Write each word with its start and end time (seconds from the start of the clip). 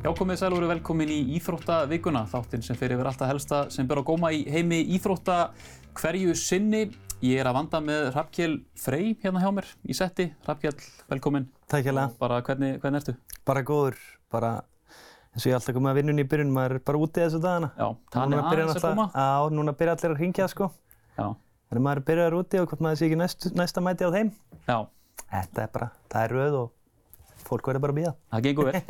Já, 0.00 0.08
komið 0.16 0.38
sæl 0.40 0.48
og 0.54 0.54
verið 0.56 0.70
velkomin 0.70 1.10
í 1.12 1.16
Íþróttavikuna, 1.36 2.22
þáttinn 2.30 2.62
sem 2.64 2.76
fyrir 2.80 2.96
verið 2.96 3.10
alltaf 3.10 3.28
helsta 3.28 3.58
sem 3.74 3.84
ber 3.88 4.00
á 4.00 4.04
góma 4.08 4.30
í 4.32 4.38
heimi 4.48 4.78
Íþrótta 4.96 5.50
hverju 6.00 6.32
sinni. 6.40 6.86
Ég 7.20 7.42
er 7.42 7.50
að 7.50 7.58
vanda 7.58 7.82
með 7.84 8.06
Hrafkjell 8.14 8.54
Frey 8.80 9.10
hérna 9.20 9.42
hjá 9.44 9.50
mér 9.52 9.68
í 9.84 9.96
setti. 9.98 10.30
Hrafkjell, 10.46 10.78
velkomin. 11.12 11.50
Takk 11.68 11.84
hjá 11.84 11.92
það. 11.92 12.16
Bara 12.22 12.40
hvernig, 12.46 12.80
hvernig 12.80 13.02
ertu? 13.02 13.14
Bara 13.44 13.64
góður, 13.68 14.00
bara 14.32 14.54
eins 15.34 15.44
og 15.44 15.50
ég 15.50 15.52
er 15.52 15.60
alltaf 15.60 15.76
komið 15.76 15.92
að 15.92 16.00
vinnunni 16.00 16.24
í 16.24 16.32
byrjun, 16.32 16.56
maður 16.56 16.78
er 16.78 16.84
bara 16.88 17.04
úti 17.04 17.20
þessu 17.26 17.44
dagana. 17.44 17.72
Já, 17.76 17.88
þannig 18.16 18.40
aðeins 18.40 18.80
að 18.80 18.88
koma. 18.88 19.08
Já, 19.12 19.54
núna 19.60 19.76
byrja 19.84 19.98
allir 19.98 20.16
að 20.16 20.24
ringja 20.24 20.48
sko. 20.48 20.72
Já. 21.20 21.26
Þannig 21.68 21.88
maður 21.90 22.04
byrjar 22.08 22.40
úti 22.40 22.64
og 22.64 22.72
hvort 22.72 22.88
maður 22.88 23.02
sé 23.02 23.10
ekki 23.10 23.20
næst, 23.20 23.50
næsta 23.52 23.84
mæti 23.84 24.08
á 24.08 24.16
þeim. 24.16 24.32
Já. 24.64 24.78
Þetta 25.28 25.68
er 25.68 25.74
bara, 25.76 25.92
það 26.08 26.24
er 26.24 26.38
rauð 26.40 26.62
og 26.64 26.76
fólk 27.50 27.70
verður 27.70 27.84
bara 27.84 27.96
að 27.96 28.00
býða. 28.00 28.14
Það 28.30 28.46
gengur 28.46 28.70
vel. 28.70 28.80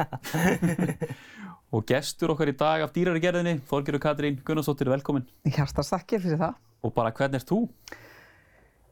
og 1.74 1.86
gestur 1.88 2.34
okkar 2.34 2.50
í 2.52 2.56
dag 2.60 2.84
af 2.84 2.92
dýrari 2.94 3.22
gerðinni, 3.22 3.56
Þorgerur 3.70 4.02
Katrín 4.02 4.38
Gunnarsdóttir, 4.46 4.90
velkomin. 4.92 5.26
Hjartarstakki 5.48 6.20
fyrir 6.22 6.40
það. 6.40 6.60
Og 6.84 6.94
bara 6.96 7.12
hvernig 7.14 7.40
ert 7.40 7.50
þú? 7.50 7.64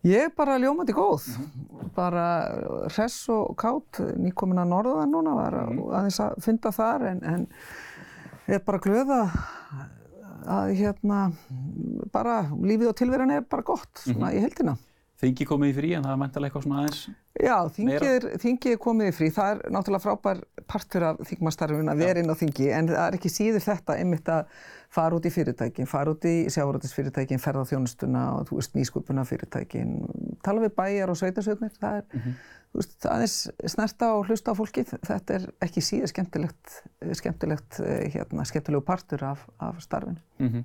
Ég 0.06 0.28
er 0.28 0.34
bara 0.36 0.60
ljómandi 0.62 0.94
góð, 0.94 1.24
bara 1.96 2.24
hress 2.92 3.24
og 3.34 3.56
kátt, 3.58 3.98
nýkomin 4.14 4.60
að 4.62 4.70
norðan 4.70 5.10
núna, 5.10 5.34
var 5.34 5.56
aðeins 5.66 6.20
að 6.22 6.36
fynda 6.44 6.70
þar 6.74 7.06
en, 7.10 7.22
en 7.26 7.46
er 8.46 8.62
bara 8.62 8.78
glöð 8.84 9.10
að, 9.16 9.34
hérna, 10.78 11.24
bara 12.14 12.44
lífið 12.54 12.92
og 12.92 12.96
tilveran 13.00 13.34
er 13.34 13.42
bara 13.50 13.66
gott 13.66 14.04
svona 14.04 14.30
í 14.36 14.44
heldina. 14.44 14.76
Þingi 15.18 15.46
komið 15.50 15.72
í 15.72 15.74
frí 15.74 15.88
en 15.98 16.04
það 16.06 16.12
er 16.12 16.20
mæntilega 16.20 16.48
eitthvað 16.48 16.66
svona 16.66 16.82
aðeins 16.82 17.00
Já, 17.38 17.54
þingið 17.70 18.72
er, 18.72 18.78
komið 18.82 19.10
í 19.10 19.14
frí. 19.14 19.28
Það 19.34 19.50
er 19.52 19.72
náttúrulega 19.74 20.02
frábær 20.02 20.40
partur 20.70 21.04
af 21.06 21.20
þingmastarfun 21.28 21.90
að 21.92 22.02
vera 22.02 22.22
inn 22.22 22.32
á 22.34 22.36
þingi 22.38 22.66
en 22.74 22.90
það 22.90 23.02
er 23.04 23.16
ekki 23.18 23.30
síður 23.30 23.64
þetta 23.66 23.96
einmitt 23.98 24.30
að 24.34 24.56
fara 24.94 25.18
út 25.18 25.28
í 25.28 25.32
fyrirtækin, 25.32 25.90
fara 25.90 26.14
út 26.14 26.26
í 26.26 26.34
sjávaröldisfyrirtækin, 26.50 27.42
ferða 27.42 27.66
þjónustuna 27.70 28.24
og 28.38 28.48
þú 28.48 28.58
veist 28.58 28.74
nýsköpuna 28.74 29.26
fyrirtækin, 29.28 29.94
tala 30.42 30.64
við 30.64 30.74
bæjar 30.80 31.12
og 31.14 31.20
sveitasögnir. 31.20 31.74
Það 31.78 32.00
er, 32.00 32.04
mm 32.10 32.20
-hmm. 32.24 32.38
Veist, 32.76 32.96
aðeins 33.08 33.36
snerta 33.72 34.10
og 34.16 34.28
hlusta 34.28 34.52
á 34.52 34.58
fólkið. 34.58 34.94
Þetta 35.06 35.36
er 35.36 35.46
ekki 35.64 35.82
síður 35.84 36.12
skemmtilegt, 36.12 36.78
skemmtilegt 37.20 37.80
hérna, 38.14 38.46
skemmtilegu 38.48 38.84
partur 38.86 39.24
af, 39.30 39.44
af 39.58 39.80
starfinu. 39.84 40.20
Mm 40.38 40.48
-hmm. 40.48 40.64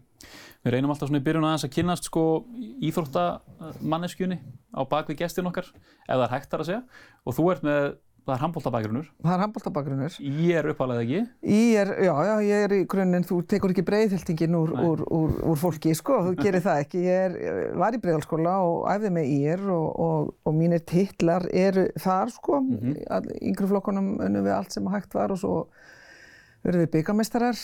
Við 0.64 0.72
reynum 0.72 0.94
alltaf 0.94 1.10
svona 1.10 1.22
í 1.22 1.26
byrjun 1.26 1.48
aðeins 1.48 1.66
að 1.68 1.76
kynast 1.76 2.04
sko 2.08 2.46
íþróttamanneskjunni 2.88 4.40
á 4.74 4.82
bakvið 4.88 5.18
gestin 5.18 5.48
okkar, 5.48 5.68
ef 6.08 6.16
það 6.16 6.26
er 6.28 6.34
hægt 6.36 6.50
þar 6.52 6.60
að 6.60 6.66
segja. 6.66 6.84
Og 7.26 7.36
þú 7.36 7.52
ert 7.52 7.64
með, 7.64 7.98
það 8.24 8.34
er 8.36 8.42
handbóltabakgrunnur. 8.44 9.08
Það 9.24 9.34
er 9.34 9.42
handbóltabakgrunnur. 9.44 10.18
Ég 10.24 10.60
er 10.60 10.70
uppálega 10.72 11.04
ekki. 11.04 11.22
Ég 11.54 11.80
er, 11.82 11.92
já, 12.08 12.14
já, 12.28 12.34
ég 12.48 12.66
er 12.68 12.76
í 12.78 12.82
grunninn, 12.94 13.26
þú 13.28 13.40
tekur 13.52 13.74
ekki 13.74 13.86
breiðhildingin 13.88 14.58
úr, 14.60 14.72
úr, 14.84 15.04
úr, 15.18 15.34
úr 15.52 15.60
fólki, 15.60 15.96
sko, 15.98 16.22
þú 16.30 16.36
gerir 16.40 16.64
það 16.64 16.84
ekki. 16.86 17.02
Ég 17.08 17.26
er, 17.28 17.66
var 17.82 17.98
í 17.98 18.00
breiðhalskóla 18.04 18.56
og 18.68 18.86
æfði 18.94 19.12
með 19.18 19.34
ír 19.34 19.66
og, 19.76 19.90
og, 20.08 20.32
og 20.48 20.56
mínir 20.56 20.86
titlar 20.88 21.50
eru 21.52 21.90
þar, 22.00 22.32
sko. 22.32 22.62
Mm 22.64 22.80
-hmm. 22.80 23.34
Yngri 23.52 23.72
flokkunum 23.74 24.16
unnum 24.20 24.48
við 24.48 24.56
allt 24.56 24.72
sem 24.72 24.88
hægt 24.88 25.14
var 25.14 25.36
og 25.36 25.44
svo 25.44 25.58
verðum 26.64 26.86
við 26.86 26.92
byggameistarar 26.96 27.60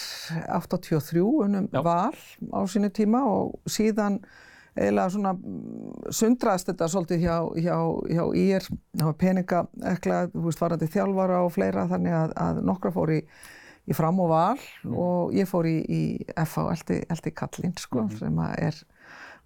83 0.60 1.24
unnum 1.24 1.70
val 1.72 2.16
á 2.52 2.60
sínu 2.68 2.92
tíma 2.92 3.24
og 3.24 3.56
síðan 3.66 4.20
eiginlega 4.80 5.14
svona 5.14 5.34
sundraðist 6.16 6.72
þetta 6.72 6.90
svolítið 6.92 7.24
hjá, 7.26 7.36
hjá, 7.60 7.78
hjá 8.16 8.24
ír, 8.40 8.68
það 8.96 9.08
var 9.10 9.18
peninga 9.24 9.64
ekla, 9.94 10.20
þú 10.34 10.44
veist, 10.48 10.62
varandi 10.64 10.90
þjálfara 10.94 11.42
og 11.46 11.52
fleira 11.56 11.88
þannig 11.90 12.16
að, 12.20 12.36
að 12.46 12.62
nokkra 12.70 12.94
fór 12.96 13.14
í, 13.18 13.20
í 13.90 13.98
fram 13.98 14.22
og 14.24 14.32
val 14.32 14.60
mm. 14.60 14.96
og 15.06 15.36
ég 15.38 15.50
fór 15.50 15.70
í, 15.70 15.76
í 15.84 16.02
FH, 16.46 16.68
eldi, 16.76 17.02
eldi 17.16 17.36
Kallin 17.42 17.76
sko, 17.80 18.06
mm. 18.06 18.22
sem 18.22 18.40
að 18.46 18.56
er, 18.70 18.80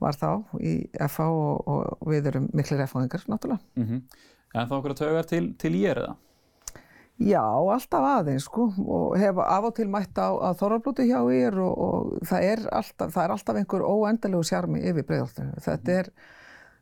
var 0.03 0.19
þá 0.19 0.30
í 0.59 0.75
FH 1.08 1.30
og, 1.31 1.74
og 1.97 2.12
við 2.12 2.29
erum 2.34 2.52
miklir 2.53 2.85
FH-ingar 2.85 3.25
náttúrulega. 3.31 3.63
Mm 3.79 3.90
-hmm. 3.90 4.22
En 4.53 4.69
þá 4.69 4.75
okkur 4.78 4.94
að 4.94 5.02
tauga 5.02 5.24
til, 5.25 5.46
til 5.58 5.74
ég 5.79 5.96
er 5.96 6.03
það? 6.03 6.18
Já, 7.22 7.44
alltaf 7.46 8.06
aðeins 8.09 8.47
sko 8.47 8.72
og 8.74 9.18
hef 9.22 9.38
af 9.38 9.68
og 9.69 9.75
til 9.78 9.90
mætt 9.91 10.18
á, 10.18 10.34
á 10.34 10.50
Þorvalblóti 10.57 11.06
hjá 11.06 11.19
ég 11.29 11.59
og, 11.62 11.74
og 11.78 12.24
það 12.25 12.47
er 12.47 12.63
alltaf, 12.74 13.12
það 13.13 13.24
er 13.24 13.34
alltaf 13.35 13.59
einhver 13.59 13.85
óendalegu 13.85 14.44
sjarmi 14.50 14.81
yfir 14.81 15.06
breiðoltinu. 15.06 15.53
Þetta 15.62 16.00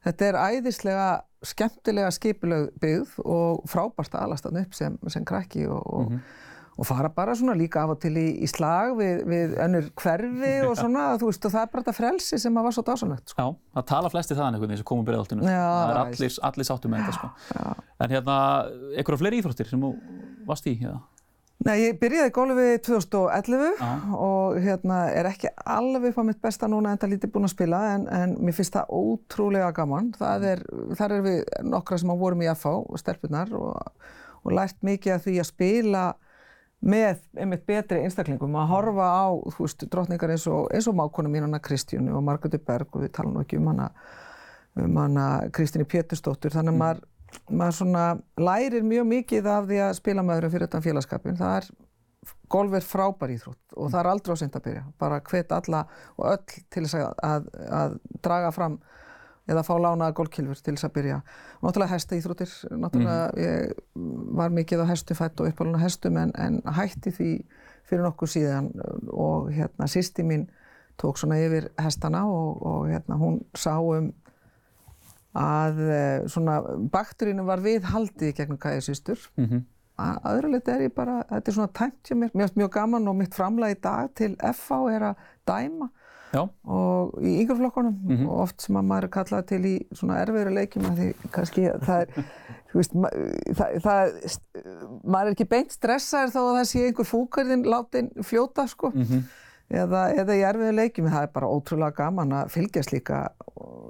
þetta 0.06 0.30
er 0.30 0.40
æðislega 0.40 1.10
skemmtilega 1.46 2.14
skipileg 2.16 2.70
byggð 2.82 3.18
og 3.26 3.66
frábært 3.70 4.16
aðlastan 4.18 4.62
upp 4.62 4.74
sem, 4.78 4.98
sem 5.12 5.26
krakki 5.28 5.68
og, 5.68 5.82
og, 5.82 6.08
mm 6.08 6.16
-hmm. 6.16 6.50
Og 6.82 6.88
fara 6.90 7.12
bara 7.14 7.36
svona 7.38 7.54
líka 7.58 7.84
af 7.84 7.94
og 7.94 8.00
til 8.02 8.16
í, 8.18 8.26
í 8.42 8.50
slag 8.50 8.96
við, 8.98 9.22
við 9.30 9.54
önnur 9.62 9.92
hverfi 10.02 10.54
og 10.70 10.76
svona, 10.80 11.12
þú 11.22 11.30
veist, 11.30 11.46
og 11.46 11.54
það 11.54 11.68
er 11.68 11.72
bara 11.76 11.86
þetta 11.86 11.98
frelsi 12.00 12.42
sem 12.42 12.58
var 12.58 12.74
svo 12.74 12.86
dásanlegt. 12.88 13.34
Sko. 13.34 13.46
Já, 13.46 13.78
það 13.78 13.88
tala 13.94 14.12
flesti 14.14 14.38
þaðan 14.38 14.58
einhvern 14.58 14.74
veginn 14.74 14.82
sem 14.82 14.90
komur 14.92 15.08
breiðoltinu. 15.08 15.46
Það 15.46 15.94
er 15.94 16.02
allir, 16.02 16.38
allir 16.50 16.70
sáttu 16.72 16.92
með 16.92 17.06
þetta 17.06 17.18
sko. 17.20 17.32
Já. 17.54 17.88
En 18.02 18.16
hérna, 18.16 18.38
einhverja 18.96 19.22
fleiri 19.22 19.42
íþróttir 19.42 19.70
sem 19.70 19.86
þú 19.86 19.92
varst 20.48 20.70
í? 20.72 20.76
Ja. 20.82 20.98
Nei, 21.62 21.76
ég 21.78 22.00
byrjaði 22.02 22.32
í 22.32 22.34
golfi 22.34 22.66
2011 22.88 23.84
ah. 23.86 24.06
og 24.18 24.56
hérna 24.64 25.04
er 25.14 25.28
ekki 25.30 25.52
alveg 25.70 26.16
fá 26.16 26.24
mitt 26.26 26.40
besta 26.42 26.66
núna 26.72 26.96
en 26.96 27.02
það 27.02 27.14
lítið 27.14 27.34
búin 27.36 27.46
að 27.46 27.54
spila 27.54 27.82
en, 27.92 28.08
en 28.10 28.34
mér 28.42 28.56
finnst 28.58 28.74
það 28.74 28.96
ótrúlega 28.98 29.70
gaman. 29.78 30.10
Það 30.18 30.48
er, 30.56 30.64
þar 30.98 31.16
er 31.20 31.24
við 31.28 31.44
nokkra 31.70 32.02
sem 32.02 32.16
vorum 32.24 32.42
í 32.42 32.50
FH, 32.56 32.74
stelpunar 33.04 33.54
og, 33.54 33.78
og 34.42 34.58
lært 34.58 34.82
mikið 34.82 35.20
af 35.20 35.28
því 35.28 35.38
að 35.44 35.50
spila 35.52 36.04
með 36.82 37.22
einmitt 37.38 37.64
betri 37.70 38.02
einstaklingum 38.02 38.56
að 38.58 38.72
horfa 38.72 39.08
á, 39.08 39.26
þú 39.54 39.68
veist, 39.68 39.86
drottningar 39.94 40.34
eins 40.34 40.48
og, 40.50 40.68
eins 40.74 40.90
og 40.90 40.98
mákonu 40.98 41.30
mín 41.30 41.46
hana 41.46 41.62
Kristjánu 41.62 42.16
og 42.18 42.26
Margreði 42.26 42.62
Berg 42.66 42.96
og 42.96 43.06
við 43.06 43.14
tala 43.18 43.34
nú 43.34 43.44
ekki 43.44 43.60
um 43.62 43.70
hana, 43.70 43.92
um 44.82 44.98
hana 44.98 45.28
Kristíni 45.54 45.86
Pétursdóttur, 45.86 46.54
þannig 46.56 46.74
að 46.74 46.78
mm. 46.78 46.86
maður 46.86 47.08
maður 47.52 47.78
svona 47.78 48.06
lærir 48.40 48.84
mjög 48.86 49.08
mikið 49.08 49.48
af 49.52 49.68
því 49.70 49.80
að 49.86 49.96
spila 50.00 50.24
með 50.26 50.40
öðrum 50.40 50.54
fyrir 50.54 50.68
þetta 50.68 50.84
félagskapin. 50.86 51.38
Það 51.40 51.58
er, 51.60 51.68
golf 52.52 52.78
er 52.78 52.88
frábær 52.88 53.34
íþrótt 53.36 53.76
og 53.78 53.92
það 53.92 54.00
er 54.02 54.10
aldrei 54.12 54.36
á 54.36 54.42
sent 54.42 54.58
að 54.58 54.66
byrja. 54.68 54.84
Bara 55.02 55.22
hvet 55.32 55.56
alla 55.58 55.84
og 56.18 56.26
öll 56.34 56.42
til 56.74 56.86
þess 56.86 56.98
að, 57.00 57.14
að, 57.28 57.48
að 57.80 57.96
draga 58.24 58.52
fram 58.56 58.80
eða 59.52 59.64
fá 59.68 59.74
lánaða 59.76 60.16
golfkilfur 60.18 60.62
til 60.62 60.76
þess 60.76 60.88
að 60.88 60.96
byrja. 60.98 61.20
Náttúrulega 61.62 61.94
hesta 61.96 62.18
íþróttir, 62.18 62.56
náttúrulega 62.72 63.28
ég 63.42 63.76
var 64.40 64.56
mikið 64.56 64.86
á 64.88 64.92
hestum 64.92 65.20
fætt 65.20 65.44
og 65.44 65.52
uppáluna 65.52 65.84
hestum 65.84 66.18
en, 66.22 66.34
en 66.40 66.62
hætti 66.78 67.14
því 67.18 67.32
fyrir 67.90 68.06
nokkuð 68.08 68.34
síðan 68.36 68.72
og 69.12 69.52
hérna 69.56 69.90
sýsti 69.92 70.26
mín 70.28 70.48
tók 71.02 71.20
svona 71.20 71.40
yfir 71.42 71.72
hestana 71.82 72.24
og, 72.30 72.62
og 72.62 72.90
hérna 72.92 73.18
hún 73.20 73.42
sá 73.58 73.76
um 73.80 74.12
að 75.38 75.78
svona 76.32 76.58
bakterínu 76.92 77.46
var 77.48 77.62
viðhaldið 77.64 78.34
gegnum 78.36 78.60
kæðisýstur. 78.60 79.30
Mm 79.38 79.46
-hmm. 79.46 79.62
Að 80.02 80.18
öðru 80.34 80.52
leiti 80.52 80.72
er 80.72 80.82
ég 80.82 80.94
bara, 80.96 81.24
þetta 81.30 81.50
er 81.50 81.54
svona 81.54 81.74
tæmt 81.74 82.08
hjá 82.08 82.16
mér. 82.16 82.32
Mér 82.34 82.48
finnst 82.48 82.58
mjög 82.58 82.72
gaman 82.72 83.08
og 83.08 83.16
mitt 83.16 83.36
framlega 83.36 83.72
í 83.72 83.82
dag 83.84 84.10
til 84.16 84.36
FH 84.54 84.72
er 84.96 85.02
að 85.02 85.16
dæma 85.48 85.90
Já. 86.32 86.46
og 86.64 87.18
í 87.20 87.34
yngreflokkunum 87.42 87.94
mm 87.94 88.16
-hmm. 88.18 88.30
og 88.30 88.40
oft 88.46 88.62
sem 88.62 88.76
að 88.76 88.88
maður 88.88 89.04
er 89.04 89.14
kallað 89.16 89.46
til 89.50 89.62
í 89.66 89.76
svona 89.92 90.22
erfiðri 90.24 90.54
leikjum 90.56 90.86
að 90.86 91.00
því 91.00 91.32
kannski 91.32 91.66
það 91.86 92.02
er, 92.02 92.26
þú 92.72 92.80
veist, 92.80 92.94
það, 93.60 93.78
það, 93.86 94.14
maður 95.04 95.28
er 95.28 95.36
ekki 95.36 95.50
beint 95.56 95.72
stressaður 95.72 96.34
þá 96.36 96.42
að 96.42 96.58
það 96.58 96.68
sé 96.72 96.86
einhver 96.86 97.10
fúkarðin 97.10 97.66
látin 97.68 98.12
fljóta 98.24 98.68
sko. 98.68 98.92
Mm 98.96 99.04
-hmm. 99.04 99.24
Eða, 99.72 100.12
eða 100.12 100.36
í 100.36 100.42
erfiðu 100.44 100.72
leikjum, 100.76 101.08
það 101.08 101.24
er 101.24 101.30
bara 101.34 101.48
ótrúlega 101.48 101.96
gaman 101.96 102.32
að 102.32 102.50
fylgjast 102.52 102.92
líka 102.92 103.30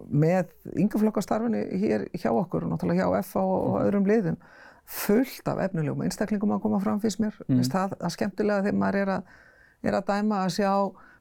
með 0.09 0.51
yngjaflokkastarfinu 0.77 1.61
hér 1.81 2.03
hjá 2.13 2.29
okkur 2.29 2.63
og 2.63 2.69
náttúrulega 2.69 3.07
hjá 3.07 3.23
FA 3.23 3.41
og, 3.41 3.63
og 3.69 3.81
öðrum 3.81 4.05
liðum 4.05 4.37
fullt 4.85 5.47
af 5.47 5.61
efnilegum 5.65 6.03
einstaklingum 6.05 6.51
að 6.51 6.61
koma 6.61 6.79
fram 6.83 6.99
fyrst 7.01 7.19
mér. 7.19 7.37
Mm. 7.47 7.63
Það 7.63 7.95
er 7.97 8.13
skemmtilega 8.13 8.65
þegar 8.65 8.77
maður 8.77 8.99
er 9.01 9.13
að, 9.15 9.23
er 9.83 9.97
að 9.97 10.05
dæma 10.11 10.43
að 10.45 10.53
sjá 10.57 10.73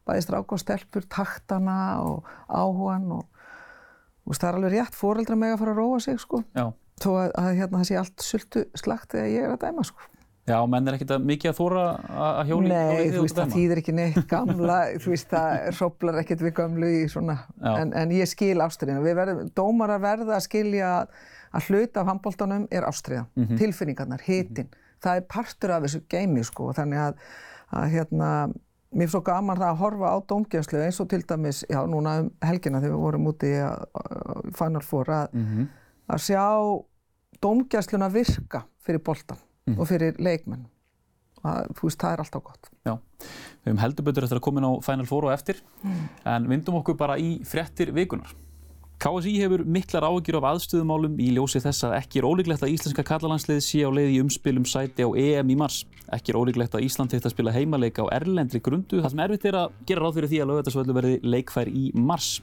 bæði 0.08 0.26
strák 0.26 0.52
og 0.52 0.62
stelpur, 0.62 1.08
taktana 1.10 1.80
og 2.04 2.30
áhugan 2.48 3.10
og, 3.18 3.26
og 4.26 4.38
það 4.38 4.48
er 4.48 4.60
alveg 4.60 4.76
rétt 4.76 4.96
fóreldra 4.98 5.36
með 5.36 5.56
að 5.56 5.60
fara 5.64 5.74
að 5.74 5.82
róa 5.82 6.00
sig 6.00 6.22
sko. 6.22 6.44
Já. 6.56 6.70
Þó 7.00 7.10
að, 7.16 7.28
að 7.40 7.50
hérna, 7.56 7.78
það 7.80 7.88
sé 7.88 8.00
allt 8.00 8.24
sultu 8.24 8.64
slagt 8.76 9.14
þegar 9.14 9.30
ég 9.32 9.46
er 9.46 9.54
að 9.54 9.62
dæma 9.64 9.84
sko. 9.88 10.10
Já, 10.50 10.56
menn 10.66 10.88
er 10.88 10.96
ekkert 10.96 11.24
mikið 11.26 11.50
að 11.50 11.58
þóra 11.58 11.82
að 12.24 12.50
hjóli 12.50 12.70
Nei, 12.70 13.10
þú 13.12 13.24
veist, 13.24 13.36
það 13.38 13.52
þýðir 13.54 13.80
ekki 13.82 13.94
neitt 13.94 14.22
gamla, 14.32 14.78
þú 15.02 15.12
veist, 15.12 15.28
það 15.30 15.66
hróplar 15.78 16.20
ekkert 16.22 16.44
við 16.46 16.54
gamlu 16.56 16.88
í 16.96 17.02
svona, 17.12 17.36
en, 17.74 17.92
en 18.00 18.14
ég 18.16 18.30
skil 18.30 18.56
ástriðina. 18.64 19.02
Við 19.04 19.18
verðum, 19.20 19.52
dómar 19.56 19.94
að 19.94 20.06
verða 20.06 20.38
að 20.38 20.46
skilja 20.48 20.94
að 21.50 21.68
hluta 21.68 22.02
af 22.02 22.10
handbóltanum 22.10 22.66
er 22.72 22.86
ástriða, 22.88 23.26
mm 23.34 23.44
-hmm. 23.44 23.60
tilfinningarnar, 23.62 24.24
hitin. 24.26 24.66
Mm 24.66 24.72
-hmm. 24.72 24.96
Það 25.04 25.16
er 25.16 25.28
partur 25.34 25.70
af 25.70 25.82
þessu 25.84 26.02
geimi, 26.08 26.44
sko, 26.44 26.72
þannig 26.72 26.98
að, 26.98 27.14
að 27.70 27.86
hérna, 27.94 28.30
mér 28.92 29.06
er 29.06 29.12
svo 29.12 29.20
gaman 29.26 29.58
það 29.60 29.68
að 29.70 29.80
horfa 29.84 30.14
á 30.14 30.16
dómgjænslu 30.32 30.80
eins 30.84 31.00
og 31.00 31.08
til 31.10 31.22
dæmis, 31.22 31.64
já, 31.70 31.80
núna 31.86 32.16
um 32.24 32.30
helgina 32.42 32.80
þegar 32.80 32.96
við 32.96 33.04
vorum 33.04 33.28
úti 33.30 33.52
í 33.54 33.60
Final 34.58 34.82
Four, 34.82 35.10
að, 35.10 35.28
mm 35.32 35.46
-hmm. 35.46 35.68
að 36.08 36.24
sjá 36.26 36.46
dómgjænsluna 37.40 38.08
virka 38.12 38.64
fyrir 38.80 39.00
bóltan. 39.00 39.38
Mm. 39.70 39.78
og 39.78 39.88
fyrir 39.90 40.18
leikmenn 40.22 40.66
það, 41.40 41.72
þú 41.78 41.88
veist, 41.88 42.00
það 42.02 42.14
er 42.14 42.22
alltaf 42.24 42.44
gott. 42.46 42.70
Já, 42.88 42.94
við 43.62 43.68
hefum 43.68 43.82
heldur 43.84 44.06
betur 44.08 44.26
eftir 44.26 44.40
að 44.40 44.44
koma 44.46 44.60
inn 44.60 44.68
á 44.68 44.72
Final 44.84 45.08
Four 45.08 45.26
og 45.28 45.34
eftir, 45.34 45.60
mm. 45.82 46.00
en 46.32 46.48
vindum 46.50 46.78
okkur 46.80 46.96
bara 47.00 47.18
í 47.20 47.30
frettir 47.48 47.92
vikunar. 47.96 48.32
KSI 49.00 49.30
hefur 49.40 49.62
miklar 49.64 50.04
áhyggjur 50.04 50.36
af 50.42 50.46
aðstöðumálum 50.50 51.14
í 51.24 51.30
ljósi 51.32 51.62
þess 51.64 51.86
að 51.88 51.94
ekki 52.02 52.20
er 52.20 52.26
ólíklegt 52.28 52.66
að 52.66 52.74
íslenska 52.74 53.04
kallalandsliði 53.08 53.62
sé 53.64 53.80
á 53.80 53.88
leið 53.96 54.10
í 54.12 54.18
umspilum 54.20 54.66
sæti 54.68 55.06
á 55.08 55.08
EM 55.08 55.54
í 55.54 55.56
mars. 55.56 55.78
Ekki 56.12 56.34
er 56.34 56.38
ólíklegt 56.42 56.76
að 56.76 56.84
Ísland 56.84 57.14
þetta 57.14 57.32
spila 57.32 57.54
heimaleika 57.54 58.04
á 58.04 58.12
erlendri 58.18 58.60
grundu. 58.60 59.00
Það 59.00 59.14
sem 59.14 59.22
erfitt 59.24 59.46
er 59.48 59.56
að 59.62 59.78
gera 59.88 60.04
ráð 60.04 60.18
fyrir 60.18 60.32
því 60.34 60.42
að 60.42 60.50
lögvætasvöldu 60.52 60.96
verði 60.98 61.16
leikfær 61.24 61.72
í 61.72 61.86
mars. 61.96 62.34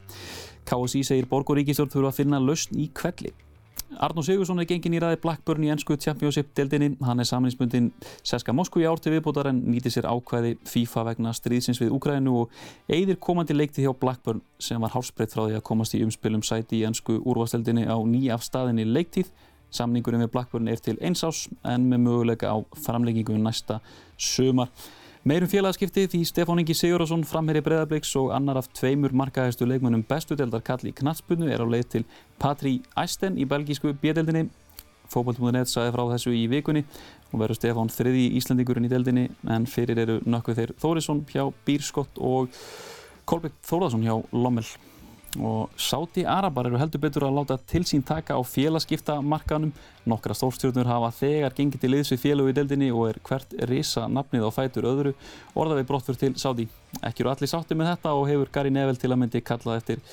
KSI 0.65 1.04
segir 1.06 1.30
Borg 1.30 1.54
og 1.54 1.62
Ríkistjórn 1.62 1.94
þurfa 1.94 2.15
að 2.15 2.24
finna 2.24 2.42
lausn 2.42 2.81
í 2.81 2.89
kvelli. 2.89 3.36
Arnó 4.00 4.22
Sigursson 4.22 4.60
er 4.62 4.68
gengin 4.70 4.94
í 4.94 5.00
ræði 5.02 5.18
Blackburn 5.24 5.64
í 5.66 5.72
ennsku 5.74 5.96
Championship-deldinni. 5.98 6.92
Hann 7.06 7.22
er 7.24 7.28
saminspundin 7.28 7.88
Seska 8.22 8.54
Moskú 8.54 8.82
í 8.84 8.86
ár 8.86 9.02
til 9.02 9.16
viðbútar 9.16 9.50
en 9.50 9.64
nýti 9.72 9.90
sér 9.94 10.06
ákvæði 10.10 10.54
FIFA 10.70 11.06
vegna 11.10 11.34
stríðsins 11.34 11.82
við 11.82 11.96
Úkrænu 11.98 12.36
og 12.44 12.54
eigðir 12.86 13.18
komandi 13.24 13.58
leikti 13.58 13.86
hjá 13.86 13.94
Blackburn 13.98 14.44
sem 14.62 14.82
var 14.82 14.94
hálsbreytt 14.94 15.34
frá 15.34 15.48
því 15.48 15.58
að 15.58 15.66
komast 15.72 15.98
í 15.98 16.04
umspilum 16.06 16.46
sæti 16.46 16.82
í 16.82 16.86
ennsku 16.90 17.18
úrvasteldinni 17.24 17.88
á 17.90 17.98
nýjafstaðinni 17.98 18.86
leiktíð. 18.86 19.34
Samningurinn 19.74 20.24
við 20.28 20.32
Blackburn 20.36 20.70
er 20.72 20.80
til 20.80 20.96
eins 21.02 21.26
ás 21.26 21.48
en 21.66 21.90
með 21.90 22.06
möguleika 22.06 22.54
á 22.54 22.58
framleggingu 22.86 23.36
næsta 23.42 23.82
sömar. 24.16 24.70
Meirum 25.28 25.50
félagskipti 25.52 26.06
því 26.08 26.20
Stefán 26.24 26.62
Ingi 26.62 26.72
Sigurðarsson 26.78 27.26
framherri 27.28 27.60
Breðabliks 27.60 28.14
og 28.16 28.30
annar 28.32 28.62
af 28.62 28.70
tveimur 28.72 29.12
markaðistu 29.12 29.66
leikmönnum 29.68 30.06
bestudeldar 30.08 30.62
kalli 30.64 30.94
knatspunnu 30.96 31.50
er 31.52 31.60
á 31.60 31.68
leið 31.68 31.90
til 31.92 32.06
Patri 32.40 32.78
Æsten 32.96 33.36
í 33.36 33.44
belgísku 33.44 33.92
bjedeldinni. 34.00 34.46
Fókbalt.net 35.12 35.68
saði 35.68 35.92
frá 35.98 36.06
þessu 36.14 36.32
í 36.32 36.46
vikunni 36.48 36.86
og 37.34 37.42
verður 37.42 37.60
Stefán 37.60 37.92
þriði 37.92 38.24
íslendingurinn 38.40 38.88
í 38.88 38.94
deldinni 38.94 39.26
en 39.52 39.68
fyrir 39.68 40.00
eru 40.06 40.22
nökkuð 40.24 40.62
þeir 40.62 40.76
Þórisson 40.80 41.26
hjá 41.34 41.44
Bírskott 41.68 42.24
og 42.24 42.56
Kolbjörn 43.28 43.60
Þórðarsson 43.68 44.08
hjá 44.08 44.16
Lommel 44.32 44.64
og 45.44 45.69
Sáti 45.78 46.24
Arabar 46.28 46.69
eru 46.69 46.80
heldur 46.80 47.01
betur 47.04 47.28
að 47.28 47.38
láta 47.38 47.57
til 47.69 47.84
sín 47.88 48.04
taka 48.06 48.38
á 48.38 48.42
félagskiptamarkanum. 48.42 49.72
Nokkra 50.07 50.36
stórstjórnur 50.38 50.88
hafa 50.89 51.12
þegar 51.19 51.56
gengið 51.57 51.84
til 51.84 51.92
liðs 51.94 52.12
við 52.13 52.24
félög 52.24 52.51
í 52.51 52.56
deldinni 52.57 52.89
og 52.92 53.10
er 53.12 53.22
hvert 53.28 53.56
risa 53.69 54.07
nafnið 54.07 54.48
á 54.48 54.51
fætur 54.56 54.89
öðru 54.89 55.13
orða 55.56 55.80
við 55.80 55.89
brottfur 55.92 56.19
til 56.19 56.34
Sáti. 56.39 56.68
Ekki 57.01 57.25
eru 57.25 57.34
allir 57.34 57.51
sátti 57.51 57.78
með 57.78 57.94
þetta 57.94 58.16
og 58.18 58.28
hefur 58.31 58.51
Gary 58.54 58.74
Neville 58.74 59.01
til 59.01 59.12
að 59.12 59.22
myndi 59.22 59.44
kallað 59.44 59.81
eftir 59.81 60.04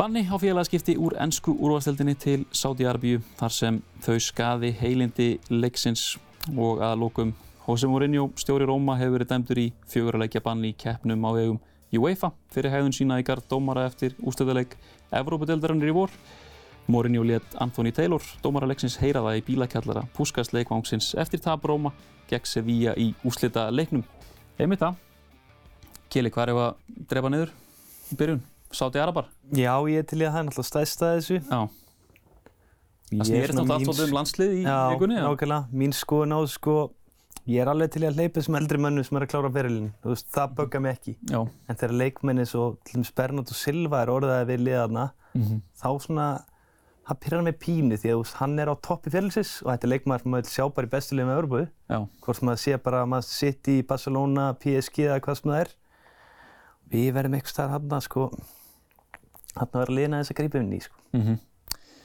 banni 0.00 0.22
á 0.24 0.36
félagskipti 0.40 0.96
úr 0.96 1.18
ennsku 1.20 1.52
úrvasteldinni 1.52 2.14
til 2.16 2.46
Sáti 2.56 2.86
Arabíu 2.88 3.20
þar 3.36 3.52
sem 3.52 3.82
þau 4.00 4.16
skaði 4.16 4.70
heilindi 4.80 5.34
leiksins 5.52 6.14
og 6.56 6.80
að 6.80 7.02
lókum 7.02 7.34
Jose 7.66 7.86
Mourinho, 7.86 8.30
stjóri 8.40 8.64
Róma, 8.66 8.96
hefur 8.98 9.18
verið 9.18 9.28
dæmdur 9.30 9.58
í 9.60 9.66
fjögurleikja 9.92 10.40
banni 10.42 10.72
í 10.72 10.78
keppnum 10.80 11.26
á 11.28 11.30
vegum 11.36 11.58
UEFA 11.98 12.30
fyrir 12.54 12.70
hegðun 12.70 12.94
sína 12.94 13.18
í 13.18 13.26
gard 13.26 13.48
dómara 13.50 13.88
eftir 13.88 14.14
ústöðuleik 14.22 14.76
Evrópadeildarinnar 15.10 15.90
í 15.90 15.96
vor. 15.96 16.14
Mourinho 16.90 17.22
let 17.26 17.56
Anthony 17.62 17.92
Taylor, 17.94 18.22
dómaralegsins, 18.42 18.96
heyra 19.02 19.22
það 19.22 19.40
í 19.40 19.44
bílakjallara 19.46 20.06
Puskas 20.16 20.50
leikvángsins 20.54 21.12
eftir 21.18 21.42
tap 21.42 21.66
Róma 21.66 21.92
gegn 22.30 22.46
Sevilla 22.46 22.94
í 22.98 23.10
úslita 23.26 23.68
leiknum. 23.74 24.04
Einmitt 24.58 24.82
það. 24.82 24.98
Kili, 26.10 26.30
hvað 26.34 26.48
er 26.48 26.56
það 26.56 26.64
að 26.68 27.04
drepa 27.10 27.30
niður 27.30 27.52
í 28.10 28.18
byrjun? 28.18 28.40
Sáti 28.70 29.02
Arabar? 29.02 29.28
Já, 29.50 29.74
ég 29.90 30.02
er 30.02 30.06
til 30.06 30.20
í 30.20 30.26
að 30.26 30.34
það 30.34 30.40
er 30.40 30.48
náttúrulega 30.48 30.70
stæðstæðið 30.70 31.20
þessu. 31.20 31.38
Já. 31.50 31.60
Það 33.10 33.26
snýrist 33.26 33.56
náttúrulega 33.58 33.78
alltaf 33.80 34.02
um 34.04 34.16
landslið 34.18 34.52
í 34.54 34.60
vikunni. 34.62 35.16
Já, 35.18 35.24
nákvæmlega. 35.26 35.62
Mín 35.82 35.94
skoðun 35.98 36.34
á 36.34 36.40
sko 36.50 36.74
Ég 37.48 37.62
er 37.62 37.70
alveg 37.70 37.94
til 37.94 38.04
að 38.04 38.18
hleypa 38.18 38.40
þessum 38.40 38.58
eldri 38.58 38.78
mönnum 38.80 39.06
sem 39.06 39.16
er 39.16 39.24
að 39.24 39.32
klára 39.32 39.50
veist, 40.04 40.28
það 40.34 40.54
böggar 40.58 40.82
mig 40.84 40.96
ekki. 40.98 41.16
Já. 41.30 41.40
En 41.40 41.78
þegar 41.80 41.96
leikmenni 42.02 42.46
svo, 42.46 42.66
Bernardo 43.16 43.56
Silva 43.56 44.02
er 44.02 44.12
orðaðið 44.12 44.50
við 44.52 44.62
liðarna, 44.66 45.06
mm 45.32 45.42
-hmm. 45.42 45.60
þá 45.80 45.90
svona, 46.04 46.26
það 47.08 47.20
pyrrar 47.24 47.42
mig 47.42 47.58
pínu 47.58 47.96
því 47.96 48.12
að 48.12 48.34
hann 48.40 48.58
er 48.58 48.68
á 48.68 48.74
toppi 48.76 49.10
ferilsins 49.10 49.62
og 49.62 49.72
þetta 49.72 49.86
er 49.86 49.92
leikmæður 49.94 50.22
sem 50.22 50.30
maður 50.30 50.52
sjá 50.52 50.64
bara 50.74 50.86
í 50.86 50.90
bestu 50.90 51.16
liðum 51.16 51.34
af. 51.36 51.68
Já. 51.88 51.98
Hvort 52.20 52.42
maður 52.42 52.62
sé 52.64 52.76
bara 52.78 53.02
að 53.02 53.08
maður 53.08 53.28
sitt 53.28 53.68
í 53.68 53.82
Barcelona, 53.82 54.54
PSG 54.54 54.98
eða 55.08 55.20
hvað 55.20 55.36
sem 55.40 55.50
það 55.50 55.60
er. 55.60 55.70
Við 56.90 57.12
verðum 57.14 57.34
eitthvað 57.34 57.54
starf 57.54 57.70
hann 57.70 57.90
að 57.90 58.00
sko, 58.00 58.30
hann 59.56 59.68
að 59.72 59.80
vera 59.80 59.96
liðna 59.96 60.20
þess 60.20 60.30
að 60.30 60.36
grípa 60.36 60.58
inn 60.58 60.72
í 60.72 60.80
sko. 60.80 60.96
Mm 61.12 61.22
-hmm 61.22 61.49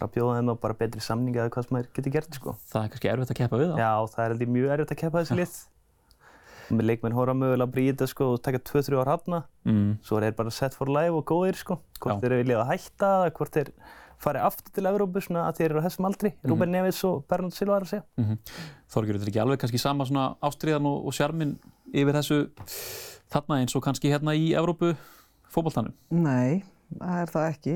að 0.02 0.12
bjóða 0.16 0.40
þeim 0.40 0.52
á 0.52 0.56
bara 0.66 0.78
betri 0.80 1.04
samningi 1.04 1.40
eða 1.40 1.54
hvað 1.54 1.68
sem 1.68 1.76
maður 1.76 1.90
getur 1.96 2.16
gert 2.16 2.38
sko. 2.38 2.56
Það 2.72 2.82
er 2.82 2.92
kannski 2.94 3.12
erfitt 3.12 3.32
að 3.32 3.40
keppa 3.40 3.60
við 3.62 3.72
það? 3.72 3.82
Já, 3.84 3.92
það 4.14 4.24
er 4.26 4.34
heldur 4.34 4.52
mjög 4.56 4.74
erfitt 4.76 4.94
að 4.96 5.02
keppa 5.02 5.22
þessi 5.24 5.38
lið. 5.40 5.56
Með 6.66 6.88
leikmenn 6.90 7.14
horfa 7.16 7.36
mögulega 7.38 7.68
að 7.68 7.76
bríða 7.76 8.08
sko 8.10 8.32
og 8.34 8.42
taka 8.44 8.62
2-3 8.66 8.98
ár 9.04 9.12
hafna. 9.14 9.44
Mm. 9.70 9.92
Svo 10.06 10.18
er 10.20 10.36
bara 10.36 10.54
set 10.54 10.76
for 10.78 10.90
life 10.90 11.14
og 11.14 11.26
góðir 11.30 11.60
sko. 11.60 11.78
Hvort 12.02 12.24
þeir 12.24 12.32
eru 12.32 12.42
viljað 12.42 12.64
að 12.64 12.72
hætta 12.74 13.12
eða 13.20 13.36
hvort 13.38 13.60
þeir 13.60 13.72
farið 14.26 14.48
aftur 14.48 14.74
til 14.74 14.88
Evrópu 14.90 15.22
svona 15.22 15.46
að 15.50 15.60
þeir 15.60 15.68
eru 15.70 15.84
á 15.84 15.86
þessum 15.86 16.08
aldri. 16.10 16.32
Mm. 16.34 16.50
Rúben 16.50 16.74
Neves 16.74 17.02
og 17.08 17.26
Bernhard 17.30 17.56
Silva 17.56 17.78
er 17.78 17.86
að 17.86 17.92
segja. 17.92 18.06
Mm 18.18 18.26
-hmm. 18.26 18.38
Þorgjur, 18.96 19.18
þetta 19.20 19.26
er 19.28 19.32
ekki 19.34 19.44
alveg 19.44 19.60
kannski 19.62 19.82
sama 19.82 20.06
svona 20.06 20.26
ástriðan 20.42 20.90
og, 20.90 21.06
og 21.06 21.14
sjarmin 21.14 21.58
yfir 21.94 22.16
þessu 22.16 22.40
þarna 23.30 23.60
eins 23.62 23.76
og 23.76 23.84
kannski 23.84 24.12
hérna 24.12 24.34
í 24.34 24.56
Evrópu 24.56 24.96
fókbaltanum? 25.52 25.94
Nei, 26.10 26.64
það 26.94 27.20
er 27.22 27.32
það 27.34 27.52
ekki. 27.52 27.76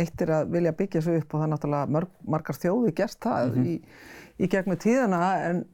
Eitt 0.00 0.22
er 0.22 0.32
að 0.36 0.54
vilja 0.54 0.72
byggja 0.78 1.02
svo 1.02 1.18
upp 1.18 1.34
og 1.34 1.40
það 1.40 1.46
er 1.46 1.52
náttúrulega 1.54 1.92
mörg, 1.96 2.16
margar 2.34 2.58
þjóði 2.58 2.94
gert 3.00 3.18
það 3.24 3.46
mm 3.48 3.54
-hmm. 3.54 3.66
í, 3.66 4.44
í 4.44 4.50
gegnum 4.52 4.80
tíðana 4.84 5.20
en, 5.48 5.64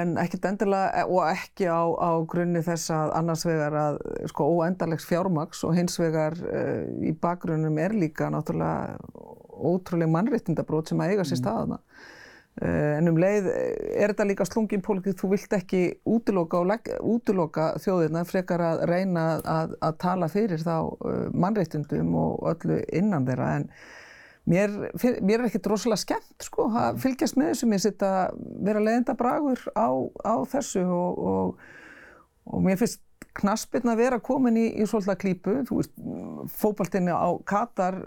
en 0.00 0.14
ekkert 0.20 0.48
endilega 0.50 1.06
og 1.06 1.22
ekki 1.30 1.70
á, 1.72 1.82
á 1.88 2.10
grunni 2.28 2.62
þess 2.66 2.92
að 2.92 3.14
annars 3.16 3.46
vegar 3.48 3.78
að 3.86 4.00
sko 4.28 4.50
óendarlegs 4.58 5.08
fjármaks 5.08 5.64
og 5.64 5.74
hins 5.78 5.96
vegar 5.98 6.36
uh, 6.36 6.84
í 7.00 7.14
bakgrunnum 7.16 7.78
er 7.78 7.96
líka 7.96 8.28
náttúrulega 8.28 8.98
ótrúlega 9.60 10.12
mannréttindabrót 10.12 10.88
sem 10.88 11.00
að 11.00 11.14
eiga 11.14 11.24
sér 11.24 11.38
mhm. 11.38 11.44
staðana. 11.44 11.80
Eh, 11.80 12.19
en 12.58 13.08
um 13.08 13.18
leið 13.20 13.46
eh, 13.48 14.02
er 14.02 14.12
þetta 14.12 14.26
líka 14.26 14.44
slungin 14.48 14.82
pólitík, 14.84 15.16
þú 15.20 15.32
vilt 15.32 15.54
ekki 15.56 15.82
útiloka, 16.08 16.60
útiloka 17.00 17.70
þjóðirna 17.80 18.24
frekar 18.28 18.64
að 18.64 18.84
reyna 18.90 19.24
að, 19.38 19.76
að 19.80 19.98
tala 20.02 20.28
fyrir 20.28 20.64
þá 20.64 20.74
eh, 20.82 21.26
mannreittundum 21.32 22.14
og 22.20 22.48
öllu 22.52 22.80
innan 22.92 23.28
þeirra. 23.28 23.50
En 23.60 23.68
mér, 24.50 24.74
mér 25.22 25.38
er 25.38 25.46
ekkert 25.48 25.70
rosalega 25.72 26.02
skemmt 26.02 26.48
sko 26.48 26.66
að 26.74 27.00
fylgjast 27.04 27.38
með 27.38 27.54
þessu, 27.54 27.70
mér 27.70 27.84
sitt 27.86 28.04
að 28.04 28.42
vera 28.66 28.82
leiðenda 28.82 29.16
bragur 29.20 29.62
á, 29.78 29.88
á 30.26 30.34
þessu 30.50 30.84
og, 30.84 31.22
og, 31.30 31.70
og 32.50 32.66
mér 32.66 32.82
finnst 32.82 33.00
knaspirna 33.40 33.96
vera 33.98 34.20
komin 34.22 34.56
í, 34.60 34.66
í 34.80 34.86
svolítið 34.88 35.20
klípu, 35.24 35.56
þú 35.68 35.80
veist, 35.80 35.92
fókbaltinni 36.60 37.12
á 37.12 37.30
Katar 37.48 37.98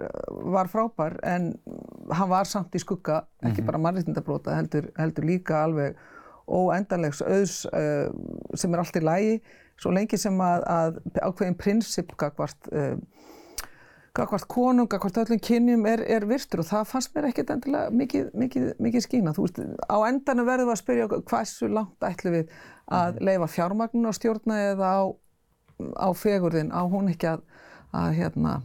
var 0.53 0.71
frábær 0.71 1.17
en 1.27 1.53
hann 2.13 2.31
var 2.31 2.49
samt 2.49 2.75
í 2.75 2.81
skugga, 2.81 3.23
ekki 3.41 3.61
mm 3.61 3.61
-hmm. 3.61 3.71
bara 3.71 3.83
mannreitindabróta, 3.85 4.55
heldur, 4.55 4.91
heldur 4.97 5.25
líka 5.25 5.63
alveg 5.63 5.97
óendanlegs 6.47 7.21
auðs 7.21 7.63
uh, 7.71 8.09
sem 8.57 8.73
er 8.73 8.79
allt 8.79 8.99
í 8.99 9.03
lægi, 9.03 9.41
svo 9.79 9.91
lengi 9.91 10.19
sem 10.19 10.41
að, 10.43 10.65
að 10.67 10.99
ákveðin 11.21 11.57
prinsip 11.59 12.13
gagvart, 12.19 12.69
uh, 12.71 12.97
gagvart 14.13 14.47
konung, 14.51 14.89
gagvart 14.91 15.17
öllum 15.23 15.39
kynjum 15.41 15.87
er, 15.89 16.03
er 16.05 16.27
virtur 16.29 16.61
og 16.61 16.69
það 16.69 16.89
fannst 16.91 17.15
mér 17.15 17.29
ekkert 17.31 17.55
endilega 17.55 17.89
mikið, 17.89 18.29
mikið, 18.37 18.67
mikið 18.83 19.05
skína. 19.07 19.33
Þú 19.33 19.47
veist, 19.47 19.63
á 19.89 19.97
endanum 20.09 20.49
verðum 20.49 20.69
við 20.69 20.75
að 20.75 20.81
spyrja 20.83 21.09
hversu 21.31 21.71
langt 21.71 22.07
ætlum 22.09 22.37
við 22.37 22.53
að 22.91 23.15
mhm. 23.15 23.25
leifa 23.29 23.51
fjármagnun 23.55 24.11
á 24.11 24.13
stjórna 24.13 24.59
eða 24.73 24.93
á, 24.99 25.03
á 25.79 26.09
fegurðin, 26.17 26.71
á 26.73 26.81
hún 26.89 27.11
ekki 27.11 27.29
að, 27.33 27.43
að 27.95 28.17
hérna, 28.19 28.55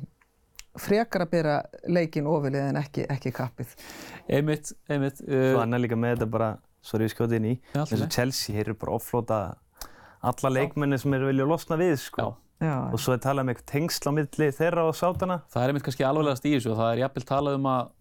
frekar 0.78 1.24
að 1.24 1.32
byrja 1.34 1.56
leikin 1.90 2.28
ofilið 2.30 2.66
en 2.70 2.80
ekki, 2.80 3.06
ekki 3.10 3.32
kappið. 3.34 3.76
Einmitt, 4.26 4.72
einmitt. 4.90 5.22
Uh, 5.26 5.52
Svo 5.54 5.62
annar 5.64 5.82
líka 5.82 5.98
með 5.98 6.16
þetta 6.16 6.30
bara, 6.34 6.50
svo 6.84 6.98
er 6.98 7.06
ég 7.06 7.14
skjótið 7.14 7.40
inn 7.40 7.48
í, 7.52 7.54
eins 7.78 7.96
og 7.96 8.12
Chelsea, 8.14 8.56
hér 8.56 8.70
eru 8.70 8.78
bara 8.82 8.98
offlóta 8.98 9.40
alla 10.28 10.52
leikmenni 10.52 10.98
sem 10.98 11.14
eru 11.14 11.30
viljað 11.30 11.52
losna 11.52 11.78
við, 11.80 11.96
sko. 12.02 12.32
Já. 12.58 12.74
Og 12.90 12.98
svo 12.98 13.14
er 13.14 13.20
talað 13.22 13.44
um 13.44 13.52
eitthvað 13.52 13.70
tengsl 13.70 14.10
á 14.10 14.12
milli 14.16 14.48
þeirra 14.54 14.88
og 14.88 14.96
sátana. 14.98 15.36
Það 15.52 15.62
er 15.62 15.72
einmitt 15.72 15.84
kannski 15.86 16.06
alveglegast 16.06 16.48
í 16.48 16.56
þessu 16.56 16.72
og 16.72 16.80
það 16.80 16.88
er 16.90 17.02
jafnvel 17.04 17.26
talað 17.28 17.58
um 17.60 17.68
að 17.70 17.92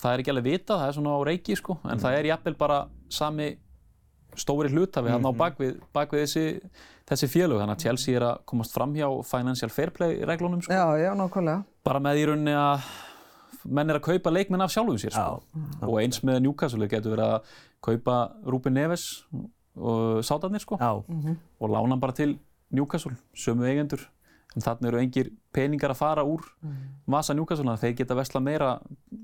það 0.00 0.12
er 0.12 0.22
ekki 0.22 0.32
alveg 0.32 0.46
vita, 0.46 0.78
það 0.78 0.86
er 0.86 0.96
svona 0.96 1.16
á 1.16 1.20
reiki, 1.28 1.56
sko, 1.58 1.76
en 1.84 1.92
mm. 1.92 2.00
það 2.04 2.16
er 2.16 2.28
jafnvel 2.30 2.54
bara 2.62 2.78
sami 3.12 3.48
stóri 4.38 4.70
hlutafi 4.72 5.10
hann 5.10 5.24
á 5.24 5.30
mhm. 5.30 5.38
bakvið, 5.40 5.76
bakvið 5.96 6.24
þessi, 6.24 6.44
þessi 7.10 7.28
félög. 7.32 7.62
Þannig 7.62 7.76
að 7.76 7.84
Chelsea 7.86 8.18
er 8.18 8.26
að 8.30 8.42
komast 8.52 8.74
fram 8.76 8.94
hjá 8.96 9.08
financial 9.26 9.70
fair 9.70 9.94
play 9.94 10.20
reglunum. 10.28 10.62
Sko. 10.62 10.74
Já, 10.74 10.84
já, 11.00 11.12
nákvæmlega. 11.18 11.64
Bara 11.86 12.02
með 12.04 12.20
í 12.22 12.26
rauninni 12.30 12.56
að 12.58 12.90
menn 13.64 13.92
er 13.92 13.98
að 14.00 14.06
kaupa 14.06 14.32
leikmenn 14.32 14.64
af 14.64 14.72
sjálfum 14.72 15.00
sér. 15.00 15.16
Sko. 15.16 15.40
Já, 15.40 15.88
og 15.88 15.96
eins 16.02 16.22
með 16.26 16.44
Newcastle 16.46 16.88
getur 16.90 17.16
verið 17.16 17.34
að 17.36 17.56
kaupa 17.84 18.20
Ruben 18.46 18.76
Neves 18.76 19.08
og 19.80 20.22
sátarnir 20.26 20.60
sko. 20.60 20.76
-hmm. 20.76 21.36
og 21.60 21.70
lána 21.70 21.88
hann 21.88 22.00
bara 22.00 22.12
til 22.12 22.38
Newcastle, 22.70 23.16
sömu 23.34 23.66
eigendur 23.66 24.00
En 24.56 24.64
þannig 24.64 24.88
eru 24.90 25.00
engir 25.00 25.28
peningar 25.54 25.92
að 25.94 26.00
fara 26.00 26.24
úr 26.26 26.42
vasa 27.10 27.34
Newcastle, 27.34 27.76
þeir 27.78 27.96
geta 28.00 28.16
vesla 28.18 28.40
meira 28.42 28.70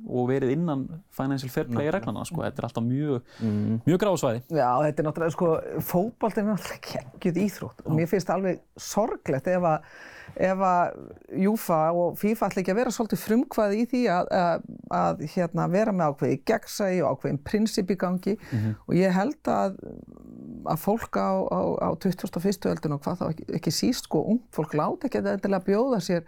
og 0.06 0.28
verið 0.30 0.52
innan 0.54 0.85
financial 1.14 1.50
fair 1.50 1.66
play 1.71 1.90
reglana, 1.90 2.25
sko. 2.26 2.42
Þetta 2.45 2.62
er 2.62 2.68
alltaf 2.68 2.87
mjög, 2.87 3.33
mm. 3.42 3.78
mjög 3.87 4.02
gráðsvæði. 4.04 4.42
Já, 4.50 4.68
þetta 4.87 5.02
er 5.02 5.09
náttúrulega, 5.09 5.35
sko, 5.35 5.52
fókbalt 5.87 6.38
er 6.38 6.47
náttúrulega 6.50 6.85
kekkjuð 6.90 7.40
íþrótt 7.47 7.87
og 7.87 7.99
mér 7.99 8.11
finnst 8.11 8.30
alveg 8.35 8.62
sorglegt 8.78 9.50
ef 9.50 9.66
að 9.66 9.90
ef 10.37 10.62
að 10.66 10.97
Júfa 11.45 11.78
og 11.97 12.16
FIFA 12.21 12.49
ætla 12.50 12.62
ekki 12.62 12.73
að 12.75 12.80
vera 12.80 12.92
svolítið 12.95 13.23
frumkvæði 13.23 13.78
í 13.80 13.87
því 13.92 14.02
að, 14.12 14.30
að, 14.37 14.66
að 14.99 15.23
hérna, 15.33 15.66
vera 15.73 15.95
með 15.97 16.12
ákveði 16.12 16.38
gegnsægi 16.50 17.02
og 17.02 17.16
ákveðin 17.16 17.40
prinsip 17.47 17.92
í 17.92 17.99
gangi 18.00 18.35
mm 18.37 18.59
-hmm. 18.59 18.75
og 18.87 18.99
ég 18.99 19.16
held 19.16 19.52
að, 19.52 19.78
að 20.73 20.82
fólk 20.82 21.18
á, 21.18 21.30
á, 21.50 21.61
á 21.87 21.88
21. 22.02 22.68
öldun 22.73 22.96
og 22.96 23.02
hvað 23.04 23.23
þá 23.23 23.26
ekki, 23.30 23.49
ekki 23.58 23.73
síst 23.75 24.08
sko, 24.08 24.23
ung 24.35 24.42
fólk 24.54 24.76
láti 24.78 25.08
ekki 25.08 25.23
að 25.23 25.66
bjóða 25.66 26.00
sér 26.04 26.26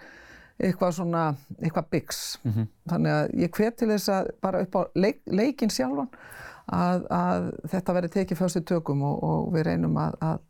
eitthvað 0.58 0.96
svona, 0.96 1.22
eitthvað 1.60 1.90
byggs. 1.92 2.20
Mm 2.42 2.52
-hmm. 2.52 2.68
Þannig 2.90 3.12
að 3.14 3.34
ég 3.44 3.50
hvet 3.54 3.76
til 3.78 3.88
þess 3.88 4.08
að 4.08 4.30
bara 4.42 4.62
upp 4.62 4.74
á 4.74 4.82
leik, 4.94 5.20
leikin 5.26 5.70
sjálfan 5.70 6.10
að 6.68 7.52
þetta 7.70 7.94
veri 7.96 8.08
tekið 8.08 8.38
fyrstu 8.38 8.60
tökum 8.60 9.02
og, 9.02 9.22
og 9.24 9.52
við 9.54 9.62
reynum 9.70 9.96
að 9.96 10.40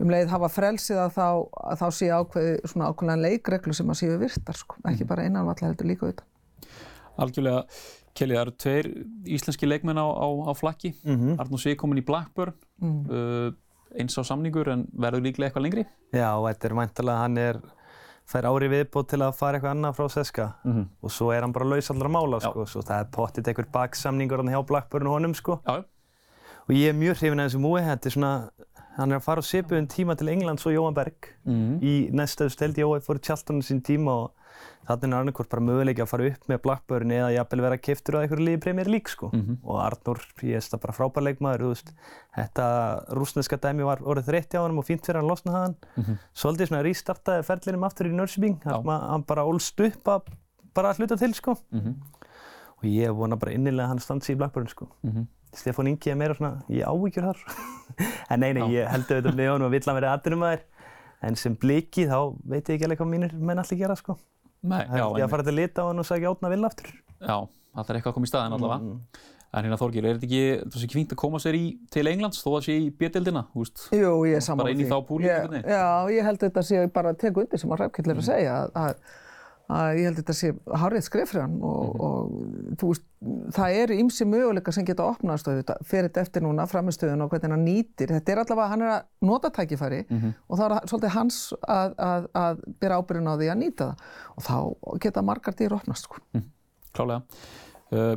um 0.00 0.10
leið 0.10 0.30
hafa 0.32 0.48
frelsið 0.48 1.00
að 1.02 1.14
þá, 1.16 1.28
að 1.70 1.80
þá 1.80 1.88
sé 1.96 2.10
ákveði 2.10 2.52
svona 2.72 2.90
ákveðan 2.90 3.24
leikreglu 3.24 3.74
sem 3.76 3.90
að 3.92 4.00
séu 4.00 4.18
virtar 4.20 4.56
sko, 4.56 4.76
ekki 4.84 5.04
mhm. 5.04 5.10
bara 5.12 5.26
innanvallar 5.28 5.70
heldur 5.70 5.90
líka 5.90 6.06
auðvitað. 6.06 6.26
Algjörlega, 7.20 7.64
Kelly, 8.14 8.36
það 8.36 8.42
eru 8.42 8.54
tveir 8.64 8.88
íslenski 9.36 9.68
leikmenn 9.68 10.00
á, 10.00 10.06
á, 10.06 10.26
á 10.50 10.52
flakki, 10.58 10.94
mm 11.04 11.16
-hmm. 11.16 11.40
Arnur 11.40 11.60
Sig 11.60 11.76
komin 11.78 12.02
í 12.02 12.04
Blackburn, 12.06 12.54
mm 12.80 13.04
-hmm. 13.04 13.10
uh, 13.10 13.52
eins 13.98 14.18
á 14.18 14.22
samningur 14.24 14.68
en 14.68 14.86
verður 14.92 15.22
líklega 15.22 15.50
eitthvað 15.50 15.62
lengri? 15.62 15.84
Já, 16.12 16.30
þetta 16.46 16.68
er 16.68 16.74
mæntilega, 16.74 17.18
hann 17.18 17.38
er, 17.38 17.60
fær 18.26 18.46
ári 18.46 18.68
viðbót 18.68 19.08
til 19.08 19.22
að 19.22 19.34
fara 19.34 19.58
eitthvað 19.58 19.74
annað 19.76 19.96
frá 19.96 20.08
Seska 20.08 20.52
mm 20.64 20.72
-hmm. 20.72 20.86
og 21.02 21.10
svo 21.10 21.32
er 21.32 21.42
hann 21.42 21.52
bara 21.52 21.64
laus 21.64 21.90
allra 21.90 22.08
mála 22.08 22.40
sko, 22.40 22.66
svo 22.66 22.82
það 22.82 23.00
er 23.00 23.08
pottit 23.12 23.48
einhver 23.48 23.66
baksamningur 23.72 24.36
hann 24.36 24.54
hjá 24.54 24.66
Blackburn 24.66 25.06
og 25.06 25.12
honum 25.12 25.34
sko. 25.34 25.60
Já. 25.66 25.84
Og 26.68 26.74
ég 26.76 26.88
er 26.88 26.94
mjög 26.94 27.16
hrifin 27.18 27.40
að 27.40 27.48
þessu 27.48 27.58
múi, 27.58 27.80
þetta 27.82 28.06
er 28.06 28.10
svona 28.10 28.50
Hann 29.00 29.12
er 29.14 29.20
að 29.20 29.24
fara 29.24 29.40
á 29.40 29.44
svipuðum 29.46 29.86
tíma 29.88 30.16
til 30.18 30.28
Englands 30.28 30.66
og 30.66 30.74
Jóhann 30.74 30.96
Berg 30.96 31.30
mm. 31.46 31.78
í 31.80 31.94
næstaðu 32.12 32.50
steldi 32.50 32.82
Jóhann 32.82 33.04
fór 33.04 33.20
í 33.20 33.24
Charlton 33.24 33.62
sín 33.62 33.80
tíma 33.86 34.16
og 34.24 34.39
þannig 34.88 35.14
er 35.14 35.20
annarkort 35.20 35.50
bara 35.52 35.64
möguleiki 35.64 36.02
að 36.02 36.10
fara 36.10 36.28
upp 36.30 36.46
með 36.50 36.60
Blackburn 36.64 37.12
eða 37.14 37.30
jafnvel 37.34 37.62
vera 37.66 37.78
keftur 37.78 38.16
á 38.16 38.22
einhverju 38.22 38.46
liði 38.46 38.60
Premier 38.64 38.88
League 38.90 39.12
sko. 39.12 39.30
Mm 39.32 39.40
-hmm. 39.40 39.58
Og 39.64 39.80
Arnur, 39.84 40.20
ég 40.42 40.54
veist 40.58 40.72
það 40.72 40.82
bara 40.84 40.96
frábær 40.96 41.26
leikmaður, 41.26 41.60
þú 41.60 41.68
veist, 41.68 41.92
þetta 42.36 42.66
rúsneska 43.18 43.56
dæmi 43.56 43.84
var 43.84 44.00
orðið 44.02 44.28
þreytti 44.30 44.58
á 44.58 44.62
hann 44.62 44.78
og 44.78 44.86
fínt 44.86 45.06
fyrir 45.06 45.20
hann 45.20 45.28
losna 45.28 45.52
hann. 45.52 45.76
Mm 45.96 46.04
-hmm. 46.04 46.16
Svolítið 46.34 46.66
svona 46.68 46.82
restartaði 46.82 47.42
ferlinum 47.44 47.84
aftur 47.84 48.06
í 48.06 48.12
Norrköping, 48.12 48.60
hann 48.64 49.22
bara 49.22 49.44
ólst 49.44 49.80
upp 49.80 50.08
að 50.08 50.22
bara 50.74 50.94
hluta 50.94 51.16
til 51.16 51.34
sko. 51.34 51.56
-hmm. 51.72 51.94
Og 52.78 52.84
ég 52.84 53.12
vona 53.12 53.36
bara 53.36 53.52
innilega 53.52 53.84
að 53.84 53.88
hann 53.88 53.98
standi 53.98 54.32
í 54.32 54.36
Blackburn 54.36 54.68
sko. 54.68 54.88
Mhm. 55.02 55.26
Stefán 55.52 55.88
Ingi 55.88 56.10
er 56.10 56.16
meira 56.16 56.34
svona, 56.34 56.62
ég 56.70 56.86
ávíkjur 56.86 57.24
þar. 57.26 57.38
en 58.30 58.40
nei, 58.40 58.52
nei, 58.52 58.70
ég 58.70 58.88
held 58.88 59.04
auðvitað 59.10 59.34
með 59.34 59.50
honum 59.50 59.70
vill 59.70 59.82
hann 59.86 59.98
verið 59.98 60.12
aðdunumæður. 60.14 60.60
En 61.22 61.36
sem 61.36 61.56
bliki 61.56 62.06
þá 62.06 62.36
veit 62.44 62.68
ég 62.68 62.76
ekki 62.76 62.84
alveg 62.84 62.98
hvað 62.98 63.10
mínir 63.10 63.32
menn 63.34 63.58
allir 63.58 63.78
gera 63.78 63.96
sko. 63.98 64.16
Nei, 64.60 64.82
já. 64.84 65.04
Ég 65.16 65.24
að 65.24 65.32
fara 65.32 65.46
til 65.46 65.54
að 65.54 65.60
lita 65.62 65.84
á 65.84 65.88
hann 65.88 66.02
og 66.02 66.08
sagja 66.08 66.32
átna 66.32 66.52
vill 66.52 66.64
aftur. 66.68 66.90
Já, 67.20 67.36
það 67.76 67.92
er 67.92 67.98
eitthvað 67.98 68.12
að 68.12 68.16
koma 68.18 68.28
í 68.28 68.32
staðin 68.32 68.56
allavega. 68.58 68.80
Mm. 68.84 69.28
En 69.50 69.66
hérna 69.66 69.78
Þorgir, 69.80 70.04
er 70.06 70.18
þetta 70.18 70.28
ekki, 70.28 70.42
þú 70.62 70.76
veist 70.76 70.86
ekki 70.86 70.96
fínt 71.00 71.12
að 71.14 71.18
koma 71.18 71.38
sér 71.42 71.56
í 71.58 71.64
til 71.90 72.04
Englands 72.06 72.42
þó 72.44 72.52
að 72.52 72.66
sé 72.68 72.76
í 72.78 72.84
bjöldildina, 73.00 73.40
þú 73.50 73.64
veist? 73.64 73.86
Jú, 73.96 74.12
ég 74.30 74.38
er 74.38 74.44
saman 74.46 74.62
á 74.62 74.68
því. 74.68 74.68
Bara 74.68 74.74
inn 74.76 74.84
í 74.84 74.90
þá 74.92 74.98
púli? 75.08 75.26
Já, 75.26 75.86
ég 76.14 76.28
held 76.28 76.44
þetta 76.44 76.62
að 76.62 76.68
sé 76.68 76.84
bara 76.94 77.10
að 77.10 77.18
teka 77.24 77.42
undir 77.42 77.62
sem 77.62 77.74
að 77.74 77.82
Ræfkill 77.82 78.06
er 78.06 78.20
að 78.20 78.28
segja 78.28 78.54
að 78.60 78.78
að 78.84 78.94
ég 79.98 80.06
held 80.08 80.16
að 80.16 80.20
þetta 80.20 80.34
sé 80.36 80.50
hárið 80.82 81.04
skref 81.06 81.30
fyrir 81.30 81.44
hann 81.44 81.58
og, 81.62 81.80
mm 81.80 81.90
-hmm. 81.90 82.06
og 82.06 82.76
þú 82.80 82.90
veist, 82.90 83.04
það 83.56 83.76
eru 83.82 83.98
ymsi 84.02 84.26
möguleika 84.26 84.72
sem 84.72 84.86
geta 84.88 85.04
opnast 85.04 85.48
og 85.48 85.58
þetta 85.60 85.76
fer 85.84 86.08
þetta 86.08 86.20
eftir 86.20 86.42
núna 86.42 86.66
framistöðun 86.66 87.24
og 87.24 87.30
hvernig 87.30 87.54
hann 87.54 87.66
nýtir. 87.66 88.14
Þetta 88.14 88.32
er 88.32 88.42
allavega, 88.44 88.68
hann 88.68 88.82
er 88.82 88.92
að 88.94 89.02
nota 89.20 89.50
tækifæri 89.50 90.04
mm 90.08 90.18
-hmm. 90.18 90.32
og 90.48 90.58
þá 90.58 90.64
er 90.64 90.88
svolítið 90.88 91.14
hans 91.14 91.54
að, 91.68 91.94
að, 91.98 92.26
að 92.34 92.64
byrja 92.80 92.98
ábyrjun 92.98 93.30
á 93.30 93.34
því 93.36 93.50
að 93.50 93.60
nýta 93.62 93.84
það 93.84 93.94
og 94.36 94.42
þá 94.48 94.98
geta 95.00 95.22
margar 95.22 95.54
dýr 95.54 95.72
opnast. 95.72 96.04
Sko. 96.04 96.16
Mm 96.32 96.40
-hmm. 96.40 96.50
Klálega. 96.92 97.22
Uh, 97.92 98.16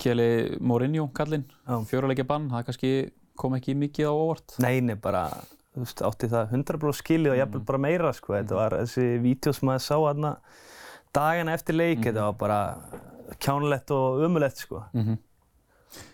Kjeli 0.00 0.56
Mourinho, 0.60 1.10
kallinn, 1.12 1.44
fjóruleikja 1.66 2.24
bann, 2.24 2.48
það 2.48 2.64
kannski 2.64 3.10
kom 3.36 3.54
ekki 3.54 3.74
mikið 3.74 4.08
á 4.08 4.12
óvart? 4.12 4.54
Nei, 4.58 4.80
nei, 4.80 4.96
bara 4.96 5.28
þú 5.74 5.84
veist, 5.84 6.02
átti 6.02 6.30
það 6.30 6.54
100% 6.56 6.98
skilið 6.98 7.34
og 7.34 7.38
jafnvel 7.40 7.60
mhm. 7.60 7.66
bara 7.68 7.78
meira, 7.78 8.12
sko. 8.12 8.34
Þetta 8.34 8.54
mhm. 8.54 8.60
var 8.60 8.76
þessi 8.80 9.54
sem 9.54 9.68
maður 9.68 9.84
sá 9.86 9.96
aðna 9.98 10.32
dagina 11.14 11.54
eftir 11.54 11.74
leik, 11.74 11.98
mm 11.98 12.02
-hmm. 12.02 12.06
þetta 12.06 12.24
var 12.24 12.32
bara 12.32 12.76
kjánulegt 13.38 13.90
og 13.90 14.24
umulett 14.24 14.56
sko. 14.56 14.84
Mm 14.92 15.02
-hmm. 15.02 15.18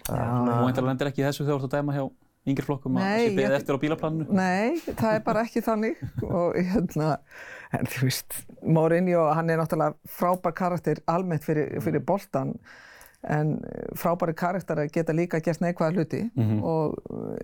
Þú 0.08 0.62
veintilega 0.64 0.86
lendir 0.86 1.06
ekki 1.06 1.22
í 1.22 1.26
þessu 1.26 1.44
þegar 1.44 1.58
þú 1.58 1.64
ert 1.64 1.72
að 1.72 1.76
dæma 1.76 1.92
hjá 1.92 2.10
yngir 2.46 2.64
flokkum 2.64 2.96
að 2.96 3.06
sé 3.18 3.30
beðið 3.34 3.56
eftir 3.58 3.74
á 3.74 3.78
bílaplaninu? 3.82 4.26
Nei, 4.30 4.80
það 4.86 5.14
er 5.14 5.22
bara 5.26 5.42
ekki 5.42 5.62
þannig 5.66 6.02
og 6.38 6.54
hérna, 6.54 7.18
en 7.72 7.86
þú 7.86 8.02
veist, 8.02 8.36
Mourinho, 8.62 9.28
hann 9.34 9.50
er 9.50 9.58
náttúrulega 9.58 9.94
frábær 10.18 10.52
karakter 10.52 11.00
almennt 11.06 11.44
fyrir, 11.44 11.80
fyrir 11.80 12.04
boltan 12.06 12.54
en 13.26 13.56
frábæri 13.98 14.36
karakter 14.38 14.84
geta 14.94 15.12
líka 15.12 15.40
gert 15.42 15.60
neikvæða 15.60 15.92
hluti 15.92 16.30
mm 16.34 16.44
-hmm. 16.44 16.62
og 16.62 16.94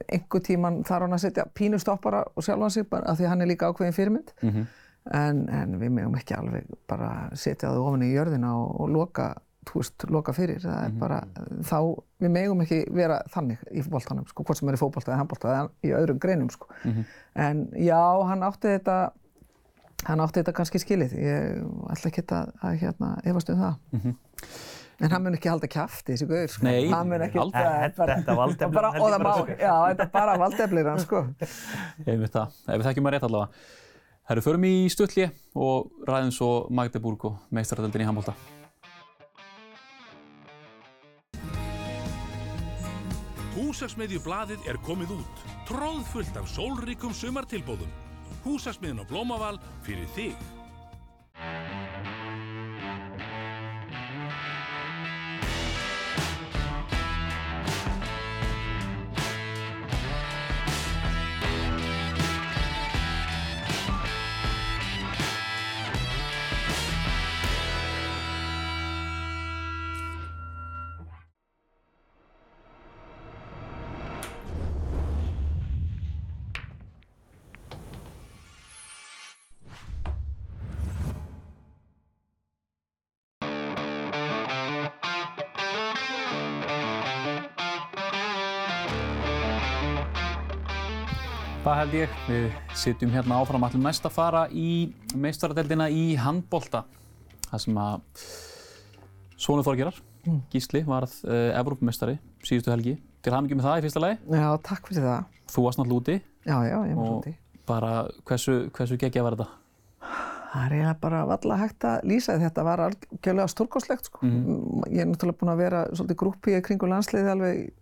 einhver 0.09 0.41
tíman 0.41 0.85
þarf 0.85 1.01
hann 1.01 1.13
að 1.13 1.19
setja 1.19 1.45
pínustoppara 1.55 2.25
og 2.37 2.43
sjálfa 2.45 2.71
sig 2.71 2.87
bara 2.91 3.11
af 3.11 3.19
því 3.19 3.27
hann 3.27 3.41
er 3.41 3.47
líka 3.47 3.67
ákveðin 3.67 3.93
fyrirmynd 3.93 4.33
mm 4.43 4.51
-hmm 4.51 4.67
en, 5.11 5.47
en 5.51 5.79
við 5.81 5.95
meðum 5.97 6.19
ekki 6.19 6.37
alveg 6.37 6.69
bara 6.91 7.31
setja 7.35 7.71
það 7.71 7.87
ofan 7.87 8.05
í 8.07 8.13
jörðina 8.13 8.53
og, 8.59 8.75
og 8.85 8.93
loka, 8.93 9.29
veist, 9.73 10.07
loka 10.11 10.35
fyrir 10.37 10.61
það 10.63 10.77
er 10.79 10.91
-hmm. 10.91 11.01
bara, 11.01 11.23
þá, 11.67 11.79
við 12.23 12.35
meðum 12.37 12.63
ekki 12.67 12.83
vera 12.91 13.23
þannig 13.35 13.65
í 13.71 13.83
fólkváltanum, 13.83 14.29
sko, 14.31 14.45
hvort 14.45 14.59
sem 14.59 14.69
er 14.69 14.79
í 14.79 14.83
fókbólta 14.83 15.13
eða 15.13 15.23
handbólta 15.23 15.57
eða 15.57 15.71
í 15.83 15.97
öðrum 15.99 16.21
greinum 16.23 16.51
sko. 16.51 16.69
mm 16.85 16.93
-hmm. 16.93 17.05
en 17.35 17.69
já, 17.75 18.03
hann 18.29 18.43
átti 18.43 18.77
þetta 18.77 19.13
hann 20.05 20.21
átti 20.21 20.41
þetta 20.41 20.53
kannski 20.53 20.79
skilið 20.79 21.13
ég 21.15 21.67
ætla 21.91 22.11
ekki 22.11 22.25
að, 22.29 22.53
að 22.63 22.79
hérna, 22.79 23.19
efast 23.25 23.51
um 23.51 23.59
það 23.59 23.75
mm 23.91 24.01
-hmm. 24.01 24.15
En 25.03 25.11
hann 25.11 25.23
mun 25.25 25.35
ekki 25.35 25.51
halda 25.51 25.67
kæfti 25.67 26.13
þessi 26.13 26.27
guður, 26.31 26.51
sko. 26.53 26.63
Nei, 26.63 26.93
aldrei. 26.93 27.29
Þetta 27.33 28.35
valdeflir 28.39 28.85
hann 28.87 28.95
heldur 28.95 29.25
bara, 29.25 29.33
sko. 29.35 29.57
Já, 29.59 29.75
þetta 29.89 30.07
bara 30.13 30.37
valdeflir 30.39 30.91
hann, 30.91 31.01
sko. 31.03 31.23
Ég 32.07 32.21
veit 32.21 32.31
það. 32.37 32.59
Ef 32.69 32.77
við 32.77 32.87
þekkjum 32.87 33.09
að 33.11 33.17
rétt 33.17 33.27
allavega. 33.29 33.49
Herru, 34.23 34.43
förum 34.45 34.65
í 34.69 34.87
stutli 34.87 35.25
og 35.59 35.91
ræðum 36.07 36.31
svo 36.31 36.51
Magdeburg 36.71 37.25
og 37.27 37.39
meistaradöldin 37.51 38.05
í 38.05 38.07
handbólta. 38.07 38.37
Húsaksmiðjublaðið 43.57 44.71
er 44.71 44.79
komið 44.87 45.17
út, 45.19 45.45
tróðfullt 45.67 46.39
af 46.39 46.47
sólríkum 46.55 47.15
sumartilbóðum. 47.19 47.91
Húsaksmiðin 48.47 49.03
á 49.03 49.11
Blómaval 49.11 49.57
fyrir 49.83 50.07
þig. 50.15 50.62
Held 91.83 91.95
ég. 91.99 92.11
Við 92.29 92.75
sitjum 92.79 93.11
hérna 93.11 93.41
áfram 93.43 93.65
allir 93.67 93.81
næst 93.83 94.05
að 94.07 94.15
fara 94.15 94.43
í 94.55 94.93
meistaradeldina 95.19 95.89
í 95.91 96.13
handbolta. 96.21 96.85
Það 97.49 97.63
sem 97.65 97.81
að 97.83 98.27
Sónu 99.43 99.65
Þorgerar, 99.67 99.97
mm. 100.23 100.37
Gísli, 100.53 100.85
varð 100.87 101.17
uh, 101.25 101.33
eh, 101.35 101.59
Evrópumestari 101.59 102.21
síðustu 102.47 102.71
helgi. 102.71 102.95
Til 103.23 103.35
hafmyggjum 103.35 103.59
með 103.59 103.67
það 103.67 103.81
í 103.81 103.85
fyrsta 103.87 104.03
lagi. 104.05 104.21
Já, 104.31 104.47
takk 104.69 104.87
fyrir 104.93 105.09
það. 105.09 105.41
Þú 105.51 105.65
varst 105.67 105.81
náttúrulega 105.81 106.05
úti. 106.05 106.17
Já, 106.47 106.55
já, 106.69 106.77
ég 106.87 107.01
var 107.01 107.11
úti. 107.17 107.35
Og 107.35 107.67
bara 107.73 107.91
hversu, 108.31 108.57
hversu 108.79 109.01
geggja 109.03 109.27
var 109.27 109.39
þetta? 109.39 109.49
Það 110.53 110.63
er 110.69 110.77
eiginlega 110.77 110.97
bara 111.03 111.25
valla 111.33 111.59
hægt 111.65 111.89
að 111.89 112.09
lýsa 112.13 112.39
þetta. 112.39 112.67
var 112.69 112.85
algjörlega 112.87 113.49
stórkáslegt 113.49 114.07
sko. 114.07 114.23
Mm 114.23 114.39
-hmm. 114.39 114.87
Ég 114.93 115.01
er 115.01 115.11
náttúrulega 115.11 115.41
búin 115.41 115.53
að 115.57 115.63
vera 115.65 115.85
svolítið 115.91 116.21
grúpi 116.23 116.55
í 116.55 116.63
kringu 116.63 116.87
landsliði 116.87 117.31
alveg 117.33 117.73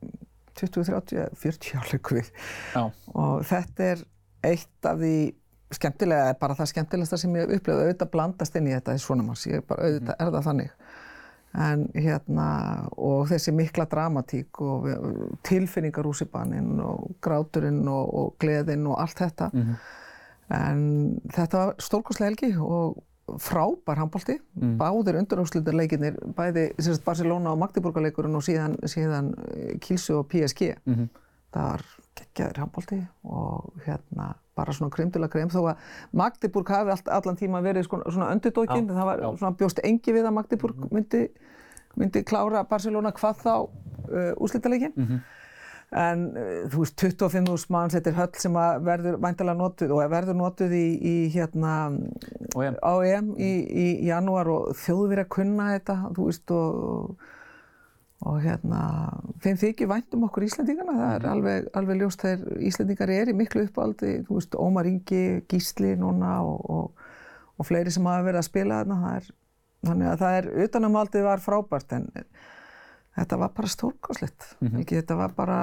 20, 0.59 0.87
30, 0.88 1.28
40 1.42 1.83
áleiku 1.83 2.16
við 2.19 2.30
Já. 2.75 2.83
og 3.14 3.45
þetta 3.49 3.92
er 3.95 4.02
eitt 4.50 4.88
af 4.88 4.99
því 5.00 5.14
skemmtilega, 5.75 6.35
bara 6.40 6.57
það 6.59 6.73
skemmtilegsta 6.73 7.19
sem 7.21 7.37
ég 7.38 7.52
upplifði, 7.54 7.85
auðvitað 7.85 8.11
blandast 8.14 8.57
inn 8.59 8.66
í 8.71 8.75
þetta 8.75 8.97
í 8.97 9.02
svona 9.02 9.26
manns, 9.26 9.47
ég 9.47 9.62
bara, 9.69 9.87
auðvitað 9.87 10.16
er 10.16 10.35
það 10.35 10.49
þannig. 10.49 10.73
En 11.61 11.85
hérna, 11.99 12.49
og 12.95 13.25
þessi 13.30 13.54
mikla 13.54 13.87
dramatík 13.90 14.61
og 14.62 14.85
tilfinningar 15.47 16.07
úr 16.07 16.19
síðbaninn 16.19 16.78
og 16.85 17.16
gráturinn 17.23 17.83
og, 17.90 18.12
og 18.21 18.37
gleðinn 18.42 18.87
og 18.87 19.00
allt 19.02 19.23
þetta. 19.25 19.50
En 20.54 20.85
þetta 21.30 21.64
var 21.64 21.75
stórkoslega 21.83 22.30
helgi 22.30 22.52
og 22.59 22.99
frábær 23.38 24.00
handbólti, 24.00 24.38
mm. 24.54 24.76
báðir 24.80 25.18
undanúslutarleikinnir, 25.20 26.18
bæði 26.37 26.66
sérst, 26.78 27.04
Barcelona 27.04 27.52
og 27.52 27.58
Magdeburgarleikurinn 27.62 28.37
og 28.38 28.44
síðan, 28.46 28.76
síðan 28.90 29.34
Kilsu 29.80 30.18
og 30.18 30.28
PSG. 30.28 30.75
Mm 30.84 30.94
-hmm. 30.94 31.08
Það 31.50 31.70
var 31.70 31.82
geggjaður 32.14 32.58
handbólti 32.58 33.06
og 33.25 33.72
hérna 33.87 34.34
bara 34.54 34.72
svona 34.72 34.90
krymdulega 34.90 35.32
krem 35.32 35.49
þó 35.49 35.60
að 35.70 35.76
Magdeburg 36.12 36.68
hafi 36.68 36.90
all, 36.90 37.02
allan 37.18 37.37
tíma 37.37 37.62
verið 37.62 37.84
sko, 37.84 38.02
svona 38.10 38.30
öndudókinn, 38.34 38.88
það 38.88 39.04
var 39.04 39.18
já. 39.18 39.38
svona 39.38 39.56
bjóst 39.56 39.80
engi 39.84 40.12
við 40.12 40.25
að 40.26 40.37
Magdeburg 40.37 40.76
-hmm. 40.76 40.92
myndi, 40.92 41.28
myndi 41.96 42.22
klára 42.22 42.64
Barcelona 42.64 43.12
hvað 43.12 43.37
þá 43.44 43.54
uh, 43.56 44.32
úslítaleikin. 44.37 44.92
-hmm. 44.96 45.20
En 45.90 46.28
þú 46.70 46.85
veist, 46.85 47.02
25.000 47.02 47.73
manns, 47.75 47.97
þetta 47.97 48.12
er 48.12 48.18
höll 48.20 48.38
sem 48.38 48.56
verður 48.87 49.16
væntalega 49.18 49.59
notuð 49.59 49.94
og 49.97 50.12
verður 50.12 50.37
notuð 50.38 50.75
í, 50.78 50.87
í 51.02 51.14
hérna 51.35 51.73
á 52.54 52.92
EM 53.02 53.32
í, 53.35 53.50
í 53.66 53.87
janúar 54.06 54.52
og 54.52 54.68
þjóður 54.78 55.11
verið 55.11 55.25
að 55.25 55.32
kunna 55.35 55.66
þetta, 55.73 55.97
þú 56.14 56.26
veist, 56.28 56.52
og, 56.54 57.25
og 58.23 58.38
hérna, 58.44 58.85
þeim 59.42 59.59
þykir 59.64 59.90
vænt 59.90 60.14
um 60.14 60.28
okkur 60.28 60.47
Íslandingana, 60.47 60.94
það 61.00 61.16
er 61.16 61.28
alveg, 61.32 61.68
alveg 61.82 62.00
ljóst 62.04 62.23
þegar 62.23 62.62
Íslandingar 62.70 63.14
er 63.16 63.35
í 63.35 63.37
miklu 63.42 63.66
uppáldi, 63.66 64.14
þú 64.28 64.38
veist, 64.38 64.56
Ómar 64.62 64.92
Ingi, 64.92 65.25
Gísli 65.50 65.97
núna 65.99 66.37
og, 66.47 66.70
og, 66.70 67.11
og 67.59 67.66
fleiri 67.66 67.90
sem 67.90 68.06
hafa 68.06 68.28
verið 68.28 68.44
að 68.44 68.50
spila 68.52 68.78
þarna, 68.85 69.02
það 69.02 69.18
er, 69.18 69.28
þannig 69.90 70.14
að 70.14 70.23
það 70.23 70.38
er, 70.38 70.50
utanumaldið 70.68 71.28
var 71.32 71.47
frábært 71.50 71.99
en 71.99 72.11
þetta 73.20 73.38
var 73.40 73.52
bara 73.56 73.70
stórkáslegt, 73.70 74.48
mm 74.60 74.68
-hmm. 74.68 74.88
þetta 74.90 75.16
var 75.18 75.34
bara 75.36 75.58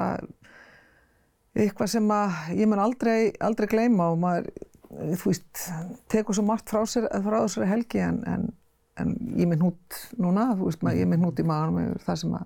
eitthvað 1.58 1.90
sem 1.90 2.10
að 2.12 2.40
ég 2.54 2.70
mun 2.70 2.82
aldrei, 2.82 3.32
aldrei 3.42 3.66
gleyma 3.70 4.12
og 4.12 4.18
maður, 4.22 4.50
þú 4.88 5.32
veist, 5.32 5.64
tekur 6.12 6.36
svo 6.36 6.44
margt 6.46 6.70
frá 6.70 6.84
sér, 6.86 7.08
frá 7.24 7.38
þessari 7.40 7.70
helgi 7.72 8.02
en, 8.04 8.20
en, 8.26 8.46
en 9.00 9.14
ég 9.36 9.48
minn 9.50 9.64
hút 9.64 10.02
núna, 10.16 10.52
þú 10.54 10.70
veist, 10.70 10.84
maður, 10.86 11.02
ég 11.02 11.10
minn 11.10 11.26
hút 11.26 11.40
í 11.40 11.46
maðurum 11.48 11.80
yfir 11.82 12.06
það 12.06 12.20
sem 12.22 12.38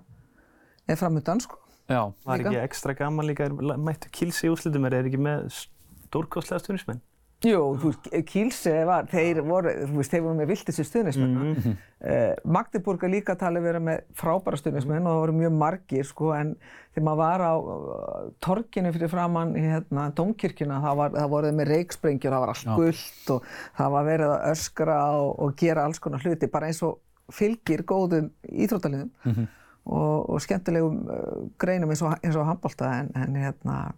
er 0.87 0.99
framöndan, 0.99 1.43
sko. 1.43 1.59
Já, 1.91 2.01
var 2.25 2.39
ekki 2.39 2.61
ekstra 2.63 2.95
gaman 2.95 3.27
líka, 3.27 3.49
mættu 3.77 4.09
Kilsi 4.11 4.47
í 4.47 4.53
úslitum, 4.53 4.85
er 4.87 5.03
ekki 5.03 5.19
með 5.19 5.49
stórkostlega 5.51 6.63
stundismenn? 6.63 7.01
Jú, 7.43 7.59
þú 7.75 7.89
veist, 7.89 8.05
Kílse 8.29 8.71
var, 8.87 9.07
þeir 9.11 9.41
voru, 9.43 9.71
þú 9.89 9.97
veist, 9.97 10.13
þeir 10.13 10.21
voru 10.23 10.37
með 10.37 10.51
viltisir 10.53 10.85
stuðnismenn. 10.87 11.33
Mm 11.33 11.55
-hmm. 11.55 11.73
uh, 11.99 12.51
Magdeburg 12.55 13.03
er 13.03 13.11
líka 13.11 13.35
talið 13.35 13.65
verið 13.67 13.83
með 13.83 13.97
frábæra 14.15 14.59
stuðnismenn 14.59 15.03
og 15.03 15.11
það 15.11 15.19
voru 15.19 15.33
mjög 15.39 15.57
margir, 15.63 16.05
sko, 16.07 16.31
en 16.33 16.55
þegar 16.93 17.05
maður 17.07 17.17
var 17.17 17.41
á 17.43 17.53
uh, 17.59 18.29
torkinu 18.39 18.93
fyrir 18.93 19.11
framann 19.11 19.55
í 19.57 19.63
hérna, 19.65 20.11
Dómkirkjuna, 20.15 20.79
það, 20.85 21.03
það 21.17 21.33
voruð 21.35 21.57
með 21.57 21.67
reiksprengjur, 21.67 22.31
það 22.31 22.39
var 22.45 22.53
allt 22.53 22.77
gullt 22.77 23.29
og 23.35 23.43
það 23.77 23.91
var 23.91 24.05
verið 24.05 24.29
að 24.29 24.45
öskra 24.51 24.97
og, 25.19 25.39
og 25.39 25.55
gera 25.57 25.83
alls 25.83 25.99
konar 25.99 26.23
hluti, 26.23 26.47
bara 26.47 26.67
eins 26.67 26.81
og 26.83 26.99
fylgir 27.31 27.83
góðum 27.83 28.31
íþróttaliðum 28.47 29.11
mm 29.25 29.31
-hmm. 29.31 29.47
og, 29.85 30.29
og 30.29 30.41
skemmtilegum 30.41 31.09
uh, 31.09 31.49
greinum 31.57 31.89
eins 31.89 32.01
og, 32.01 32.15
og 32.23 32.45
handbólta, 32.45 32.99
en, 32.99 33.11
en 33.15 33.35
hérna, 33.35 33.91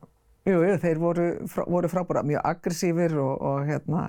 Jú, 0.45 0.59
jú, 0.61 0.75
þeir 0.81 0.99
voru, 1.01 1.29
frá, 1.49 1.63
voru 1.65 1.89
frábæra, 1.89 2.21
mjög 2.27 2.43
aggressífir 2.45 3.15
og, 3.17 3.33
og 3.41 3.63
hérna, 3.65 4.03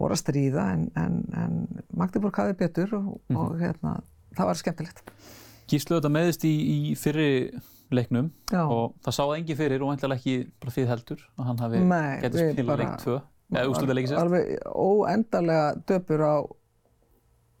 voru 0.00 0.16
að 0.16 0.22
stríða 0.24 0.64
en, 0.74 0.88
en, 0.98 1.20
en 1.38 1.84
Magdeburg 1.94 2.40
hafði 2.40 2.56
betur 2.64 2.96
og, 2.98 3.04
mm 3.04 3.36
-hmm. 3.36 3.38
og 3.44 3.60
hérna, 3.60 3.92
það 4.34 4.50
var 4.50 4.60
skemmtilegt. 4.60 5.12
Gíslu 5.70 5.96
þetta 6.00 6.10
meðist 6.10 6.44
í, 6.44 6.54
í 6.76 6.80
fyrri 6.98 7.30
leiknum 7.94 8.32
Já. 8.50 8.64
og 8.64 8.96
það 9.04 9.16
sáði 9.18 9.38
engi 9.38 9.56
fyrir 9.58 9.84
og 9.84 9.92
einhverlega 9.92 10.18
ekki 10.18 10.50
bara 10.60 10.74
þið 10.74 10.90
heldur 10.92 11.22
að 11.38 11.48
hann 11.48 11.62
hafi 11.62 11.82
getið 12.24 12.52
spila 12.52 12.76
leik 12.80 12.96
2 13.04 13.16
eða 13.54 13.70
úsluta 13.70 13.96
leikið 13.96 14.10
sérst. 14.10 14.22
Alveg 14.22 14.46
óendarlega 14.74 15.66
döpur 15.88 16.24
á 16.24 16.34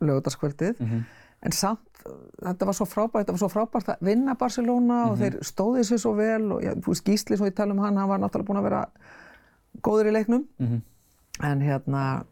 lögutarskvöldið 0.04 0.80
mm 0.80 0.88
-hmm. 0.90 1.02
En 1.44 1.52
samt 1.52 1.94
þetta 2.04 2.68
var 2.68 2.76
svo 2.76 2.86
frábært, 2.88 3.24
þetta 3.24 3.34
var 3.34 3.42
svo 3.42 3.50
frábært 3.52 3.90
að 3.94 4.08
vinna 4.08 4.34
Barcelona 4.38 4.98
og 5.04 5.14
mm 5.14 5.14
-hmm. 5.14 5.22
þeir 5.22 5.48
stóðið 5.50 5.86
sér 5.88 6.00
svo 6.02 6.12
vel 6.18 6.52
og 6.52 6.62
þú 6.62 6.92
veist 6.92 7.04
Gísli, 7.04 7.36
svo 7.36 7.46
ég 7.46 7.54
tala 7.54 7.72
um 7.72 7.78
hann, 7.78 7.96
hann 7.96 8.08
var 8.08 8.18
náttúrulega 8.18 8.46
búinn 8.46 8.60
að 8.60 8.68
vera 8.68 8.86
góður 9.82 10.08
í 10.08 10.12
leiknum 10.12 10.44
mm 10.58 10.66
-hmm. 10.66 10.80
en 11.50 11.60
hérna 11.60 12.24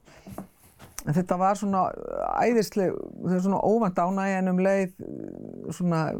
en 1.07 1.15
þetta 1.15 1.39
var 1.39 1.57
svona 1.57 1.91
æðisleg, 2.43 2.93
þetta 2.93 3.35
var 3.35 3.41
svona 3.41 3.61
óvænt 3.61 3.99
ánægi 3.99 4.39
en 4.39 4.49
um 4.49 4.59
leið 4.59 4.93
svona 5.71 6.13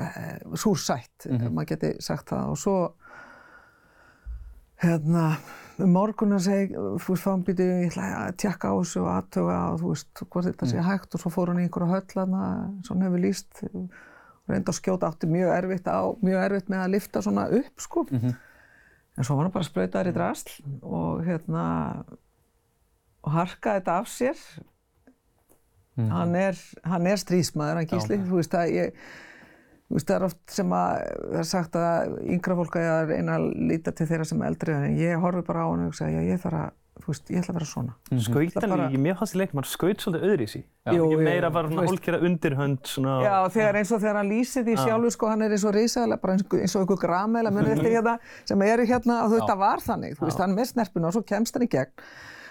eh, 0.00 0.38
súrsætt, 0.54 1.26
mm 1.26 1.36
-hmm. 1.36 1.50
maður 1.50 1.68
geti 1.68 1.96
sagt 2.00 2.30
það 2.30 2.48
og 2.48 2.58
svo 2.58 2.92
hérna 4.82 5.36
um 5.82 5.92
morgunar 5.92 6.40
segi, 6.40 6.74
þú 6.74 7.12
veist, 7.12 7.24
þá 7.26 7.44
býtu 7.46 7.64
ég 7.66 7.88
ætla 7.90 8.10
að 8.22 8.36
tjekka 8.42 8.72
á 8.72 8.74
þessu 8.80 9.00
og 9.02 9.08
aðtöga 9.12 9.56
og 9.72 9.80
þú 9.80 9.92
veist, 9.92 10.22
hvort 10.24 10.48
þetta 10.48 10.68
sé 10.70 10.84
hægt 10.86 11.16
og 11.16 11.22
svo 11.22 11.32
fór 11.34 11.52
hann 11.52 11.60
í 11.60 11.66
einhverja 11.66 11.92
höll 11.92 12.22
aðna, 12.22 12.44
svona 12.86 13.08
hefur 13.08 13.24
líst 13.24 13.64
reynda 14.46 14.72
að 14.72 14.78
skjóta 14.78 15.10
átti 15.10 15.28
mjög 15.30 15.52
erfitt 15.56 15.90
á, 15.90 16.00
mjög 16.22 16.44
erfitt 16.44 16.70
með 16.72 16.84
að 16.84 16.92
lifta 16.94 17.22
svona 17.24 17.48
upp, 17.50 17.82
sko. 17.82 18.06
Mm 18.10 18.20
-hmm. 18.20 18.34
En 19.16 19.24
svo 19.24 19.36
var 19.36 19.44
hann 19.44 19.52
bara 19.52 19.64
spröytaður 19.64 20.10
í 20.10 20.14
drasl 20.14 20.50
og 20.82 21.24
hérna, 21.24 21.64
og 23.22 23.32
harkaði 23.32 23.80
þetta 23.80 23.98
af 23.98 24.08
sér. 24.08 24.36
Mm 25.96 26.04
-hmm. 26.04 26.10
Hann 26.10 26.34
er, 26.34 26.54
hann 26.84 27.06
er 27.06 27.16
strísmaður, 27.16 27.76
hann 27.76 27.86
gísli, 27.86 28.18
þú 28.18 28.34
veist, 28.36 28.54
að 28.54 28.70
ég, 28.70 28.92
veist, 29.94 30.08
það 30.08 30.16
er 30.16 30.24
oft 30.26 30.40
sem 30.50 30.72
að 30.74 31.04
það 31.20 31.38
er 31.42 31.46
sagt 31.50 31.78
að 31.78 32.16
yngra 32.36 32.56
fólk 32.58 32.80
að 32.80 33.12
reyna 33.12 33.36
að 33.38 33.46
líta 33.70 33.94
til 33.94 34.08
þeirra 34.10 34.26
sem 34.26 34.42
eldri 34.48 34.74
en 34.74 34.98
ég 34.98 35.22
horfi 35.22 35.46
bara 35.46 35.62
á 35.62 35.66
hann 35.70 35.86
og 35.86 35.92
hugsa, 35.92 36.10
já 36.10 36.18
ég 36.26 36.42
þarf 36.42 36.58
að, 36.58 36.74
þú 37.04 37.12
veist, 37.12 37.30
ég 37.30 37.42
ætla 37.42 37.52
að 37.52 37.58
vera 37.58 37.68
svona. 37.70 37.94
Mm 37.94 38.16
-hmm. 38.16 38.24
Skautan 38.26 38.70
bara... 38.70 38.88
líki, 38.88 39.02
mér 39.04 39.16
fannst 39.20 39.34
í 39.36 39.38
leiknum, 39.38 39.60
hann 39.62 39.70
skaut 39.70 40.02
svolítið 40.02 40.26
öðri 40.26 40.42
í 40.42 40.52
sí. 40.54 40.62
Jú, 40.90 41.04
ekki 41.06 41.24
meira 41.24 41.50
bara 41.50 41.68
svona 41.68 41.86
hólkera 41.86 42.18
undirhönd 42.18 42.82
svona. 42.86 43.16
Já, 43.22 43.36
þegar 43.48 43.74
eins 43.76 43.92
og 43.92 44.00
þegar 44.00 44.16
hann 44.16 44.30
lýsir 44.30 44.64
því 44.64 44.76
sjálfur, 44.76 45.10
sko, 45.10 45.26
hann 45.28 45.42
er 45.42 45.50
eins 45.50 45.64
og 45.64 45.74
risaðilega, 45.74 46.20
bara 46.20 46.32
eins 46.32 46.76
og 46.76 46.80
einhver 46.82 47.02
grammeila 47.06 47.50
munið 47.50 47.76
eftir 47.76 47.92
hérna, 47.94 48.18
sem 48.44 48.62
eru 48.62 48.82
hérna, 48.82 49.24
og 49.24 49.30
þetta 49.36 49.54
var 49.54 49.78
þannig, 49.78 50.16
þú 50.18 50.24
veist, 50.26 50.40
hann 50.40 50.54
með 50.54 50.66
snerpuna 50.72 51.06
og 51.06 51.12
svo 51.12 51.22
kemst 51.22 51.54
hann 51.54 51.62
í 51.62 51.70
gegn 51.70 51.92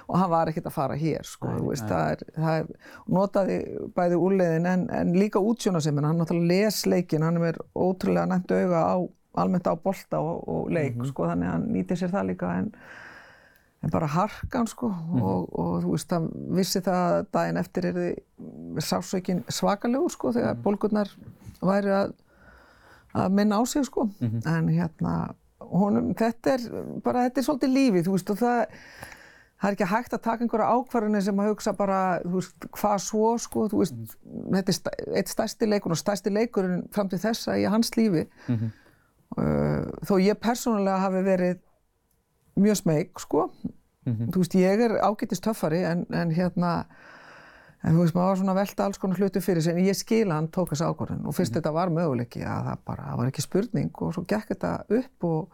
og 0.07 0.17
hann 0.19 0.31
var 0.31 0.49
ekkert 0.49 0.69
að 0.69 0.75
fara 0.75 0.97
hér 0.99 1.27
sko, 1.27 1.51
nei, 1.51 1.63
veist, 1.69 1.85
það 1.89 2.11
er, 2.13 2.23
það 2.35 2.57
er, 2.59 2.91
notaði 3.17 3.57
bæði 3.95 4.19
úrleiðin 4.27 4.67
en, 4.69 4.83
en 4.93 5.13
líka 5.17 5.41
útsjónasemmin, 5.41 6.07
hann 6.07 6.21
náttúrulega 6.21 6.67
les 6.67 6.81
leikin, 6.89 7.25
hann 7.25 7.41
er 7.43 7.57
ótrúlega 7.73 8.27
næmt 8.29 8.53
auga 8.53 8.83
á, 8.85 8.95
almennt 9.41 9.69
á 9.69 9.73
bolta 9.75 10.21
og, 10.21 10.43
og 10.47 10.69
leik, 10.71 10.95
mm 10.95 11.01
-hmm. 11.01 11.11
sko, 11.11 11.29
þannig 11.31 11.49
að 11.49 11.55
hann 11.55 11.67
nýtir 11.73 12.01
sér 12.01 12.13
það 12.13 12.29
líka 12.31 12.51
en, 12.59 12.71
en 13.83 13.91
bara 13.91 14.07
harkan 14.07 14.67
sko 14.67 14.89
mm 14.89 14.95
-hmm. 14.95 15.23
og, 15.23 15.59
og 15.59 15.83
þú 15.83 15.91
veist, 15.91 16.11
hann 16.11 16.29
vissi 16.49 16.81
það 16.81 17.25
daginn 17.33 17.57
eftir 17.57 17.85
er 17.85 17.93
þið 17.93 18.81
sásaukin 18.81 19.43
svakalegu 19.49 20.09
sko 20.09 20.31
þegar 20.31 20.53
mm 20.53 20.59
-hmm. 20.59 20.63
bólgurnar 20.63 21.09
væri 21.61 21.89
að, 21.89 22.13
að 23.13 23.31
minna 23.31 23.57
á 23.57 23.65
sig 23.65 23.85
sko, 23.85 24.09
en 24.45 24.69
hérna 24.69 25.33
honum, 25.59 26.13
þetta 26.13 26.53
er 26.53 26.63
bara, 27.03 27.25
þetta 27.27 27.41
er 27.41 27.45
svolítið 27.47 27.75
lífið, 27.75 28.07
þú 28.07 28.11
veist, 28.11 28.29
og 28.29 28.37
það 28.37 28.65
það 29.65 29.71
er 29.71 29.75
ekki 29.75 29.89
hægt 29.89 30.13
að 30.13 30.21
taka 30.21 30.45
einhverja 30.45 30.73
ákvarðinni 30.77 31.21
sem 31.25 31.39
að 31.41 31.47
hugsa 31.49 31.71
bara, 31.73 31.99
þú 32.21 32.33
veist, 32.37 32.67
hvað 32.77 32.99
svo, 33.01 33.29
sko, 33.41 33.63
þú 33.71 33.79
veist, 33.81 33.95
mm. 33.97 34.43
þetta 34.53 34.71
er 34.73 34.77
stæ, 34.77 34.91
eitt 35.21 35.31
stærsti 35.31 35.69
leikur 35.69 35.95
og 35.95 35.99
stærsti 35.99 36.33
leikurinn 36.33 36.83
fram 36.93 37.09
til 37.09 37.19
þessa 37.23 37.55
í 37.57 37.65
hans 37.69 37.95
lífi. 37.97 38.27
Mm 38.45 38.59
-hmm. 38.59 38.75
uh, 39.41 40.05
þó 40.05 40.13
ég 40.21 40.37
persónulega 40.37 41.01
hafi 41.01 41.23
verið 41.25 41.57
mjög 42.55 42.77
smeg, 42.83 43.19
sko. 43.19 43.49
Mm 44.05 44.13
-hmm. 44.13 44.31
Þú 44.31 44.37
veist, 44.37 44.55
ég 44.55 44.85
er 44.85 44.99
ágætist 45.01 45.43
töffari 45.43 45.83
en, 45.83 46.05
en 46.13 46.31
hérna, 46.31 46.85
en 47.83 47.95
þú 47.95 47.99
veist, 47.99 48.15
maður 48.15 48.27
var 48.27 48.37
svona 48.37 48.53
velta 48.53 48.85
alls 48.85 48.97
konar 48.97 49.17
hlutu 49.17 49.41
fyrir 49.41 49.61
sig, 49.61 49.73
en 49.73 49.85
ég 49.85 49.95
skila 49.95 50.35
hann 50.35 50.47
tók 50.47 50.69
þessu 50.69 50.85
ákvarðin 50.85 51.25
og 51.25 51.35
fyrst 51.35 51.51
-hmm. 51.51 51.55
þetta 51.55 51.71
var 51.71 51.89
möguleiki 51.89 52.41
að 52.41 52.63
það 52.65 52.77
bara, 52.85 53.03
það 53.03 53.17
var 53.17 53.27
ekki 53.27 53.41
spurning 53.41 54.01
og 54.01 54.13
svo 54.13 54.23
gekk 54.27 54.47
þetta 54.47 54.83
upp 54.89 55.23
og 55.23 55.49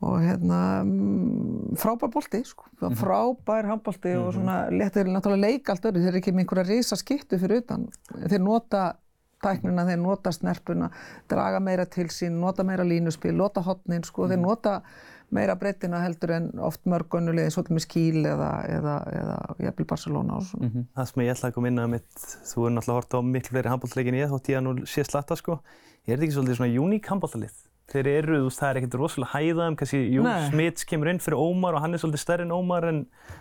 og 0.00 0.20
hérna 0.22 0.60
mm, 0.84 1.74
frábær 1.80 2.12
bólti 2.14 2.44
sko, 2.46 2.64
mm 2.70 2.88
-hmm. 2.88 2.96
frábær 3.00 3.66
handbólti 3.66 4.08
mm 4.08 4.14
-hmm. 4.14 4.26
og 4.26 4.34
svona 4.34 4.70
letur 4.70 5.04
náttúrulega 5.04 5.46
leik 5.46 5.68
allt 5.68 5.84
öru, 5.84 5.98
þeir 5.98 6.08
eru 6.08 6.18
ekki 6.18 6.32
með 6.32 6.38
einhverja 6.38 6.68
risa 6.68 6.96
skiptu 6.96 7.38
fyrir 7.38 7.56
utan, 7.58 7.88
þeir 8.28 8.40
nota 8.40 8.94
tæknina, 9.42 9.84
þeir 9.84 9.98
nota 9.98 10.32
snerpuna 10.32 10.90
draga 11.28 11.60
meira 11.60 11.84
til 11.86 12.06
sín, 12.06 12.40
nota 12.40 12.64
meira 12.64 12.84
línuspil 12.84 13.34
nota 13.34 13.60
hotnin, 13.60 14.04
sko, 14.04 14.22
mm 14.22 14.26
-hmm. 14.26 14.30
þeir 14.30 14.38
mhm. 14.38 14.48
nota 14.48 14.82
meira 15.30 15.56
breytina 15.56 16.00
heldur 16.00 16.30
en 16.30 16.46
oft 16.58 16.86
mörgunulegi 16.86 17.50
svolítið 17.50 17.76
með 17.76 17.84
skíl 17.84 18.26
eða 18.26 18.50
eða, 18.68 18.96
eða 19.20 19.36
jafnvel 19.58 19.86
Barcelona 19.86 20.36
og 20.36 20.42
svona 20.42 20.68
mhm. 20.68 20.86
Það 20.94 21.08
sem 21.10 21.22
ég 21.22 21.34
ætla 21.34 21.48
að 21.48 21.54
koma 21.54 21.68
inn 21.68 21.78
að 21.78 21.88
mitt 21.88 22.14
þú 22.50 22.66
er 22.66 22.72
náttúrulega 22.76 22.98
hort 23.00 23.14
á 23.14 23.20
miklu 23.22 23.50
fleiri 23.50 23.68
handbóltleikin 23.68 24.14
ég 24.14 24.30
þótt 24.30 24.48
ég 24.48 24.58
að 24.58 24.64
nú 24.64 24.86
sé 24.86 25.04
slatta 25.04 25.36
sko, 25.36 25.58
er 26.06 26.16
þetta 26.16 26.24
ekki 26.24 26.36
svolítið 26.36 26.56
svona 26.56 26.86
uník 26.86 27.10
handbóltalið? 27.12 27.67
Þeir 27.88 28.06
eru, 28.12 28.38
þú 28.42 28.48
veist, 28.50 28.60
það 28.60 28.70
er 28.70 28.78
ekkert 28.82 28.96
rosalega 29.00 29.32
hæðaðum, 29.32 29.76
kannski 29.80 30.00
Jú 30.12 30.22
Nei. 30.26 30.48
Smits 30.50 30.84
kemur 30.84 31.08
inn 31.08 31.20
fyrir 31.24 31.38
Ómar 31.40 31.74
og 31.78 31.80
hann 31.84 31.94
er 31.96 32.02
svolítið 32.02 32.20
stærri 32.24 32.44
en 32.44 32.52
Ómar 32.52 32.84
en 32.90 32.98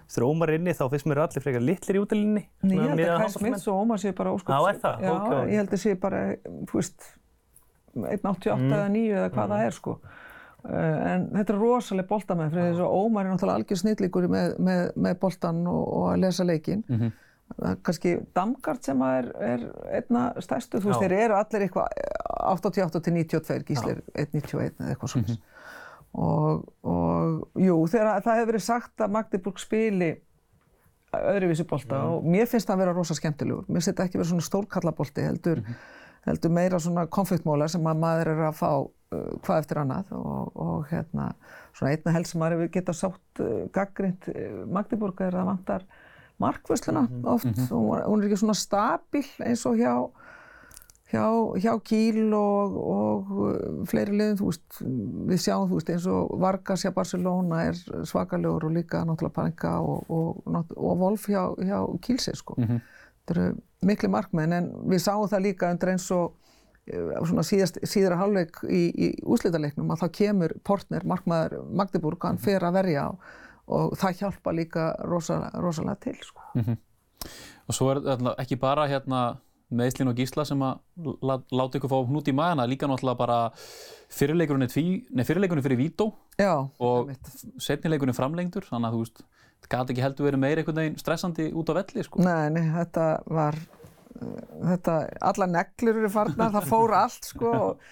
þegar 0.07 0.27
Ómar 0.29 0.49
er 0.53 0.59
inni 0.61 0.75
þá 0.77 0.85
finnst 0.93 1.09
mér 1.11 1.21
allir 1.25 1.43
frekar 1.43 1.65
litlir 1.67 1.99
í 1.99 2.03
útilinni. 2.05 2.43
Nei, 2.63 2.77
ég 2.77 2.87
held 2.93 3.03
að 3.11 3.23
Kai 3.25 3.29
Smits 3.35 3.67
og 3.67 3.81
Ómar 3.83 3.99
séu 3.99 4.15
bara 4.15 4.31
ósköps. 4.31 4.55
Já, 4.55 4.69
er 4.71 4.79
það? 4.85 5.03
Já, 5.03 5.11
Ok, 5.11 5.27
ok. 5.27 5.51
ég 5.51 5.61
held 5.61 5.75
að 5.75 5.83
séu 5.83 5.99
bara, 5.99 6.21
þú 6.71 6.79
veist, 6.79 7.09
1.88 7.97 8.57
Mm. 8.57 8.71
eða 8.73 8.87
9 8.93 9.13
eða 9.17 9.29
hvað 9.33 9.51
það 9.53 9.65
er, 9.67 9.71
sko. 9.71 9.99
Uh, 10.67 10.73
en 11.13 11.29
þetta 11.31 11.53
er 11.53 11.59
rosalega 11.61 12.07
boltamenn, 12.09 12.49
fyrir 12.51 12.71
þess 12.73 12.81
að 12.83 12.95
Ómar 12.97 13.25
er 13.25 13.31
náttúrulega 13.31 13.59
algjör 13.61 13.79
snillíkur 13.83 14.25
með, 14.27 14.57
með, 14.59 14.81
með 14.97 15.19
boltan 15.21 15.61
og, 15.67 15.83
og 15.97 16.07
að 16.13 16.19
lesa 16.25 16.43
leikinn. 16.43 16.83
Mhm. 16.87 17.07
Það 17.07 17.07
er 17.07 17.26
kannski 17.55 18.17
Damgard 18.35 18.83
sem 18.85 19.01
er, 19.07 19.29
er 19.41 19.65
einna 19.99 20.29
stærstu, 20.43 20.81
þú 20.81 20.91
veist, 20.91 21.03
þeir 21.03 21.15
eru 21.17 21.37
allir 21.37 21.65
eitthvað 21.65 21.87
88 22.53 23.01
til 23.05 23.15
92, 23.15 23.63
gíslir 23.67 24.01
191 24.13 24.81
eða 24.81 24.93
eitthvað 24.93 25.13
svona. 25.13 25.37
og, 26.27 26.67
og 26.87 27.61
jú, 27.63 27.77
þegar 27.89 28.23
það 28.25 28.39
hefur 28.41 28.51
verið 28.51 28.65
sagt 28.67 29.05
að 29.05 29.13
Magdeburg 29.15 29.61
spili 29.63 30.11
öðruvísi 31.17 31.65
bolta 31.67 32.01
og 32.11 32.27
mér 32.27 32.49
finnst 32.49 32.67
það 32.67 32.75
að 32.75 32.83
vera 32.83 32.95
rosa 32.97 33.15
skemmtilegur. 33.17 33.67
Mér 33.67 33.79
finnst 33.79 33.93
þetta 33.93 34.07
ekki 34.07 34.19
vera 34.19 34.29
svona 34.31 34.47
stórkallabolti, 34.47 35.23
heldur, 35.25 35.61
heldur 36.27 36.53
meira 36.53 36.81
svona 36.83 37.07
konfliktmóla 37.17 37.69
sem 37.71 37.87
að 37.87 38.01
maður 38.03 38.33
er 38.33 38.41
að 38.49 38.57
fá 38.59 38.71
uh, 38.75 38.89
hvað 39.45 39.61
eftir 39.61 39.81
annað. 39.81 40.11
Og, 40.17 40.51
og 40.67 40.91
hérna, 40.91 41.29
svona 41.77 41.93
einna 41.95 42.15
helst 42.17 42.35
sem 42.35 42.43
maður 42.43 42.57
hefur 42.57 42.73
getað 42.75 42.99
sátt 43.01 43.43
uh, 43.43 43.55
gaggrind 43.75 44.29
uh, 44.33 44.59
Magdeburg 44.77 45.23
er 45.25 45.39
að 45.39 45.49
vantar 45.53 45.87
markvösluna 46.39 47.07
oft, 47.23 47.45
hún, 47.71 47.89
var- 47.89 48.05
hún 48.07 48.21
er 48.23 48.27
ekki 48.29 48.37
svona 48.43 48.53
stabil 48.57 49.25
eins 49.45 49.65
og 49.65 49.77
hjá 49.79 49.93
hjá, 51.11 51.23
hjá 51.63 51.73
Kíl 51.87 52.33
og, 52.35 52.73
og 52.77 53.29
uh, 53.31 53.85
fleiri 53.87 54.33
þú 54.35 54.49
veist, 54.49 54.81
við 55.31 55.39
sjáum, 55.39 55.69
veist, 55.71 55.89
eins 55.93 56.07
og 56.11 56.33
Vargas 56.41 56.83
hjá 56.83 56.91
Barcelona 56.95 57.61
er 57.69 57.77
svakalegur 58.09 58.65
og 58.67 58.73
líka 58.75 59.05
náttúrulega 59.07 59.35
Panenka 59.37 59.77
og, 59.79 60.03
og, 60.11 60.41
og 60.75 60.99
Wolf 60.99 61.29
hjá, 61.31 61.45
hjá 61.63 61.79
Kílsi, 62.03 62.35
sko. 62.35 62.57
Þetta 63.27 63.39
eru 63.39 63.47
miklu 63.87 64.09
markmenn, 64.09 64.53
en 64.55 64.67
við 64.91 64.99
sáum 65.03 65.27
það 65.31 65.45
líka 65.47 65.71
undir 65.71 65.93
eins 65.93 66.11
og 66.11 66.35
uh, 66.91 67.25
svona 67.27 67.43
síðast, 67.47 67.79
síðara 67.87 68.19
hálfleik 68.19 68.59
í, 68.67 68.83
í 68.91 69.09
úslítaleiknum 69.23 69.89
að 69.95 70.03
þá 70.03 70.07
kemur 70.19 70.53
Portner, 70.67 71.03
markmaður 71.07 71.63
Magdeburg, 71.71 72.19
hann 72.27 72.37
fer 72.37 72.63
að 72.67 72.81
verja 72.81 73.07
og, 73.13 73.19
og 73.67 73.97
það 73.99 74.21
hjálpa 74.21 74.53
líka 74.55 74.85
rosalega, 75.07 75.59
rosalega 75.63 75.99
til, 76.07 76.17
sko. 76.23 76.41
Og 77.67 77.75
svo 77.75 77.91
er 77.91 77.99
þetta 78.05 78.35
ekki 78.39 78.57
bara 78.61 78.87
hérna 78.87 79.21
meðslinn 79.75 80.07
og 80.07 80.15
gísla 80.15 80.45
sem 80.47 80.61
að 80.63 80.77
láta 81.51 81.75
ykkur 81.75 81.91
fá 81.91 81.97
hnút 82.07 82.29
í 82.31 82.35
magana, 82.35 82.67
líka 82.69 82.87
náttúrulega 82.87 83.19
bara 83.19 83.39
fyrirleikurinn 84.15 84.71
fyrir 84.71 85.79
Vító 85.81 86.13
og 86.79 87.11
setnileikurinn 87.59 88.15
framlengdur, 88.15 88.63
þannig 88.69 88.87
að 88.87 88.95
þú 88.95 89.01
veist, 89.03 89.25
það 89.65 89.73
gæti 89.73 89.95
ekki 89.95 90.05
heldur 90.05 90.29
verið 90.29 90.43
meira 90.45 90.63
einhvern 90.63 90.79
veginn 90.79 91.01
stressandi 91.01 91.49
út 91.51 91.67
á 91.67 91.73
velli, 91.81 92.05
sko. 92.07 92.23
Nei, 92.23 92.47
nei, 92.55 92.63
þetta 92.77 93.07
var, 93.27 93.59
þetta, 94.71 94.97
alla 95.33 95.51
neglur 95.51 95.99
eru 96.05 96.13
farnar, 96.15 96.55
það 96.55 96.71
fór 96.71 96.95
allt 97.01 97.31
sko 97.33 97.53
og, 97.57 97.87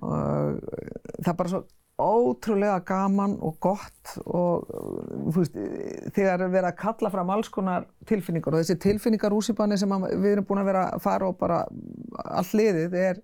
og 0.00 0.64
það 1.20 1.32
er 1.34 1.40
bara 1.42 1.52
svo 1.52 1.66
ótrúlega 2.00 2.80
gaman 2.88 3.36
og 3.46 3.54
gott 3.62 4.16
og 4.26 4.66
uh, 4.74 5.30
veist, 5.36 5.54
þegar 6.16 6.42
er 6.42 6.50
verið 6.50 6.70
að 6.72 6.78
kalla 6.80 7.10
fram 7.14 7.30
alls 7.30 7.50
konar 7.54 7.84
tilfinningar 8.10 8.56
og 8.56 8.64
þessi 8.64 8.76
tilfinningar 8.82 9.36
úsipanni 9.36 9.78
sem 9.78 9.92
við 10.10 10.32
erum 10.32 10.48
búin 10.48 10.62
að 10.64 10.70
vera 10.72 10.86
að 10.96 11.04
fara 11.04 11.28
og 11.30 11.36
bara 11.38 11.60
all 12.24 12.48
liðið 12.58 12.96
er, 12.98 13.20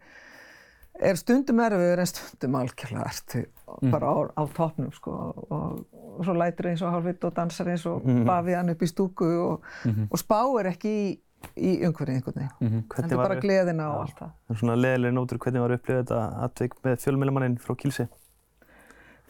er 1.03 1.19
stundum 1.19 1.63
erfiður 1.67 2.05
en 2.05 2.11
stundum 2.13 2.61
algjörlega 2.61 3.09
ertu 3.11 3.43
bara 3.91 4.13
á, 4.15 4.17
á 4.39 4.43
toppnum 4.55 4.93
sko 4.95 5.17
og, 5.51 5.83
og 5.91 6.23
svo 6.27 6.37
lætur 6.39 6.71
eins 6.71 6.83
og 6.87 6.95
hálfitt 6.95 7.27
og 7.27 7.35
dansar 7.41 7.73
eins 7.75 7.89
og 7.91 8.07
bafi 8.29 8.55
hann 8.55 8.71
upp 8.71 8.87
í 8.87 8.91
stúku 8.91 9.33
og, 9.49 9.67
og 10.11 10.19
spáir 10.23 10.71
ekki 10.71 10.95
í, 11.01 11.11
í 11.57 11.75
umhverfið 11.89 12.17
einhvern 12.21 12.39
veginn. 12.39 12.83
Hvernig 12.87 12.97
Heldur 13.01 13.23
bara 13.23 13.35
var- 13.35 13.43
gleðina 13.43 13.87
og 13.95 14.01
allt 14.05 14.19
það. 14.19 14.33
Það 14.47 14.55
er 14.55 14.59
svona 14.63 14.75
leðilega 14.79 15.17
nótur 15.17 15.39
hvernig 15.43 15.63
var 15.65 15.75
upplifað 15.79 16.03
þetta 16.05 16.25
atvik 16.47 16.75
með 16.85 16.99
fjölmjölamannin 17.07 17.55
frá 17.65 17.77
Kílsi. 17.81 18.09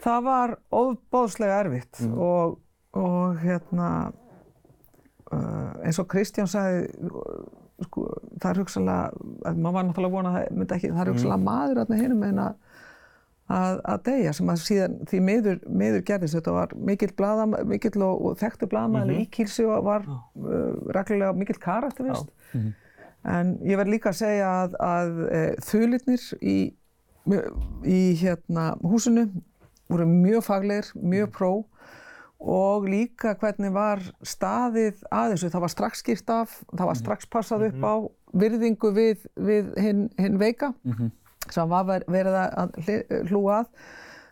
Það 0.01 0.23
var 0.25 0.55
óbóðslega 0.73 1.59
erfitt 1.61 2.01
og, 2.09 2.59
og 2.97 3.41
hérna 3.41 3.89
uh, 5.31 5.71
eins 5.85 5.99
og 6.01 6.09
Kristján 6.11 6.49
sagði 6.49 6.87
sko, 7.85 8.05
það 8.41 8.49
er 8.51 8.61
hugsalega, 8.61 9.23
að 9.49 9.61
maður 9.61 9.75
var 9.77 9.87
náttúrulega 9.87 10.11
að 10.11 10.15
vona 10.17 10.31
að 10.31 10.37
það 10.37 10.57
myndi 10.57 10.77
ekki, 10.77 10.91
það 10.91 11.03
er 11.03 11.11
hugsalega 11.13 11.45
maður 11.45 11.81
þarna 11.81 12.01
hinum 12.01 12.25
en 12.27 12.43
að 12.47 12.59
að, 13.51 13.79
að 13.93 14.03
deyja 14.07 14.33
sem 14.35 14.51
að 14.51 14.61
síðan 14.65 14.97
því 15.09 15.21
miður, 15.27 15.57
miður 15.81 16.03
gerðist 16.07 16.37
þetta 16.37 16.53
var 16.55 16.75
mikill, 16.89 17.11
blaða, 17.17 17.47
mikill 17.67 18.05
og, 18.05 18.25
og 18.29 18.37
þekktu 18.39 18.69
blaðmæli 18.71 19.17
í 19.23 19.27
Kílsi 19.33 19.65
og 19.67 19.85
var 19.87 20.05
uh, 20.07 20.21
reglulega 20.95 21.33
mikill 21.37 21.59
karakterist 21.61 22.31
en 23.31 23.55
ég 23.67 23.77
verð 23.79 23.95
líka 23.95 24.11
að 24.11 24.17
segja 24.17 24.51
að, 24.63 24.77
að 24.81 25.19
e, 25.29 25.41
þulirnir 25.61 26.23
í, 26.41 26.55
í 27.85 27.99
hérna 28.17 28.71
húsinu 28.81 29.27
voru 29.91 30.07
mjög 30.09 30.43
faglegir, 30.47 30.91
mjög 30.95 31.31
pró 31.37 31.51
og 32.41 32.87
líka 32.89 33.35
hvernig 33.37 33.69
var 33.75 33.99
staðið 34.25 35.03
að 35.13 35.33
þessu, 35.35 35.49
það 35.53 35.61
var 35.67 35.73
strax 35.75 35.99
skýrt 36.01 36.31
af, 36.33 36.55
það 36.73 36.87
var 36.89 36.97
strax 36.97 37.27
passað 37.29 37.67
upp 37.67 37.83
á 37.85 37.93
virðingu 38.41 38.89
við, 38.95 39.27
við 39.37 39.73
hinn 39.77 40.07
hin 40.17 40.39
veika 40.41 40.71
sem 41.51 41.69
var 41.69 41.85
ver- 41.85 42.05
verið 42.07 42.37
að 42.41 42.79
hlúa 43.29 43.59
að. 43.61 43.69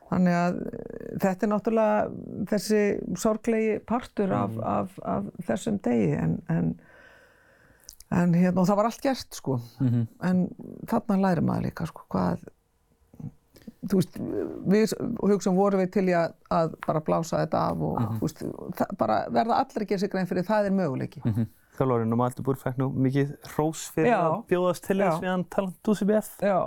Þannig 0.10 0.34
að 0.40 0.56
eh, 0.66 1.18
þetta 1.22 1.46
er 1.46 1.50
náttúrulega 1.52 2.46
þessi 2.50 2.80
sorglegi 3.22 3.76
partur 3.86 4.32
af, 4.34 4.56
af, 4.66 4.96
af 5.06 5.28
þessum 5.46 5.78
degi. 5.86 6.08
En, 6.18 6.32
en, 6.50 6.72
en 8.10 8.34
hérna, 8.34 8.62
og 8.64 8.68
það 8.72 8.80
var 8.80 8.90
allt 8.90 9.04
gert 9.06 9.38
sko. 9.38 9.60
En 10.26 10.48
þarna 10.90 11.20
læri 11.28 11.44
maður 11.46 11.68
líka 11.68 11.86
sko, 11.92 12.08
hvað, 12.10 12.42
þú 13.88 14.00
veist, 14.02 14.18
við 14.74 14.96
hugsaum 15.24 15.56
vorum 15.60 15.80
við 15.84 15.92
til 15.96 16.06
í 16.12 16.16
að, 16.20 16.34
að 16.52 16.74
bara 16.88 17.04
blása 17.06 17.40
þetta 17.46 17.62
af 17.72 17.86
og 17.88 18.02
þú 18.18 18.26
veist, 18.26 18.44
það, 18.82 18.92
bara 19.00 19.20
verða 19.32 19.62
allir 19.64 19.86
að 19.86 19.90
gera 19.94 20.04
sig 20.04 20.12
grein 20.16 20.28
fyrir 20.28 20.48
það 20.50 20.68
er 20.72 20.76
möguleiki. 20.82 21.24
Þjálfarinn 21.80 22.12
og 22.12 22.20
Maldubur 22.20 22.58
fekk 22.60 22.82
nú 22.82 22.90
mikið 23.08 23.30
hrós 23.54 23.86
fyrir 23.96 24.12
Já. 24.12 24.20
að 24.26 24.38
bjóðast 24.52 24.84
til 24.90 25.00
þess 25.00 25.22
við 25.24 25.32
hann 25.32 25.46
talant 25.56 25.92
UCBF. 25.94 26.32
Já, 26.44 26.58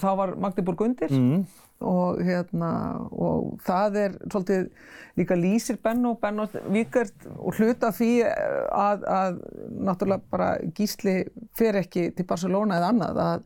þá 0.00 0.08
var 0.22 0.34
Magdeburg 0.40 0.80
undir 0.86 1.12
Mm. 1.12 1.44
og 1.84 2.22
hérna 2.24 2.70
og 3.12 3.58
það 3.66 3.96
er 4.00 4.14
svolítið 4.32 4.62
líka 5.20 5.36
lýsir 5.36 5.76
Benno, 5.84 6.14
Benno 6.16 6.46
Víkert 6.72 7.26
og 7.36 7.52
hluta 7.58 7.90
því 7.92 8.08
að, 8.24 9.04
að 9.04 9.36
náttúrulega 9.84 10.24
bara 10.32 10.48
gísli 10.72 11.18
fer 11.52 11.76
ekki 11.82 12.06
til 12.16 12.24
Barcelona 12.24 12.78
eða 12.80 12.88
annað 12.94 13.20
að 13.26 13.44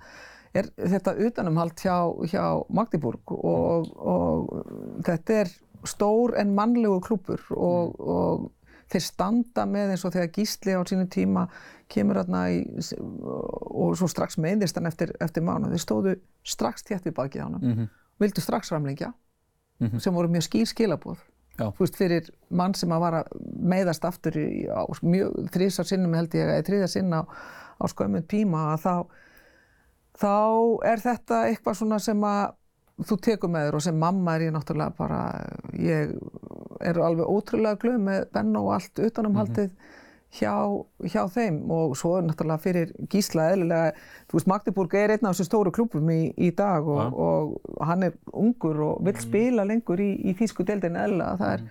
er 0.54 0.66
þetta 0.76 1.14
utanumhald 1.26 1.78
hjá, 1.78 1.96
hjá 2.32 2.44
Magdeburg 2.74 3.32
og, 3.36 3.90
og 3.96 5.02
þetta 5.06 5.36
er 5.44 5.52
stór 5.86 6.34
en 6.40 6.54
mannlegu 6.56 6.98
klúpur 7.06 7.40
og, 7.54 7.94
og 8.00 8.48
þeir 8.90 9.04
standa 9.06 9.64
með 9.70 9.92
eins 9.94 10.04
og 10.04 10.12
þegar 10.16 10.32
Gísli 10.34 10.74
á 10.74 10.82
sínum 10.82 11.06
tíma 11.08 11.44
kemur 11.90 12.18
þarna 12.20 12.40
í, 12.50 12.58
og 13.70 13.94
svo 13.98 14.08
strax 14.10 14.36
meðist 14.42 14.76
hann 14.78 14.88
eftir, 14.90 15.12
eftir 15.22 15.44
mánu. 15.46 15.70
Þeir 15.70 15.82
stóðu 15.84 16.14
strax 16.46 16.82
þétt 16.88 17.06
við 17.06 17.14
bakið 17.16 17.42
á 17.42 17.46
hann, 17.46 17.60
Mhm. 17.62 17.88
vildu 18.20 18.40
strax 18.42 18.68
framlengja 18.74 19.12
sem 19.98 20.12
voru 20.14 20.28
mjög 20.28 20.44
skýr 20.48 20.66
skilabóð. 20.68 21.18
Veist, 21.78 21.96
fyrir 21.96 22.28
mann 22.50 22.74
sem 22.74 22.88
að 22.92 23.00
var 23.00 23.12
að 23.22 23.26
meiðast 23.62 24.04
aftur 24.04 24.32
í, 24.36 24.66
á 24.68 24.84
mjög 25.02 25.48
þrísar 25.52 25.86
sinnum 25.88 26.14
held 26.14 26.30
ég, 26.34 26.46
eða 26.48 26.66
þriðja 26.68 26.88
sinn 26.88 27.12
á, 27.12 27.22
á 27.80 27.84
skömmum 27.88 28.22
tíma 28.28 28.74
að 28.74 28.80
þá, 28.84 29.06
þá 30.20 30.34
er 30.90 31.04
þetta 31.04 31.44
eitthvað 31.48 31.78
svona 31.80 32.00
sem 32.02 32.26
að 32.26 32.56
þú 33.08 33.16
tekur 33.24 33.52
með 33.52 33.66
þér 33.66 33.78
og 33.78 33.84
sem 33.86 33.96
mamma 33.96 34.34
er 34.36 34.46
ég 34.48 34.52
náttúrulega 34.54 34.96
bara, 34.98 35.20
ég 35.80 36.12
er 36.84 37.00
alveg 37.00 37.32
ótrúlega 37.32 37.80
glöð 37.80 37.98
með 38.04 38.26
Benno 38.34 38.66
og 38.66 38.74
allt 38.76 39.00
utanumhaldið 39.06 39.70
hjá, 40.36 40.52
hjá 41.08 41.22
þeim. 41.32 41.62
Og 41.72 41.94
svo 41.98 42.16
er 42.18 42.26
náttúrulega 42.28 42.64
fyrir 42.64 42.92
Gísla 43.12 43.50
eðlilega, 43.54 43.94
þú 44.30 44.38
veist 44.38 44.50
Magdeburg 44.52 44.96
er 45.00 45.14
einn 45.14 45.28
af 45.28 45.36
þessu 45.36 45.48
stóru 45.48 45.72
klúbum 45.74 46.12
í, 46.12 46.20
í 46.36 46.50
dag 46.56 46.88
og, 46.88 47.16
og 47.16 47.86
hann 47.88 48.10
er 48.10 48.18
ungur 48.32 48.84
og 48.90 49.00
vill 49.06 49.16
spila 49.22 49.64
lengur 49.68 50.02
í, 50.02 50.12
í 50.20 50.36
þýsku 50.38 50.66
deildin 50.68 51.00
eðlilega, 51.00 51.38
það 51.40 51.56
er, 51.56 51.64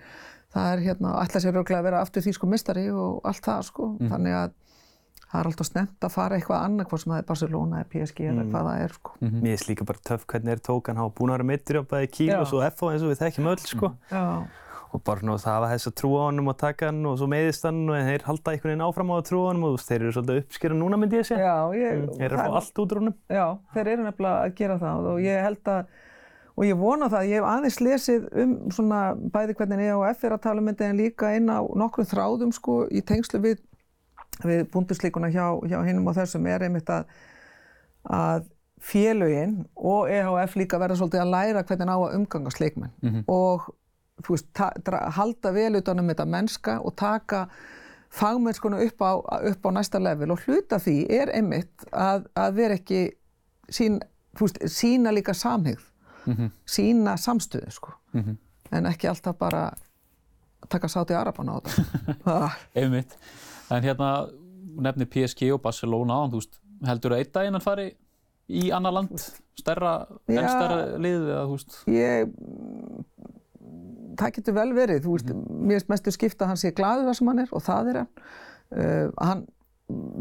það 0.56 0.72
er 0.72 0.84
hérna, 0.88 1.14
ætla 1.22 1.44
sér 1.44 1.60
örglega 1.62 1.82
að 1.82 1.88
vera 1.90 2.02
aftur 2.02 2.26
þýsku 2.26 2.50
mistari 2.50 2.88
og 2.90 3.22
allt 3.30 3.46
það 3.46 3.64
sko, 3.70 3.92
þannig 4.10 4.38
að 4.42 4.58
það 5.30 5.40
er 5.40 5.48
alltaf 5.50 5.68
snemt 5.68 6.06
að 6.06 6.14
fara 6.14 6.38
eitthvað 6.38 6.64
annað 6.66 6.88
hvort 6.90 7.02
sem 7.04 7.12
það 7.12 7.20
er 7.22 7.28
Barcelona 7.28 7.80
eða 7.82 7.90
PSG 7.92 8.24
eða 8.30 8.46
hvað 8.50 8.66
það 8.70 8.80
er 8.86 8.96
sko. 8.96 9.12
Mér 9.20 9.44
finnst 9.50 9.68
líka 9.70 9.86
bara 9.90 10.02
töff 10.10 10.24
hvernig 10.32 10.56
er 10.56 10.64
tók 10.70 10.90
hann 10.90 10.98
hafa 11.00 11.14
búin 11.20 11.30
að 11.30 11.38
vera 11.38 11.48
meittur 11.52 11.78
á 11.80 11.82
bæði 11.92 12.10
Kíl 12.16 12.32
Já. 12.32 12.40
og 12.40 12.50
svo 12.50 12.64
FH 12.66 12.90
eins 12.94 13.06
og 13.06 13.12
við 13.12 13.22
þekkjum 13.22 13.50
öll 13.52 13.62
sko. 13.62 13.92
Já. 14.10 14.24
Og 14.90 15.02
bara 15.06 15.22
svona 15.22 15.38
það 15.38 15.54
hafa 15.54 15.70
þess 15.70 15.86
að 15.86 15.96
trúa 16.00 16.18
á 16.18 16.26
hann 16.26 16.42
og 16.50 16.56
taka 16.58 16.90
hann 16.90 17.06
og 17.06 17.18
svo 17.20 17.28
meiðist 17.30 17.62
hann 17.68 17.80
og 17.86 17.94
þeir 18.10 18.24
halda 18.26 18.50
einhvern 18.56 18.72
veginn 18.72 18.86
áfram 18.88 19.12
á 19.12 19.14
að 19.20 19.26
trúa 19.30 19.52
hann 19.52 19.64
og 19.68 19.76
þeir 19.86 20.00
eru 20.00 20.14
svolítið 20.16 20.40
uppskera 20.42 20.78
núna 20.80 20.98
myndi 20.98 21.20
ég 21.20 21.28
segja. 21.30 21.46
Já, 21.46 21.78
ég, 21.78 22.00
Þeir 22.16 22.26
eru 22.26 22.40
að 22.40 22.50
fá 22.50 22.58
allt 22.58 22.80
út 22.82 22.94
úr 22.96 23.02
honum. 23.04 23.14
Já, 23.30 23.44
þeir 23.76 23.90
eru 23.94 24.06
nefnilega 24.08 24.48
að 24.48 24.56
gera 24.58 24.78
það 24.82 25.10
og 25.12 25.20
ég 25.22 25.44
held 25.46 25.70
að 25.70 25.92
og 26.60 26.66
ég 26.66 26.76
vona 26.76 27.06
það, 27.08 27.28
ég 27.30 27.38
hef 27.40 27.46
aðeins 27.48 27.78
lesið 27.80 28.24
um 28.42 28.50
svona 28.74 29.00
bæði 29.32 29.54
hvernig 29.56 29.84
EOF 29.86 30.24
er 30.26 30.34
að 30.34 30.42
tala 30.44 30.60
um 30.60 30.68
þetta 30.68 30.88
en 30.90 30.98
líka 30.98 31.30
inn 31.38 31.48
á 31.48 31.60
nokkrum 31.78 32.08
þráðum 32.10 32.50
sko 32.52 32.82
í 32.90 33.00
tengslu 33.06 33.40
við, 33.46 33.62
við 34.44 34.64
búndusleikuna 34.72 35.30
hjá, 35.32 35.44
hjá 35.68 35.78
hinnum 35.86 36.08
og 36.10 36.16
þessum 36.16 36.46
er 36.46 36.62
einmitt 36.62 36.90
að, 36.90 37.04
að 38.04 38.48
félögin 38.80 39.66
og 39.76 40.08
EHF 40.10 40.56
líka 40.56 40.78
verða 40.80 40.96
svolítið 40.96 41.24
að 41.24 41.34
læra 41.34 41.64
hvernig 41.68 41.92
á 41.92 41.98
að 41.98 42.14
umgangast 42.16 42.60
leikmenn 42.60 42.92
mm 43.02 43.10
-hmm. 43.10 43.24
og 43.26 43.74
veist, 44.28 44.48
halda 45.16 45.52
vel 45.52 45.76
utanum 45.76 46.08
þetta 46.08 46.24
mennska 46.24 46.80
og 46.80 46.96
taka 46.96 47.46
fagmennskonu 48.10 48.80
upp 48.86 49.02
á, 49.02 49.12
upp 49.50 49.66
á 49.66 49.70
næsta 49.70 49.98
level 50.02 50.30
og 50.30 50.40
hluta 50.46 50.78
því 50.78 51.06
er 51.10 51.30
einmitt 51.34 51.84
að, 51.92 52.26
að 52.34 52.54
vera 52.54 52.74
ekki 52.74 53.02
sín, 53.70 54.00
veist, 54.40 54.58
sína 54.66 55.12
líka 55.14 55.34
samhigð, 55.34 55.84
mm 56.24 56.34
-hmm. 56.34 56.50
sína 56.66 57.16
samstöðu 57.16 57.70
sko, 57.70 57.92
mm 58.12 58.22
-hmm. 58.22 58.36
en 58.76 58.86
ekki 58.86 59.08
alltaf 59.08 59.38
bara 59.38 59.70
taka 60.68 60.88
sátt 60.88 61.10
í 61.10 61.14
Arabana 61.14 61.52
á 61.52 61.58
þetta. 61.60 62.50
einmitt, 62.80 63.16
en 63.70 63.84
hérna 63.84 64.10
nefnir 64.80 65.10
PSG 65.10 65.50
og 65.54 65.62
Barcelona 65.64 66.22
á, 66.22 66.22
þú 66.30 66.40
veist, 66.40 66.60
heldur 66.86 67.14
það 67.14 67.22
einn 67.24 67.34
daginn 67.34 67.58
að 67.60 67.66
fari 67.66 67.88
í 68.50 68.70
annar 68.74 68.96
land, 68.96 69.26
stærra, 69.58 69.94
enn 70.26 70.48
stærra 70.48 70.78
liðið 70.98 71.28
eða 71.30 71.44
þú 71.46 71.56
veist? 71.58 71.78
Ég 71.90 72.32
það 74.20 74.34
getur 74.36 74.56
vel 74.56 74.68
verið, 74.76 75.00
þú 75.04 75.14
veist, 75.14 75.32
mm. 75.32 75.62
mér 75.62 75.78
finnst 75.78 75.92
mestu 75.92 76.14
skipta 76.14 76.46
að 76.46 76.52
hann 76.52 76.60
sé 76.60 76.74
gladur 76.76 77.08
það 77.08 77.18
sem 77.18 77.30
hann 77.30 77.42
er 77.44 77.54
og 77.56 77.64
það 77.64 77.90
er 77.92 78.00
hann. 78.00 78.12
Uh, 78.70 79.06
hann 79.18 79.46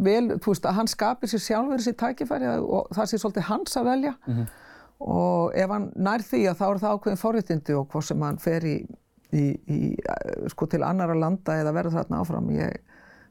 vel, 0.06 0.24
þú 0.42 0.54
veist, 0.54 0.70
að 0.70 0.80
hann 0.80 0.90
skapir 0.90 1.32
sér 1.32 1.44
sjálfur 1.46 1.82
þessi 1.82 1.96
tækifæri 2.00 2.56
og 2.60 2.90
það 2.96 3.12
sé 3.12 3.22
svolítið 3.22 3.48
hans 3.50 3.78
að 3.78 3.90
velja 3.92 4.14
mm 4.16 4.34
-hmm. 4.34 4.48
og 5.16 5.52
ef 5.56 5.70
hann 5.70 5.92
nær 5.96 6.26
því 6.30 6.42
að 6.50 6.58
þá 6.62 6.66
er 6.70 6.82
það 6.84 6.96
ákveðin 6.96 7.24
forréttindi 7.24 7.76
og 7.78 7.88
hvað 7.92 8.06
sem 8.08 8.22
hann 8.22 8.38
fer 8.38 8.66
í, 8.66 8.78
í, 9.34 9.46
í 9.68 9.96
sko 10.50 10.66
til 10.66 10.84
annara 10.84 11.14
landa 11.14 11.60
eða 11.62 11.74
verður 11.74 11.98
þarna 11.98 12.22
áfram. 12.22 12.50
Ég, 12.50 12.82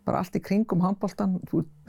bara 0.09 0.23
allt 0.23 0.37
í 0.39 0.43
kringum 0.45 0.85
handbóltan, 0.85 1.39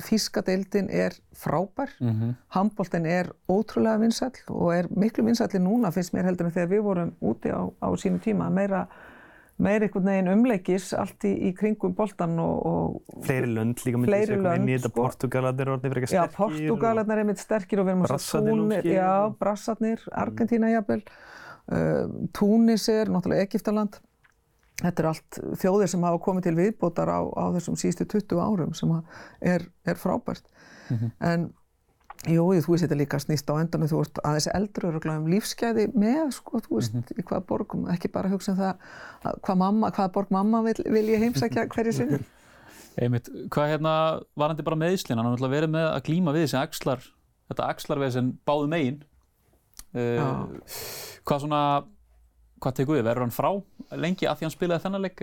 Þískadeildin 0.03 0.89
er 0.91 1.15
frábær, 1.35 1.91
mm 1.99 2.09
-hmm. 2.09 2.33
handbóltan 2.55 3.05
er 3.05 3.31
ótrúlega 3.47 3.99
vinsall 4.01 4.35
og 4.47 4.73
er 4.75 4.89
miklu 4.91 5.25
vinsallin 5.25 5.63
núna 5.63 5.93
finnst 5.95 6.13
mér 6.13 6.27
heldur 6.27 6.49
en 6.49 6.55
þegar 6.57 6.73
við 6.73 6.83
vorum 6.83 7.13
úti 7.21 7.49
á, 7.51 7.61
á 7.81 7.87
sínu 7.95 8.19
tíma. 8.19 8.49
Meira 8.49 8.87
meir 9.59 9.83
einhvern 9.83 10.05
veginn 10.07 10.31
umleikis 10.31 10.93
allt 10.95 11.25
í, 11.27 11.33
í 11.49 11.53
kringum 11.55 11.93
boltan 11.95 12.37
og, 12.39 12.59
og 12.65 13.23
fleiri 13.25 13.49
lönd 13.51 13.81
líka 13.83 13.99
myndi 13.99 14.19
sér 14.21 14.37
komið 14.37 14.55
inn 14.55 14.69
í 14.69 14.75
þetta. 14.77 14.91
sko. 14.91 15.01
Portugalarnir 15.03 15.65
er 15.65 15.71
orðið 15.73 15.89
fyrir 15.89 16.05
eitthvað 16.05 16.13
sterkir 16.13 16.29
Já, 16.31 16.37
Portugalarnir 16.37 17.15
er 17.15 17.23
einmitt 17.23 17.43
sterkir 17.43 17.81
og 17.81 17.87
við 17.87 17.95
erum 17.95 18.05
að 18.05 18.21
svo 18.23 18.43
túnir 18.45 18.87
Já, 18.87 19.11
Brassarnir, 19.39 20.05
Argentína 20.11 20.71
jafnvel. 20.71 21.01
Uh, 21.69 22.05
Túnis 22.33 22.87
er, 22.89 23.11
náttúrulega 23.13 23.45
Egiptaland 23.45 23.99
Þetta 24.79 25.03
er 25.03 25.07
allt 25.09 25.39
þjóðir 25.59 25.91
sem 25.91 26.03
hafa 26.07 26.19
komið 26.23 26.47
til 26.47 26.55
viðbótar 26.59 27.11
á, 27.11 27.19
á 27.35 27.43
þessum 27.55 27.77
sístu 27.79 28.07
20 28.07 28.39
árum 28.39 28.75
sem 28.77 28.91
er, 29.41 29.65
er 29.85 29.99
frábært. 29.99 30.45
Mm 30.89 30.97
-hmm. 30.97 31.11
En 31.19 31.49
jú, 32.27 32.45
þú 32.63 32.73
veist 32.73 32.85
þetta 32.85 32.99
líka 32.99 33.19
snýst 33.19 33.51
á 33.51 33.55
endan 33.59 33.87
þú 33.87 34.01
veist 34.01 34.19
að 34.23 34.37
þessi 34.37 34.51
eldru 34.55 34.89
eru 34.89 35.11
um 35.13 35.27
lífsgæði 35.27 35.85
með, 35.93 36.31
sko, 36.35 36.59
þú 36.59 36.75
veist, 36.75 36.93
mm 36.93 37.01
-hmm. 37.01 37.19
í 37.19 37.23
hvaða 37.23 37.45
borgum, 37.47 37.87
ekki 37.87 38.11
bara 38.11 38.29
hugsa 38.29 38.51
um 38.51 38.57
það 38.57 38.75
hvað 39.43 39.55
mamma, 39.55 39.91
hvaða 39.91 40.11
borg 40.11 40.31
mamma 40.31 40.61
vil, 40.61 40.83
vil 40.85 41.07
ég 41.09 41.19
heimsækja 41.19 41.67
hverju 41.67 41.93
sinni. 41.93 42.19
Einmitt, 43.01 43.29
hvað 43.49 43.69
hérna 43.69 43.93
var 44.35 44.49
hann 44.49 44.63
bara 44.63 44.75
meðslinn, 44.75 45.17
hann 45.17 45.39
har 45.39 45.49
verið 45.49 45.69
með 45.69 45.87
að 45.93 46.03
glíma 46.03 46.33
við 46.33 46.47
þessi 46.47 46.57
axlar, 46.57 46.99
þetta 47.47 47.69
axlarveð 47.69 48.11
sem 48.11 48.39
báðu 48.45 48.67
megin. 48.67 49.03
Uh, 49.95 50.51
hvað 51.23 51.39
svona 51.39 51.83
Hvað 52.59 52.75
tegur 52.79 52.97
þið? 52.97 53.05
Verður 53.07 53.25
hann 53.25 53.35
frá 53.35 53.49
lengi 53.99 54.27
að 54.29 54.39
því 54.39 54.45
hann 54.45 54.53
spilaði 54.53 54.83
þennan 54.83 55.05
leik? 55.05 55.21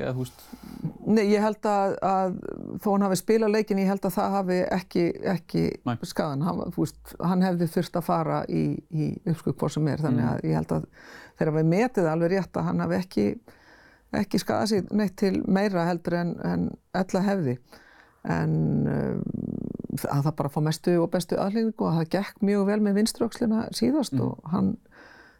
Nei, 1.06 1.22
ég 1.30 1.44
held 1.44 1.68
að, 1.70 1.96
að 2.08 2.38
þó 2.82 2.88
hann 2.88 3.04
hafi 3.06 3.18
spilað 3.20 3.52
leikin, 3.54 3.80
ég 3.82 3.90
held 3.92 4.08
að 4.08 4.16
það 4.16 4.36
hafi 4.36 4.56
ekki, 4.76 5.04
ekki 5.34 5.64
skadan. 6.08 6.42
Hann, 6.46 6.62
veist, 6.74 7.14
hann 7.20 7.44
hefði 7.46 7.68
þurft 7.76 8.00
að 8.00 8.06
fara 8.08 8.40
í, 8.48 8.64
í 8.90 9.10
uppskug 9.28 9.58
hvort 9.60 9.76
sem 9.76 9.92
er. 9.92 10.02
Þannig 10.02 10.24
mm. 10.24 10.32
að 10.32 10.48
ég 10.50 10.58
held 10.60 10.74
að 10.78 10.88
þegar 11.36 11.56
við 11.58 11.70
metið 11.74 12.10
alveg 12.10 12.34
rétt 12.34 12.58
að 12.58 12.68
hann 12.70 12.84
hafi 12.84 12.98
ekki, 12.98 13.26
ekki 14.22 14.42
skadað 14.42 14.72
sér 14.72 14.94
neitt 14.96 15.18
til 15.20 15.34
meira 15.44 15.86
heldur 15.90 16.18
en, 16.22 16.36
en 16.46 16.70
ella 16.96 17.26
hefði. 17.28 17.58
En 18.26 18.56
um, 18.90 19.22
að 20.02 20.26
það 20.26 20.34
bara 20.40 20.50
fá 20.52 20.58
mestu 20.64 20.96
og 20.98 21.12
bestu 21.12 21.38
aðlýningu 21.40 21.86
og 21.86 22.00
það 22.00 22.10
gekk 22.16 22.42
mjög 22.44 22.66
vel 22.70 22.80
með 22.82 22.98
vinströkslina 23.00 23.66
síðast 23.76 24.16
mm. 24.16 24.24
og 24.26 24.50
hann 24.52 24.74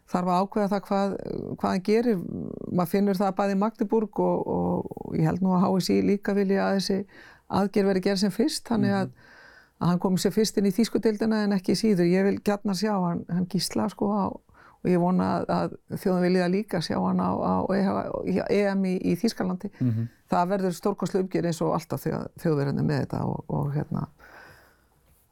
þarf 0.07 0.31
að 0.31 0.41
ákveða 0.43 0.71
það 0.71 0.83
hvað, 0.87 1.15
hvað 1.59 1.71
hann 1.71 1.85
gerir. 1.87 2.19
Maður 2.71 2.91
finnur 2.93 3.19
það 3.19 3.37
bæði 3.39 3.55
í 3.55 3.61
Magdeburg 3.63 4.21
og, 4.23 4.51
og, 4.55 5.15
ég 5.17 5.27
held 5.27 5.43
nú 5.43 5.55
að 5.55 5.65
HSI 5.65 5.97
líka 6.05 6.35
vilja 6.37 6.67
að 6.67 6.79
þessi 6.79 6.99
aðgerð 7.57 7.91
veri 7.91 8.03
gerð 8.07 8.21
sem 8.23 8.33
fyrst, 8.33 8.65
þannig 8.67 8.95
að, 8.95 9.13
að 9.79 9.91
hann 9.91 10.03
komi 10.03 10.21
sér 10.21 10.35
fyrst 10.35 10.59
inn 10.59 10.67
í 10.67 10.75
þýskudildina 10.75 11.43
en 11.45 11.55
ekki 11.57 11.75
síður. 11.79 12.11
Ég 12.11 12.27
vil 12.27 12.37
gætna 12.39 12.75
sjá 12.77 12.93
hann, 12.95 13.23
hann 13.31 13.47
gísla 13.51 13.87
sko 13.91 14.11
á, 14.15 14.25
og 14.31 14.91
ég 14.91 15.01
vona 15.01 15.29
að 15.43 15.75
þjóðum 15.95 16.27
vilja 16.27 16.51
líka 16.51 16.81
sjá 16.83 16.97
hann 17.01 17.19
á, 17.23 17.31
á 17.35 17.55
EM 17.67 18.87
í, 18.87 18.95
í 19.11 19.15
Þýskalandi. 19.19 19.71
Mm 19.79 19.91
-hmm. 19.91 20.13
Það 20.27 20.49
verður 20.53 20.75
stórkostlu 20.75 21.23
uppgjör 21.23 21.47
eins 21.47 21.61
og 21.63 21.75
alltaf 21.75 22.03
þjóðverðinu 22.03 22.83
með 22.83 23.03
þetta 23.05 23.23
og, 23.27 23.43
og 23.47 23.73
hérna 23.75 24.07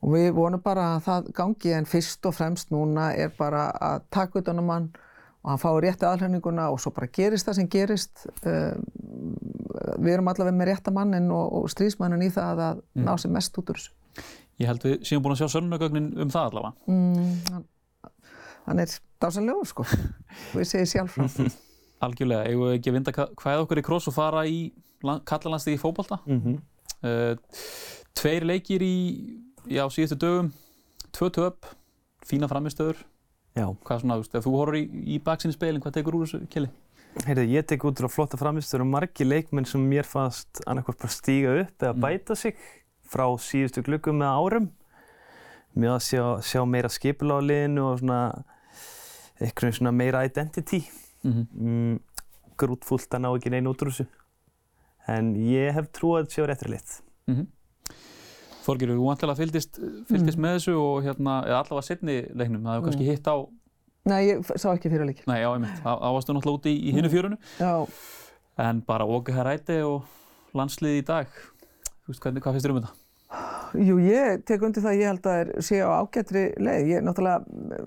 og 0.06 0.14
við 0.14 0.30
vonum 0.38 0.62
bara 0.62 0.92
að 0.96 1.04
það 1.08 1.32
gangi 1.40 1.74
en 1.74 1.88
fyrst 1.90 2.28
og 2.30 2.36
fremst 2.38 2.72
núna 2.74 3.10
er 3.18 3.34
bara 3.38 3.72
að 3.74 4.06
taka 4.14 4.44
utan 4.44 4.62
um 4.62 4.70
hann 4.70 4.88
og 5.46 5.52
hann 5.52 5.62
fái 5.62 5.82
rétti 5.86 6.08
aðhlæninguna 6.10 6.72
og 6.74 6.80
svo 6.82 6.92
bara 6.94 7.10
gerist 7.14 7.46
það 7.46 7.58
sem 7.60 7.70
gerist. 7.70 8.26
Uh, 8.46 8.74
við 10.02 10.16
erum 10.16 10.30
allavega 10.32 10.58
með 10.58 10.72
rétta 10.72 10.94
mannin 10.94 11.30
og, 11.34 11.52
og 11.60 11.68
strísmannin 11.70 12.26
í 12.26 12.32
það 12.34 12.62
að 12.70 12.82
mm. 12.82 13.04
ná 13.06 13.12
sér 13.22 13.34
mest 13.36 13.60
út 13.62 13.70
úr 13.70 13.78
þessu. 13.78 13.94
Ég 14.62 14.72
held 14.72 14.88
við 14.88 14.96
séum 15.06 15.22
búin 15.22 15.36
að 15.36 15.44
sjá 15.44 15.58
sönnugögnin 15.58 16.10
um 16.24 16.32
það 16.34 16.50
allavega. 16.50 16.74
Mm, 16.90 17.36
hann, 17.52 17.68
hann 18.66 18.82
er 18.82 18.98
dásanlegur 19.22 19.70
sko. 19.70 19.86
Ég 20.62 20.70
segi 20.70 20.90
sjálf 20.96 21.18
frá 21.18 21.30
Algjörlega, 22.06 22.50
eigum 22.50 22.70
við 22.70 22.78
ekki 22.78 22.92
að 22.92 22.98
vinda 22.98 23.14
hvað 23.16 23.62
okkur 23.64 23.80
í 23.80 23.84
kross 23.86 24.10
og 24.12 24.16
fara 24.18 24.42
í 24.50 24.60
kallalandstíði 25.02 25.80
fókbalta 25.80 26.18
mm 26.26 26.42
-hmm. 26.42 26.58
uh, 27.06 27.62
Tveir 28.18 28.46
leikir 28.50 28.84
í 28.84 28.98
já, 29.70 29.84
síðustu 29.90 30.18
dögum, 30.22 30.54
tvö 31.16 31.30
töp, 31.34 31.68
fína 32.26 32.50
framistöður. 32.52 33.02
Já. 33.56 33.70
Hvað 33.88 34.02
svona, 34.02 34.18
þú 34.18 34.24
veist, 34.24 34.36
ef 34.36 34.46
þú 34.46 34.56
horfður 34.60 34.80
í, 34.80 34.84
í 35.16 35.20
baksinni 35.24 35.56
speilin, 35.56 35.82
hvað 35.84 35.96
tekur 36.00 36.18
úr 36.18 36.26
þessu 36.26 36.48
keli? 36.52 36.72
Heyrðu, 37.24 37.46
ég 37.48 37.68
tek 37.70 37.86
út 37.88 38.02
frá 38.02 38.10
flotta 38.12 38.40
framistöður 38.40 38.84
og 38.84 38.90
margi 38.92 39.28
leikmenn 39.28 39.68
sem 39.70 39.84
mér 39.88 40.08
fannst 40.08 40.60
annarkvæmt 40.68 41.06
bara 41.06 41.16
stíga 41.16 41.54
upp 41.62 41.86
eða 41.86 41.94
mm. 41.94 42.02
bæta 42.04 42.36
sig 42.36 42.58
frá 43.08 43.24
síðustu 43.40 43.86
glöggum 43.86 44.20
með 44.20 44.42
árum. 44.42 44.68
Mér 45.76 45.94
að 45.94 46.04
sjá, 46.10 46.26
sjá 46.44 46.62
meira 46.68 46.92
skipula 46.92 47.40
á 47.40 47.48
liðinu 47.48 47.88
og 47.88 48.02
svona 48.02 48.20
eitthvað 49.40 49.78
svona 49.80 49.96
meira 49.96 50.26
identity. 50.28 50.84
Mm 51.24 51.32
-hmm. 51.32 51.48
mm, 51.56 52.00
grútfullt 52.60 53.16
að 53.16 53.24
ná 53.24 53.30
ekki 53.32 53.50
neina 53.52 53.72
út 53.72 53.82
úr 53.82 53.92
þessu. 53.92 54.08
En 55.08 55.36
ég 55.36 55.74
hef 55.74 55.92
trúið 55.92 56.20
að 56.20 56.24
þetta 56.26 56.36
séu 56.36 56.46
réttri 56.46 56.70
lit. 56.72 57.02
-hmm. 57.28 57.48
Þorgir, 58.66 58.96
þú 58.96 59.06
vantilega 59.06 59.38
fylgist, 59.38 59.80
fylgist 60.10 60.40
mm. 60.40 60.42
með 60.46 60.58
þessu 60.58 60.76
og 60.82 61.06
hérna, 61.06 61.38
eða 61.46 61.62
allavega 61.62 61.86
setni 61.86 62.18
leiknum, 62.34 62.66
það 62.66 62.78
hefur 62.78 62.88
kannski 62.90 63.06
mm. 63.06 63.12
hitt 63.12 63.30
á... 63.30 63.36
Nei, 64.06 64.20
ég 64.30 64.52
sá 64.62 64.68
ekki 64.72 64.92
fyrir 64.94 65.10
leiknum. 65.10 65.30
Nei, 65.30 65.40
já, 65.42 65.50
ég 65.50 65.62
mynd, 65.62 65.80
það 65.84 66.14
varstu 66.18 66.36
náttúrulega 66.36 66.62
úti 66.62 66.74
í, 66.74 66.80
í 66.82 66.94
hinnu 66.96 67.10
mm. 67.10 67.14
fjörunu. 67.14 67.40
Já. 67.62 67.74
En 68.66 68.82
bara 68.88 69.08
Óge 69.10 69.36
Hæræti 69.36 69.80
og 69.86 70.56
landsliði 70.58 71.02
í 71.02 71.06
dag, 71.06 71.42
þú 72.06 72.14
veist, 72.14 72.24
hvernig, 72.24 72.46
hvað 72.46 72.58
finnst 72.58 72.68
þér 72.68 72.76
um 72.76 72.80
þetta? 72.82 73.02
Jú, 73.86 73.98
ég 74.00 74.46
tek 74.48 74.62
undir 74.64 74.86
það 74.86 74.94
að 74.94 75.02
ég 75.02 75.10
held 75.10 75.26
að 75.28 75.40
það 75.40 75.66
sé 75.68 75.80
á 75.84 75.90
ágættri 76.00 76.44
leið. 76.64 76.92
Ég 76.94 77.02
náttúrulega 77.04 77.82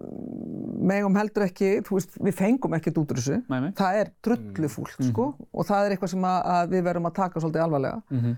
megum 0.91 1.17
heldur 1.17 1.47
ekki, 1.47 1.71
þú 1.87 1.97
veist, 1.97 2.19
við 2.21 2.37
fengum 2.37 2.77
ekkert 2.77 3.01
út 3.01 3.15
úr 3.15 3.21
þessu. 3.23 3.39
Nei, 3.49 3.59
nei. 3.65 3.71
Það 3.79 4.03
er 4.03 4.11
drullufúlt, 4.27 4.99
mm. 4.99 5.09
sko, 5.15 5.31
og 5.49 5.69
það 5.71 5.87
er 5.87 5.95
eitthvað 5.95 6.13
sem 6.13 6.29
að, 6.29 6.39
að 6.59 6.75
við 6.75 6.85
verum 6.91 7.09
að 7.09 7.17
taka 7.23 7.43
svolítið 7.43 7.65
alvarlega. 7.65 8.03
Mm 8.13 8.21
-hmm 8.21 8.37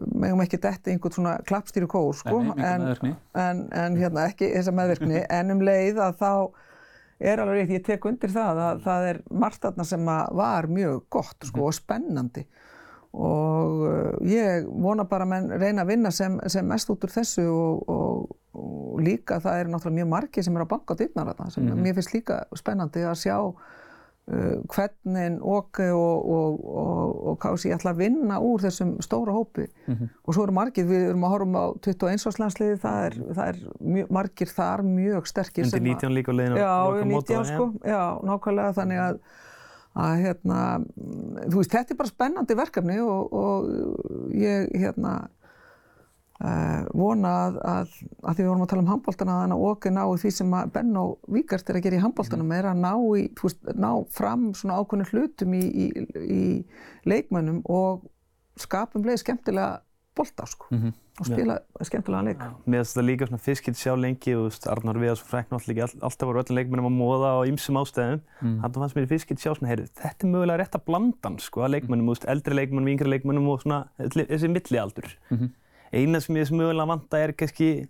megum 0.00 0.40
ekki 0.44 0.60
detti 0.62 0.92
einhvern 0.92 1.14
svona 1.16 1.36
klappstýru 1.48 1.88
kór 1.90 2.14
sko, 2.16 2.40
en, 2.56 2.88
en, 3.36 3.64
en 3.68 3.96
hérna 4.00 4.26
ekki 4.30 4.50
þessa 4.54 4.74
meðvirkni, 4.76 5.24
en 5.38 5.54
um 5.54 5.64
leið 5.64 6.00
að 6.02 6.20
þá 6.22 6.32
er 7.22 7.42
alveg 7.42 7.62
rétt, 7.62 7.76
ég 7.76 7.86
tek 7.86 8.06
undir 8.08 8.32
það 8.32 8.60
að 8.66 8.84
það 8.86 9.08
er 9.10 9.22
margt 9.44 9.66
aðna 9.68 9.86
sem 9.86 10.08
að 10.10 10.36
var 10.40 10.68
mjög 10.72 11.02
gott 11.12 11.48
sko 11.48 11.68
og 11.68 11.76
spennandi. 11.76 12.44
Og 13.12 13.82
uh, 13.84 14.14
ég 14.24 14.64
vona 14.64 15.04
bara 15.08 15.26
að 15.26 15.32
menn 15.34 15.50
reyna 15.60 15.84
að 15.84 15.90
vinna 15.92 16.12
sem, 16.14 16.38
sem 16.48 16.64
mest 16.64 16.88
út 16.90 17.04
úr 17.04 17.12
þessu 17.12 17.44
og, 17.52 17.82
og, 17.92 18.32
og 18.56 19.02
líka 19.04 19.36
það 19.44 19.60
er 19.60 19.70
náttúrulega 19.72 19.98
mjög 20.00 20.10
margi 20.14 20.44
sem 20.46 20.56
er 20.56 20.64
á 20.64 20.72
banka 20.72 20.96
dýrnar 20.96 21.28
þarna 21.28 21.50
sem 21.52 21.66
mm 21.66 21.72
-hmm. 21.72 21.82
mér 21.84 21.98
finnst 21.98 22.14
líka 22.14 22.38
spennandi 22.56 23.04
að 23.04 23.20
sjá 23.20 23.36
hvernig 24.26 25.40
Åke 25.42 25.88
og, 25.92 26.28
og, 26.30 26.60
og, 26.62 27.14
og 27.32 27.38
Kási 27.42 27.72
ætla 27.74 27.90
að 27.90 28.02
vinna 28.04 28.36
úr 28.38 28.62
þessum 28.62 28.92
stóra 29.02 29.34
hópi. 29.34 29.66
Og 30.24 30.36
svo 30.36 30.44
eru 30.46 30.54
margir, 30.54 30.86
við 30.86 31.08
erum 31.08 31.26
að 31.26 31.32
horfum 31.34 31.58
á 31.58 31.64
21 31.82 32.26
árslandsliði, 32.30 32.76
það 32.84 33.06
er, 33.08 33.16
það 33.34 33.50
er 33.50 33.58
mjög, 33.96 34.12
margir 34.18 34.52
þar 34.54 34.84
mjög 34.86 35.26
sterkir 35.26 35.64
Undir 35.66 35.74
sem 35.74 35.82
að- 35.82 35.90
19 35.90 36.14
líka 36.14 36.36
Já, 36.62 36.70
á 36.70 36.86
við 36.86 37.02
lokamót 37.02 37.32
19 37.32 37.38
og- 37.40 37.46
sko, 37.50 37.66
já, 37.82 38.02
nákvæmlega 38.30 38.76
þannig 38.78 39.02
að, 39.08 39.18
að 40.06 40.14
hérna, 40.22 40.60
þú 41.50 41.56
veist, 41.58 41.74
þetta 41.74 41.90
er 41.90 41.96
bara 42.04 42.14
spennandi 42.14 42.54
verkefni 42.62 43.00
og, 43.02 43.32
og 43.32 44.30
ég 44.32 44.70
hérna 44.78 45.16
uh, 46.42 46.82
vona 46.98 47.32
að, 47.46 47.58
að, 47.72 47.92
að 48.22 48.34
því 48.34 48.44
við 48.44 48.50
vorum 48.50 48.64
að 48.64 48.72
tala 48.72 48.84
um 48.84 48.90
handbóltana 48.92 49.36
þannig 49.42 49.58
að 49.58 49.68
okkur 49.70 49.94
ná 49.96 50.02
því 50.22 50.32
sem 50.38 50.56
að 50.58 50.72
Benno 50.76 51.04
Víkart 51.36 51.70
er 51.70 51.78
að 51.78 51.86
gera 51.86 51.98
í 51.98 52.02
handbóltanum 52.02 52.56
er 52.56 52.70
að 52.72 52.82
ná, 52.82 52.92
í, 53.20 53.28
veist, 53.42 53.62
ná 53.76 53.90
fram 54.16 54.50
svona 54.58 54.80
ákveðnum 54.80 55.12
hlutum 55.12 55.54
í, 55.58 55.62
í, 55.62 55.86
í 56.22 56.42
leikmönnum 57.08 57.62
og 57.70 58.04
skapum 58.60 59.06
leið 59.06 59.22
skemmtilega 59.22 59.80
bolta 60.12 60.44
sko 60.44 60.68
og 60.72 61.28
spila 61.28 61.54
skemmtilega 61.84 62.24
leik. 62.26 62.42
Mér 62.66 62.82
finnst 62.82 62.94
þetta 62.96 63.04
líka 63.04 63.28
svona 63.28 63.40
fiskilt 63.40 63.78
sjá 63.80 63.94
lengi 63.96 64.34
og 64.36 64.52
Arnar 64.68 65.00
Viðars 65.00 65.22
og 65.24 65.28
Frank 65.30 65.52
náttúrulega 65.52 65.86
all, 65.86 65.94
alltaf 66.08 66.28
voru 66.28 66.42
öllum 66.42 66.58
leikmennum 66.58 66.88
að 66.88 66.94
móða 66.98 67.32
á 67.36 67.40
ýmsum 67.48 67.78
ástæðum. 67.80 68.22
Mm. 68.40 68.54
Þannig 68.60 68.78
fannst 68.82 68.98
mér 68.98 69.08
fiskilt 69.10 69.42
sjá 69.44 69.50
svona, 69.52 69.70
heyrðu, 69.72 69.88
þetta 70.00 70.26
er 70.26 70.32
mögulega 70.32 70.60
rétt 70.60 70.78
að 70.78 70.84
blandan 70.88 71.38
sko 71.40 71.64
að 71.64 71.78
veist, 71.88 72.28
eldri 72.32 72.58
leikmennum, 72.58 72.92
yngri 72.92 73.12
leikmennum 73.12 73.50
og 73.52 73.64
svona 73.64 73.82
þessi 74.00 74.52
millialdur. 74.52 75.12
Mm 75.32 75.50
Eina 75.92 76.20
sem 76.20 76.36
ég 76.36 76.46
þess 76.46 76.56
mögulega 76.56 76.88
vanta 76.88 77.18
er 77.20 77.32
kannski 77.36 77.88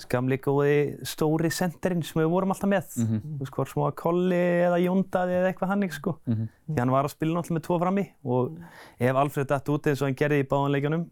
skamli 0.00 0.38
góði 0.40 0.76
stóri 1.04 1.50
senderinn 1.52 2.02
sem 2.02 2.22
við 2.22 2.30
vorum 2.32 2.54
alltaf 2.54 2.70
með. 2.72 2.86
Þú 2.96 3.38
veist, 3.42 3.52
hvort 3.52 3.68
sem 3.68 3.82
var 3.82 3.92
Kolli 4.00 4.38
eða 4.64 4.78
Jóndaði 4.80 5.34
eða 5.36 5.50
eitthvað 5.50 5.72
hannig 5.74 5.92
sko. 5.92 6.14
Því 6.24 6.78
hann 6.80 6.90
var 6.94 7.04
að 7.04 7.12
spila 7.12 7.34
náttúrulega 7.36 7.58
með 7.58 7.66
tvo 7.66 7.78
frammi 7.82 8.04
og 8.24 8.54
ef 8.98 9.16
Alfred 9.20 9.48
datt 9.52 9.68
út 9.68 9.86
eins 9.86 10.00
og 10.00 10.08
hann 10.08 10.16
gerði 10.16 10.40
í 10.40 10.48
báðanleikjunum 10.48 11.04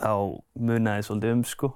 þá 0.00 0.12
munaði 0.58 1.06
svolítið 1.06 1.32
um 1.36 1.44
sko. 1.44 1.70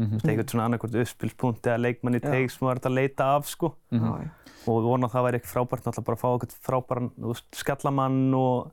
Þú 0.00 0.06
veist, 0.14 0.28
eitthvað 0.30 0.52
svona 0.54 0.64
annarkvort 0.70 0.94
uppspilspunkti 1.02 1.68
eða 1.68 1.82
leikmann 1.82 2.16
í 2.16 2.22
teig 2.22 2.48
sem 2.54 2.64
var 2.64 2.78
hægt 2.78 2.86
að 2.86 2.94
leita 2.96 3.26
af 3.36 3.50
sko. 3.50 3.74
Já. 3.90 4.30
Og 4.70 4.78
við 4.78 4.86
vonum 4.86 5.08
að 5.08 5.12
það 5.16 5.26
væri 5.26 5.40
eitthvað 5.40 5.52
frábært 5.56 5.84
náttúrulega 5.84 6.06
bara 6.06 6.16
að 6.16 6.22
fá 6.22 6.30
eitthvað 6.30 6.64
frábæran 6.70 7.10
þú 7.18 7.34
veist, 7.34 7.46
skallamann 7.58 8.34
og 8.38 8.70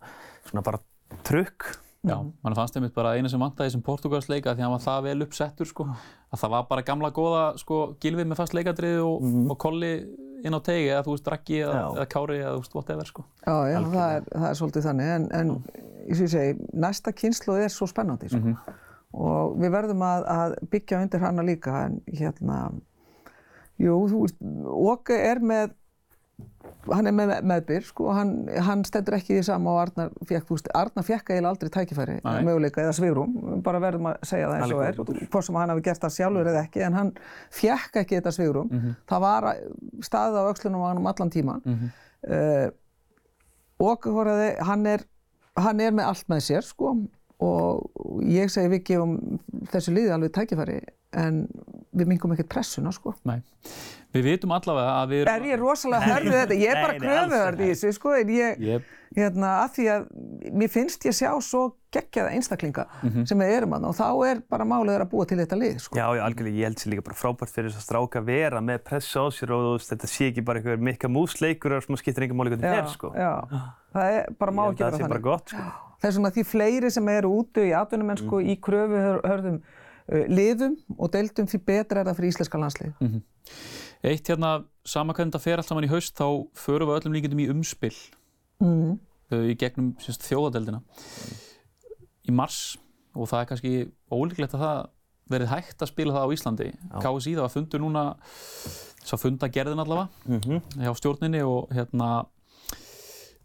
svona 0.47 0.63
bara 0.63 0.79
trukk. 1.23 1.67
Já, 2.05 2.17
mann 2.21 2.55
fannst 2.55 2.77
einmitt 2.77 2.93
bara 2.95 3.15
eina 3.17 3.29
sem 3.31 3.41
vantaði 3.41 3.71
þessum 3.71 3.83
Portugalsleika 3.87 4.53
því 4.53 4.61
að 4.61 4.67
hann 4.67 4.75
var 4.75 4.83
það 4.85 5.03
vel 5.07 5.25
uppsettur 5.25 5.67
sko. 5.67 5.87
Að 6.31 6.43
það 6.43 6.53
var 6.53 6.67
bara 6.69 6.85
gamla 6.87 7.09
góða 7.15 7.43
sko 7.57 7.79
gilfið 8.03 8.29
með 8.29 8.39
fast 8.41 8.55
leikadrið 8.55 9.01
og, 9.01 9.25
og 9.51 9.57
kolli 9.59 9.91
inn 10.45 10.53
á 10.53 10.61
tegi 10.63 10.89
eða 10.91 11.03
þú 11.07 11.15
veist 11.15 11.29
Raggi 11.33 11.61
eða, 11.63 11.79
eða 11.97 12.07
Kári 12.13 12.37
eða 12.43 12.53
þú 12.55 12.61
veist 12.61 12.75
whatever 12.77 13.09
sko. 13.09 13.25
Já, 13.41 13.55
já, 13.71 13.77
það 13.87 14.11
er, 14.17 14.27
það 14.33 14.49
er 14.49 14.59
svolítið 14.61 14.87
þannig, 14.87 15.13
en, 15.15 15.25
en 15.39 15.53
ég 16.07 16.21
segi, 16.33 16.67
næsta 16.85 17.13
kynslu 17.17 17.57
er 17.63 17.73
svo 17.73 17.87
spennandi, 17.89 18.29
sko. 18.31 18.53
Og 19.17 19.57
við 19.57 19.73
verðum 19.73 20.03
að, 20.05 20.27
að 20.29 20.55
byggja 20.71 21.01
undir 21.01 21.23
hana 21.23 21.45
líka, 21.47 21.87
en 21.87 21.97
hérna, 22.19 22.59
jú, 23.81 23.97
þú 24.11 24.23
veist, 24.25 24.39
Åke 24.93 25.17
er 25.31 25.41
með, 25.41 25.73
hann 26.93 27.09
er 27.09 27.15
með 27.15 27.33
meðbyr, 27.51 27.85
sko, 27.87 28.07
hann, 28.15 28.31
hann 28.67 28.83
stendur 28.87 29.17
ekki 29.17 29.35
því 29.37 29.43
sama 29.47 29.73
og 29.73 29.79
Arnar 29.81 30.13
fekk, 30.21 30.45
þú 30.47 30.57
veist, 30.57 30.69
Arnar 30.77 31.05
fekk 31.07 31.31
eiginlega 31.33 31.51
aldrei 31.53 31.71
tækifæri, 31.73 32.17
Nei. 32.23 32.39
möguleika 32.47 32.83
eða 32.83 32.95
svigrum, 32.97 33.35
bara 33.65 33.81
verðum 33.83 34.09
að 34.11 34.17
segja 34.29 34.49
það 34.51 34.57
eins 34.61 34.75
og 34.75 34.83
er, 34.85 35.27
hvort 35.33 35.47
sem 35.47 35.59
hann 35.59 35.73
hafi 35.73 35.85
gert 35.89 36.05
það 36.05 36.15
sjálfur 36.17 36.51
eða 36.53 36.63
ekki, 36.67 36.83
en 36.87 36.97
hann 36.99 37.11
fekk 37.59 38.01
ekki 38.03 38.19
þetta 38.19 38.35
svigrum, 38.37 38.71
það 39.09 39.25
var 39.27 39.49
staðið 40.07 40.39
á 40.39 40.49
öxlunum 40.53 40.85
á 40.85 40.87
hann 40.89 41.01
um 41.03 41.11
allan 41.13 41.33
tíman. 41.33 41.63
Uh, 42.27 42.67
Åke 43.77 44.09
Hóraði, 44.09 44.55
hann 44.65 44.85
er, 44.89 45.03
hann 45.57 45.79
er 45.79 45.91
með 45.93 46.07
allt 46.09 46.29
með 46.31 46.39
sér 46.47 46.65
sko 46.65 46.95
og 47.43 48.21
ég 48.25 48.49
segi 48.49 48.71
við 48.73 48.83
gefum 48.91 49.17
þessu 49.71 49.93
liði 49.93 50.13
alveg 50.15 50.33
tækifæri 50.37 50.79
en 51.17 51.43
við 51.97 52.09
mingum 52.09 52.33
ekkert 52.33 52.49
pressuna 52.51 52.91
sko. 52.93 53.13
Nei. 53.27 53.39
Við 54.15 54.23
vitum 54.25 54.53
allavega 54.55 54.93
að 55.01 55.11
við 55.11 55.29
Er 55.29 55.45
ég 55.45 55.59
rosalega 55.59 56.07
hörð 56.13 56.29
við 56.31 56.37
þetta? 56.41 56.57
Ég 56.57 56.71
er 56.71 56.79
bara 56.81 56.95
kröfuhörð 57.01 57.61
í 57.61 57.67
þessu 57.71 57.91
sko 57.97 58.13
en 58.17 58.31
ég, 58.33 58.61
Yep. 58.67 58.91
hérna, 59.17 59.49
að 59.63 59.73
því 59.77 59.85
að 59.93 60.05
mér 60.61 60.71
finnst 60.73 61.07
ég 61.07 61.15
sjá 61.17 61.29
svo 61.43 61.63
geggjaða 61.93 62.33
einstaklinga 62.35 62.85
sem 63.27 63.39
við 63.39 63.53
erum 63.57 63.75
að 63.77 63.87
og 63.89 63.95
þá 63.97 64.07
er 64.29 64.41
bara 64.49 64.67
málið 64.67 64.95
er 64.95 65.05
að 65.05 65.11
búa 65.13 65.27
til 65.29 65.37
þetta 65.39 65.59
lið 65.59 65.79
sko. 65.83 65.99
Já, 65.99 66.07
já, 66.17 66.23
algjörlega, 66.25 66.57
ég 66.57 66.69
held 66.69 66.81
sér 66.81 66.93
líka 66.93 67.05
bara 67.07 67.19
frábært 67.21 67.53
fyrir 67.53 67.71
þess 67.71 67.81
að 67.83 67.87
stráka 67.87 68.21
að 68.21 68.29
vera 68.33 68.61
með 68.61 68.83
pressu 68.89 69.23
á 69.23 69.25
sér 69.31 69.53
og 69.57 69.81
þetta 69.85 70.11
sé 70.11 70.31
ekki 70.31 70.45
bara 70.47 70.61
einhver 70.63 70.85
mikka 70.89 71.11
músleikur 71.11 71.77
sem 71.83 71.99
skiptir 72.01 72.27
engum 72.27 72.41
máli 72.41 72.55
hvernig 72.55 72.67
þetta 72.67 72.83
er, 72.83 72.93
sko. 72.93 73.13
já, 73.15 73.33
það 73.95 74.15
er, 74.19 74.31
bara 74.39 74.55
má 74.55 74.63
ekki 74.71 74.87
vera 74.87 75.03
þannig. 75.03 75.83
Er 76.03 76.11
svona 76.11 76.29
því 76.35 76.43
fleiri 76.45 76.91
sem 76.93 77.07
eru 77.09 77.31
úti 77.41 77.67
í 77.69 77.73
atvinnumennsku 77.77 78.41
í 78.43 78.55
kröfuhörðum 78.61 79.57
uh, 79.61 80.25
liðum 80.29 80.77
og 80.97 81.11
deildum 81.11 81.47
því 81.49 81.59
betra 81.65 82.01
er 82.03 82.05
það 82.11 82.19
fyrir 82.19 82.33
íslenska 82.33 82.57
landslið. 82.61 83.21
Eitt 84.05 84.27
hérna, 84.29 84.51
sama 84.85 85.13
hvernig 85.13 85.31
þetta 85.33 85.41
fer 85.43 85.57
allt 85.57 85.67
saman 85.71 85.87
í 85.87 85.89
haust 85.91 86.13
þá 86.19 86.27
förum 86.53 86.91
við 86.91 86.99
öllum 87.01 87.17
líkindum 87.17 87.39
í 87.45 87.49
umspill 87.53 87.95
Mm. 88.61 88.95
uh, 89.31 89.43
í 89.45 89.53
gegnum 89.53 89.91
sérst, 90.01 90.23
þjóðadeldina 90.25 90.79
í 92.25 92.33
mars 92.33 92.77
og 93.13 93.27
það 93.29 93.41
er 93.43 93.49
kannski 93.51 93.73
ólíklegt 94.13 94.55
að 94.57 94.63
það 94.63 94.79
verið 95.29 95.51
hægt 95.51 95.81
að 95.83 95.89
spila 95.91 96.13
það 96.15 96.23
á 96.25 96.33
Íslandi. 96.33 96.67
KSI 97.03 97.33
það 97.35 97.43
var 97.43 97.51
fundur 97.53 97.81
núna, 97.83 98.03
þess 99.03 99.13
að 99.17 99.21
funda 99.25 99.49
gerðin 99.51 99.83
allavega 99.83 100.07
Mhm. 100.25 100.61
hjá 100.81 100.93
stjórninni 100.97 101.41
og 101.45 101.69
hérna 101.75 102.25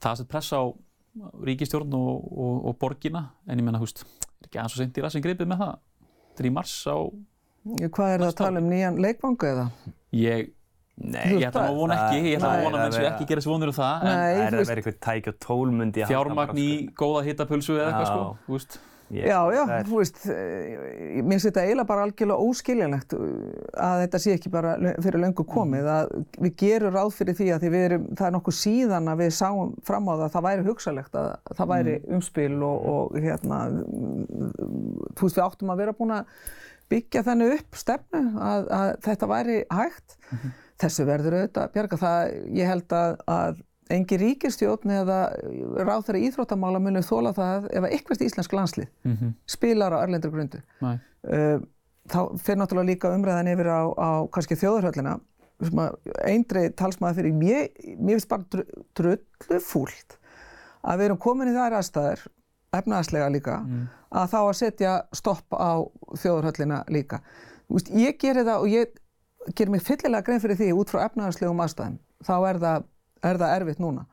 það 0.00 0.16
sett 0.22 0.28
pressa 0.32 0.56
á 0.62 0.64
ríkistjórn 1.44 1.92
og, 1.98 2.24
og, 2.32 2.54
og 2.70 2.78
borgina 2.80 3.26
en 3.46 3.58
ég 3.60 3.66
menna, 3.66 3.80
húst, 3.82 4.04
er 4.40 4.48
ekki 4.48 4.58
aðeins 4.60 4.76
og 4.76 4.80
seint 4.82 4.98
í 4.98 5.04
rassin 5.04 5.24
gripið 5.24 5.50
með 5.52 5.60
það? 5.64 5.74
Þetta 6.32 6.44
er 6.44 6.48
í 6.48 6.54
mars 6.56 6.74
á, 6.88 6.96
Hvað 7.62 8.08
er 8.14 8.22
það 8.24 8.28
að 8.32 8.38
tala 8.40 8.58
um 8.62 8.70
nýjan 8.72 8.96
leikvangu 9.04 9.46
eða? 9.52 9.66
ég, 10.18 10.48
Nei, 11.02 11.22
ég 11.40 11.44
ætla 11.48 11.66
að 11.70 11.76
vona 11.78 11.94
ekki, 11.98 12.22
ég 12.32 12.38
ætla 12.40 12.48
að 12.56 12.64
vona 12.66 12.80
séu 12.92 13.02
er- 13.04 13.10
ekki 13.12 13.26
gera 13.30 13.40
svo 13.44 13.52
vonur 13.54 13.70
um 13.72 13.76
það, 13.76 14.02
en 14.02 14.08
Nei, 14.08 14.32
Það 14.32 14.42
er 14.42 14.52
að 14.52 14.56
veist- 14.58 14.70
vera 14.72 14.82
eitthvað 14.82 14.98
tæki 15.06 15.30
og 15.32 15.38
tólmundi 15.46 16.06
fjármagn 16.10 16.58
í 16.62 16.66
bara, 16.72 16.96
góða 17.02 17.22
hittapulsu 17.28 17.76
eða 17.78 17.86
eitthvað 17.92 18.10
sko, 18.10 18.24
þú 18.46 18.56
veist. 18.58 18.78
Ég- 19.12 19.26
Já, 19.28 19.38
já, 19.52 19.62
er- 19.76 19.84
þú 19.90 19.98
veist, 20.00 20.20
eh, 20.32 21.20
mér 21.20 21.34
finnst 21.36 21.46
þetta 21.50 21.64
eiginlega 21.66 21.88
bara 21.90 22.04
algjörlega 22.06 22.46
óskiljanlegt 22.48 23.12
uh, 23.12 23.26
að 23.76 24.00
þetta 24.06 24.20
sé 24.24 24.32
ekki 24.38 24.52
bara 24.54 24.70
fyrir 25.04 25.20
löngu 25.20 25.44
komið, 25.52 25.90
að 25.92 26.14
við 26.46 26.54
gerum 26.62 26.96
ráð 26.96 27.10
fyrir 27.18 27.36
því 27.36 27.48
að 27.52 27.66
því 27.66 27.82
erum, 27.82 28.06
það 28.16 28.26
er 28.30 28.34
nokkuð 28.38 28.56
síðan 28.62 29.12
að 29.12 29.20
við 29.24 29.32
sáum 29.36 29.74
fram 29.84 30.08
á 30.08 30.12
það 30.14 30.24
að 30.28 30.34
það 30.38 30.46
væri 30.48 30.66
hugsalegt 30.70 31.20
að 31.20 31.28
það 31.60 31.70
væri 31.74 31.96
umspil 32.16 32.56
og, 32.70 32.88
og 32.94 33.20
hérna, 33.26 33.60
mm, 33.68 34.52
þú 35.12 35.28
veist, 35.28 35.36
við 35.36 35.44
áttum 35.46 35.74
að 35.76 35.82
vera 35.84 35.96
búin 36.00 36.16
að 36.16 36.24
byggja 36.92 37.22
þannig 37.28 37.52
upp 37.58 37.76
stefnu 37.80 38.22
að, 38.48 38.66
að 38.80 38.88
þetta 39.06 39.28
væri 39.30 39.58
hægt. 39.72 40.16
Þessu 40.82 41.04
verður 41.06 41.36
auðvitað 41.38 41.62
að 41.68 41.72
bjarga. 41.76 41.96
Það, 42.00 42.32
ég 42.58 42.66
held 42.72 42.94
að, 42.98 43.12
að 43.30 43.60
engi 43.96 44.16
ríkistjórn 44.20 44.90
eða 44.96 45.18
ráð 45.86 46.06
þeirra 46.08 46.22
íþróttamála 46.28 46.80
munum 46.82 47.04
þóla 47.06 47.32
það 47.36 47.68
ef 47.70 47.82
að 47.86 47.92
eitthvað 47.96 48.24
íslensk 48.26 48.56
landslið 48.56 48.88
Mhm. 49.04 49.32
spilar 49.46 49.92
á 49.96 50.02
erlendri 50.04 50.30
grundu. 50.32 50.60
Nei. 50.80 50.96
Uh, 51.22 51.58
þá 52.08 52.18
fer 52.42 52.56
náttúrulega 52.58 52.90
líka 52.92 53.12
umræðan 53.14 53.52
yfir 53.52 53.68
á, 53.70 53.80
á 53.94 54.10
kannski 54.34 54.56
þjóðarhöllina 54.58 55.20
sem 55.62 55.78
að 55.78 55.94
eindri 56.26 56.62
talsmaður 56.74 57.20
fyrir 57.20 57.34
mér, 57.38 57.68
mér 58.00 58.16
finnst 58.18 58.28
bara 58.28 58.42
dru- 58.50 58.82
drullu 58.98 59.60
fúlt 59.62 60.16
að 60.82 60.98
við 60.98 61.04
erum 61.06 61.20
komin 61.22 61.52
í 61.52 61.54
þær 61.54 61.76
aðstæður 61.78 62.24
efnaðslega 62.74 63.28
líka 63.30 63.60
að 64.10 64.30
þá 64.32 64.38
að 64.42 64.56
setja 64.58 64.92
stopp 65.14 65.54
á 65.54 65.78
þjóðarhöllina 66.18 66.82
líka. 66.90 67.20
Þú 67.68 67.76
Veist, 67.78 67.90
ég 67.94 68.18
gerir 68.18 68.44
það 68.44 68.58
og 68.64 68.68
ég 68.72 68.98
gerir 69.54 69.70
mig 69.70 69.82
fyllilega 69.86 70.24
grein 70.26 70.40
fyrir 70.42 70.56
því 70.58 70.72
út 70.76 70.90
frá 70.90 71.04
efnaðslegum 71.06 71.62
aðstæðum 71.64 71.98
þá 72.26 72.34
er 72.50 72.58
það, 72.62 72.84
er 73.22 73.38
það 73.40 73.54
erfitt 73.56 73.82
núna. 73.82 74.04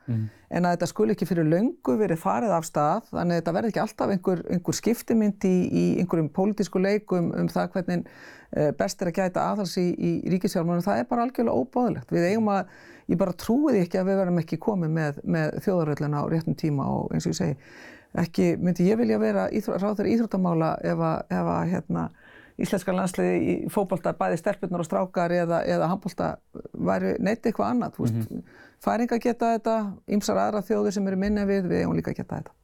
En 0.49 0.65
að 0.65 0.75
þetta 0.75 0.89
skuli 0.89 1.13
ekki 1.13 1.27
fyrir 1.29 1.47
löngu 1.49 1.95
verið 1.99 2.21
farið 2.21 2.53
af 2.55 2.65
stað 2.65 3.09
þannig 3.11 3.35
að 3.35 3.39
þetta 3.39 3.53
verði 3.57 3.71
ekki 3.71 3.81
alltaf 3.83 4.13
einhver, 4.13 4.43
einhver 4.49 4.77
skiptimynd 4.77 5.45
í, 5.45 5.55
í 5.69 5.83
einhverjum 6.01 6.29
pólitísku 6.33 6.81
leikum 6.81 7.31
um 7.37 7.49
það 7.51 7.69
hvernig 7.75 8.07
uh, 8.07 8.71
best 8.79 9.01
er 9.01 9.11
að 9.11 9.19
gæta 9.19 9.45
aðhals 9.51 9.75
í, 9.81 9.87
í 9.93 10.33
ríkisjálfmennum 10.33 10.85
það 10.85 11.03
er 11.03 11.09
bara 11.11 11.27
algjörlega 11.27 11.61
óbáðilegt 11.61 12.15
við 12.15 12.27
eigum 12.31 12.49
að, 12.53 12.73
ég 13.09 13.21
bara 13.21 13.37
trúi 13.45 13.75
því 13.75 13.85
ekki 13.85 14.01
að 14.01 14.09
við 14.09 14.19
verðum 14.23 14.41
ekki 14.41 14.61
komið 14.65 14.97
með, 14.97 15.21
með 15.37 15.61
þjóðaröllina 15.65 16.21
á 16.21 16.29
réttum 16.33 16.57
tíma 16.57 16.89
og 16.97 17.13
eins 17.13 17.29
og 17.29 17.33
ég 17.33 17.39
segi 17.43 17.57
ekki 18.17 18.55
myndi 18.57 18.87
ég 18.89 18.97
vilja 18.97 19.19
vera 19.21 19.45
íþró, 19.53 19.77
ráður 19.77 20.09
íþróttamála 20.09 20.71
ef 20.81 20.97
að, 20.97 21.19
ef 21.29 21.49
að 21.53 21.73
hérna, 21.73 22.09
íslenska 22.61 22.93
landsliði 22.95 23.39
í 23.39 23.55
fótbolta 23.73 24.13
bæði 24.17 24.37
stelpurnar 24.41 24.83
og 24.83 24.87
strákar 24.87 25.33
eða, 25.35 25.63
eða 25.65 25.89
handbolta 25.91 26.29
væri 26.73 27.15
neitt 27.19 27.45
eitthvað 27.45 27.73
annað 27.73 27.99
mm 27.99 28.21
-hmm. 28.21 28.41
færinga 28.83 29.19
geta 29.19 29.53
þetta, 29.55 29.75
ymsar 30.07 30.37
aðra 30.37 30.61
þjóðir 30.61 30.91
sem 30.97 31.07
eru 31.07 31.17
minni 31.17 31.45
við, 31.45 31.69
við 31.71 31.83
eigum 31.83 31.95
líka 31.95 32.11
að 32.11 32.17
geta 32.21 32.35
þetta 32.35 32.57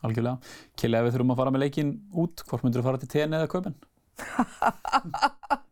Algjörlega. 0.00 0.38
Kili, 0.80 0.96
ef 0.96 1.04
við 1.04 1.12
þurfum 1.14 1.32
að 1.34 1.40
fara 1.42 1.50
með 1.50 1.62
leikinn 1.66 1.90
út, 2.16 2.42
hvort 2.48 2.62
myndur 2.64 2.80
þú 2.80 2.86
fara 2.86 3.00
til 3.02 3.08
TN 3.12 3.36
eða 3.36 3.50
Kaupin? 3.52 3.74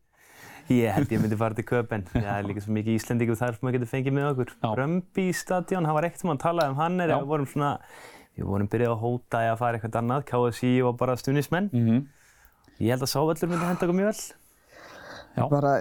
Ég 0.69 0.93
held 0.93 1.09
ég 1.09 1.23
myndi 1.23 1.37
fara 1.41 1.57
til 1.57 1.65
Köpen. 1.65 2.03
Það 2.13 2.29
er 2.29 2.45
líka 2.45 2.61
svo 2.61 2.75
mikið 2.77 2.99
Íslendingum 2.99 3.39
þar 3.41 3.55
sem 3.57 3.63
maður 3.65 3.79
getur 3.79 3.89
fengið 3.89 4.13
með 4.19 4.27
okkur. 4.35 4.51
Brömbi 4.67 5.25
stadion, 5.33 5.87
hann 5.89 5.97
var 5.97 6.05
ekkert 6.05 6.21
sem 6.21 6.29
hann 6.29 6.41
talaði 6.43 6.75
um 6.75 6.81
hann 6.83 7.01
er, 7.01 7.13
við 7.15 7.31
vorum 7.31 7.49
svona, 7.49 7.71
við 8.37 8.51
vorum 8.51 8.69
byrjað 8.75 8.93
að 8.93 9.01
hóta 9.07 9.41
í 9.47 9.49
að 9.49 9.57
fara 9.63 9.79
eitthvað 9.79 9.97
annað, 10.03 10.27
KSI 10.29 10.73
var 10.85 10.99
bara 11.01 11.17
stunismenn. 11.17 11.71
Mm 11.73 11.87
-hmm. 11.87 12.03
Ég 12.79 12.95
held 12.95 13.03
að 13.03 13.11
Sávallur 13.11 13.51
myndi 13.51 13.67
henda 13.67 13.87
okkur 13.87 13.99
mjög 13.99 14.09
vel. 14.13 14.23
Já. 15.39 15.45
Bara, 15.51 15.73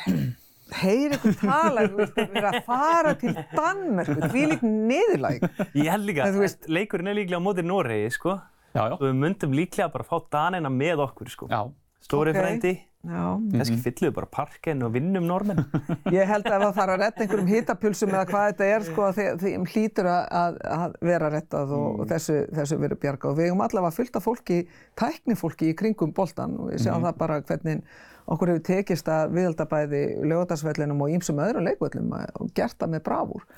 heyr 0.80 1.14
eitthvað 1.16 1.38
tala, 1.40 1.84
þú 1.86 2.00
veist, 2.00 2.20
að 2.20 2.34
vera 2.36 2.52
að 2.52 2.66
fara 2.68 3.14
til 3.20 3.34
Danmörku, 3.54 4.16
því 4.32 4.44
lík 4.52 4.64
niðurlæg. 4.66 5.46
Ég 5.80 5.90
held 5.90 6.08
líka, 6.08 6.28
þú 6.34 6.44
veist, 6.44 6.68
leikurinn 6.70 7.12
er 7.12 7.18
líklega 7.18 7.40
á 7.40 7.46
mótið 7.46 7.68
Noregi, 7.70 8.12
sko. 8.16 8.36
Já, 8.70 8.82
já. 8.84 8.94
Og 8.94 9.04
við 9.06 9.16
myndum 9.24 9.56
líklega 9.56 9.90
bara 9.94 10.06
að 10.06 10.12
fá 10.12 10.28
Danina 10.36 10.72
með 10.72 11.04
okkur, 11.08 11.32
sko. 11.32 11.50
Já. 11.50 11.60
Stóri 12.04 12.34
okay. 12.34 12.44
frendi. 12.44 12.74
Kannski 13.00 13.74
mm 13.74 13.78
-hmm. 13.78 13.82
fyllum 13.82 14.10
við 14.10 14.14
bara 14.14 14.26
parken 14.26 14.82
og 14.82 14.92
vinnum 14.92 15.26
normenn. 15.26 15.64
Ég 16.12 16.26
held 16.28 16.44
að 16.44 16.56
ef 16.56 16.62
það 16.62 16.74
þarf 16.76 16.92
að 16.92 17.00
retta 17.00 17.22
einhverjum 17.22 17.46
hitapulsum 17.48 18.10
eða 18.10 18.26
hvað 18.28 18.46
þetta 18.50 18.64
er, 18.64 18.82
sko, 18.84 19.06
þeim 19.40 19.64
hlýtur 19.64 20.06
að, 20.06 20.58
að 20.76 20.98
vera 21.00 21.30
rettað 21.32 21.72
og, 21.72 21.86
mm. 21.94 22.00
og 22.00 22.10
þessu, 22.10 22.36
þessu 22.58 22.76
verið 22.76 23.00
bjarga. 23.00 23.30
Og 23.30 23.38
við 23.38 23.48
hefum 23.48 23.64
allavega 23.64 23.96
fullt 23.96 24.16
af 24.16 24.26
fólki, 24.28 24.58
tæknifólki 25.00 25.70
í 25.70 25.74
kringum 25.80 26.12
boltan 26.12 26.58
og 26.60 26.70
við 26.72 26.84
sjáum 26.84 27.00
mm. 27.00 27.06
það 27.08 27.16
bara 27.24 27.40
hvernig 27.40 27.82
okkur 28.26 28.52
hefur 28.52 28.64
tekist 28.68 29.08
að 29.08 29.32
viðhalda 29.34 29.66
bæði 29.70 30.02
lögadagsvellinum 30.20 31.00
og 31.00 31.10
ímsum 31.16 31.40
öðrum 31.40 31.66
leikvöllum 31.70 32.12
og 32.12 32.52
gert 32.54 32.76
það 32.76 32.92
með 32.98 33.04
bravúr. 33.08 33.48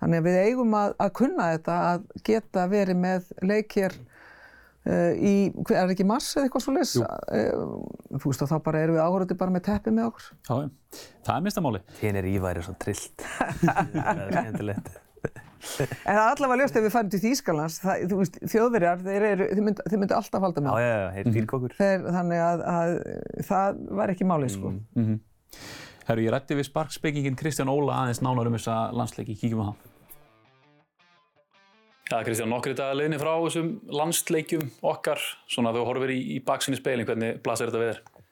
Þannig 0.00 0.20
að 0.20 0.28
við 0.28 0.38
eigum 0.44 0.76
að, 0.76 0.94
að 1.00 1.10
kunna 1.16 1.50
þetta, 1.54 1.80
að 1.88 2.04
geta 2.24 2.68
verið 2.68 3.00
með 3.00 3.32
leikir 3.40 3.96
í, 4.88 5.34
er 5.52 5.84
það 5.84 5.92
ekki 5.92 6.06
mars 6.08 6.30
eða 6.36 6.46
eitthvað 6.46 6.64
svo 6.64 6.72
les 6.72 6.94
uh, 7.02 7.74
þú 8.16 8.30
veist 8.30 8.44
að 8.46 8.54
þá 8.54 8.56
bara 8.64 8.80
erum 8.86 8.96
við 8.96 9.04
áhörði 9.04 9.36
bara 9.42 9.52
með 9.52 9.66
teppi 9.68 9.92
með 9.92 10.08
okkur. 10.08 10.30
Já, 10.48 11.02
það 11.26 11.34
er 11.36 11.44
mistamáli 11.44 11.82
Hinn 12.00 12.18
er 12.20 12.28
íværi 12.30 12.64
svo 12.64 12.74
trillt. 12.80 13.26
Það 13.60 14.24
er 14.24 14.32
skemmtilegt. 14.38 14.90
En 15.60 16.16
það 16.16 16.22
er 16.22 16.30
allavega 16.30 16.62
ljóst 16.62 16.76
ef 16.78 16.84
við 16.86 16.94
færum 16.94 17.10
til 17.12 17.20
Þýskalands 17.20 17.74
þjóðverjar, 18.48 19.02
þeir, 19.04 19.24
eru, 19.28 19.48
þeir, 19.50 19.64
myndi, 19.66 19.84
þeir 19.92 20.00
myndi 20.00 20.16
alltaf 20.16 20.46
halda 20.46 20.62
með 20.64 20.70
Já, 20.80 20.80
já, 20.80 20.94
já, 20.96 21.10
þeir 21.16 21.34
fyrir 21.34 21.48
kokkur 21.50 21.74
Þannig 22.06 22.40
að, 22.46 22.62
að 22.72 22.94
það 23.50 23.82
var 24.00 24.14
ekki 24.14 24.28
máli 24.30 24.48
sko. 24.48 24.72
mm 24.72 25.04
-hmm. 25.04 25.20
Herru, 26.08 26.24
ég 26.24 26.32
rætti 26.32 26.56
við 26.56 26.70
sparkspekingin 26.70 27.36
Kristján 27.36 27.68
Óla 27.68 28.00
aðeins 28.00 28.22
nánar 28.24 28.48
um 28.48 28.56
þessa 28.56 28.78
landsleiki, 28.96 29.36
kíkjum 29.36 29.60
á 29.60 29.64
það 29.68 29.89
Já, 32.10 32.24
Kristján, 32.26 32.50
nokkur 32.50 32.72
þetta 32.72 32.88
leðni 32.98 33.18
frá 33.20 33.36
þessum 33.38 33.68
landsleikjum 33.94 34.64
okkar, 34.90 35.20
svona 35.46 35.70
þú 35.76 35.84
horfir 35.86 36.10
í, 36.10 36.16
í 36.34 36.38
baksinni 36.42 36.80
speilin, 36.80 37.06
hvernig 37.06 37.36
blasir 37.44 37.70
þetta 37.70 37.78
við 37.78 37.92
þér? 37.92 38.24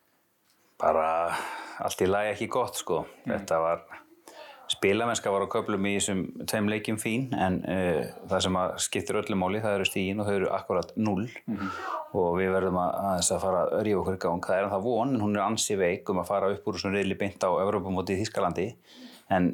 Bara 0.82 1.04
allt 1.86 2.02
í 2.02 2.08
lagi 2.08 2.32
ekki 2.32 2.48
gott, 2.56 2.80
sko. 2.80 3.04
Mm. 3.22 3.36
Þetta 3.36 3.60
var, 3.62 3.84
spilamennska 4.74 5.30
var 5.30 5.46
á 5.46 5.52
köflum 5.54 5.86
í 5.86 5.92
þessum 5.94 6.24
tveim 6.50 6.72
leikjum 6.72 6.98
fín, 6.98 7.28
en 7.38 7.60
uh, 7.70 8.00
það 8.32 8.42
sem 8.48 8.58
skiptir 8.88 9.20
öllum 9.22 9.44
móli, 9.44 9.62
það 9.62 9.78
eru 9.78 9.88
stígin 9.92 10.24
og 10.24 10.26
þau 10.26 10.34
eru 10.40 10.50
akkurat 10.58 10.90
null 10.98 11.28
mm. 11.46 11.70
og 12.18 12.28
við 12.40 12.50
verðum 12.56 12.82
að, 12.82 12.98
að 12.98 13.16
þess 13.20 13.36
að 13.36 13.46
fara 13.46 13.62
að 13.68 13.86
rífa 13.86 14.02
okkur 14.02 14.18
í 14.18 14.22
gang. 14.26 14.50
Það 14.50 14.58
er 14.58 14.66
um 14.66 14.74
það 14.74 14.90
von, 14.90 15.14
en 15.14 15.26
hún 15.28 15.38
er 15.38 15.46
ansi 15.46 15.78
veik 15.78 16.10
um 16.10 16.18
að 16.24 16.30
fara 16.34 16.50
upp 16.56 16.66
úr 16.66 16.82
svona 16.82 16.98
reyðli 16.98 17.20
beint 17.22 17.46
á 17.46 17.50
Evrópamóti 17.62 18.18
í 18.18 18.24
Þískalandi, 18.24 18.72
en 19.38 19.52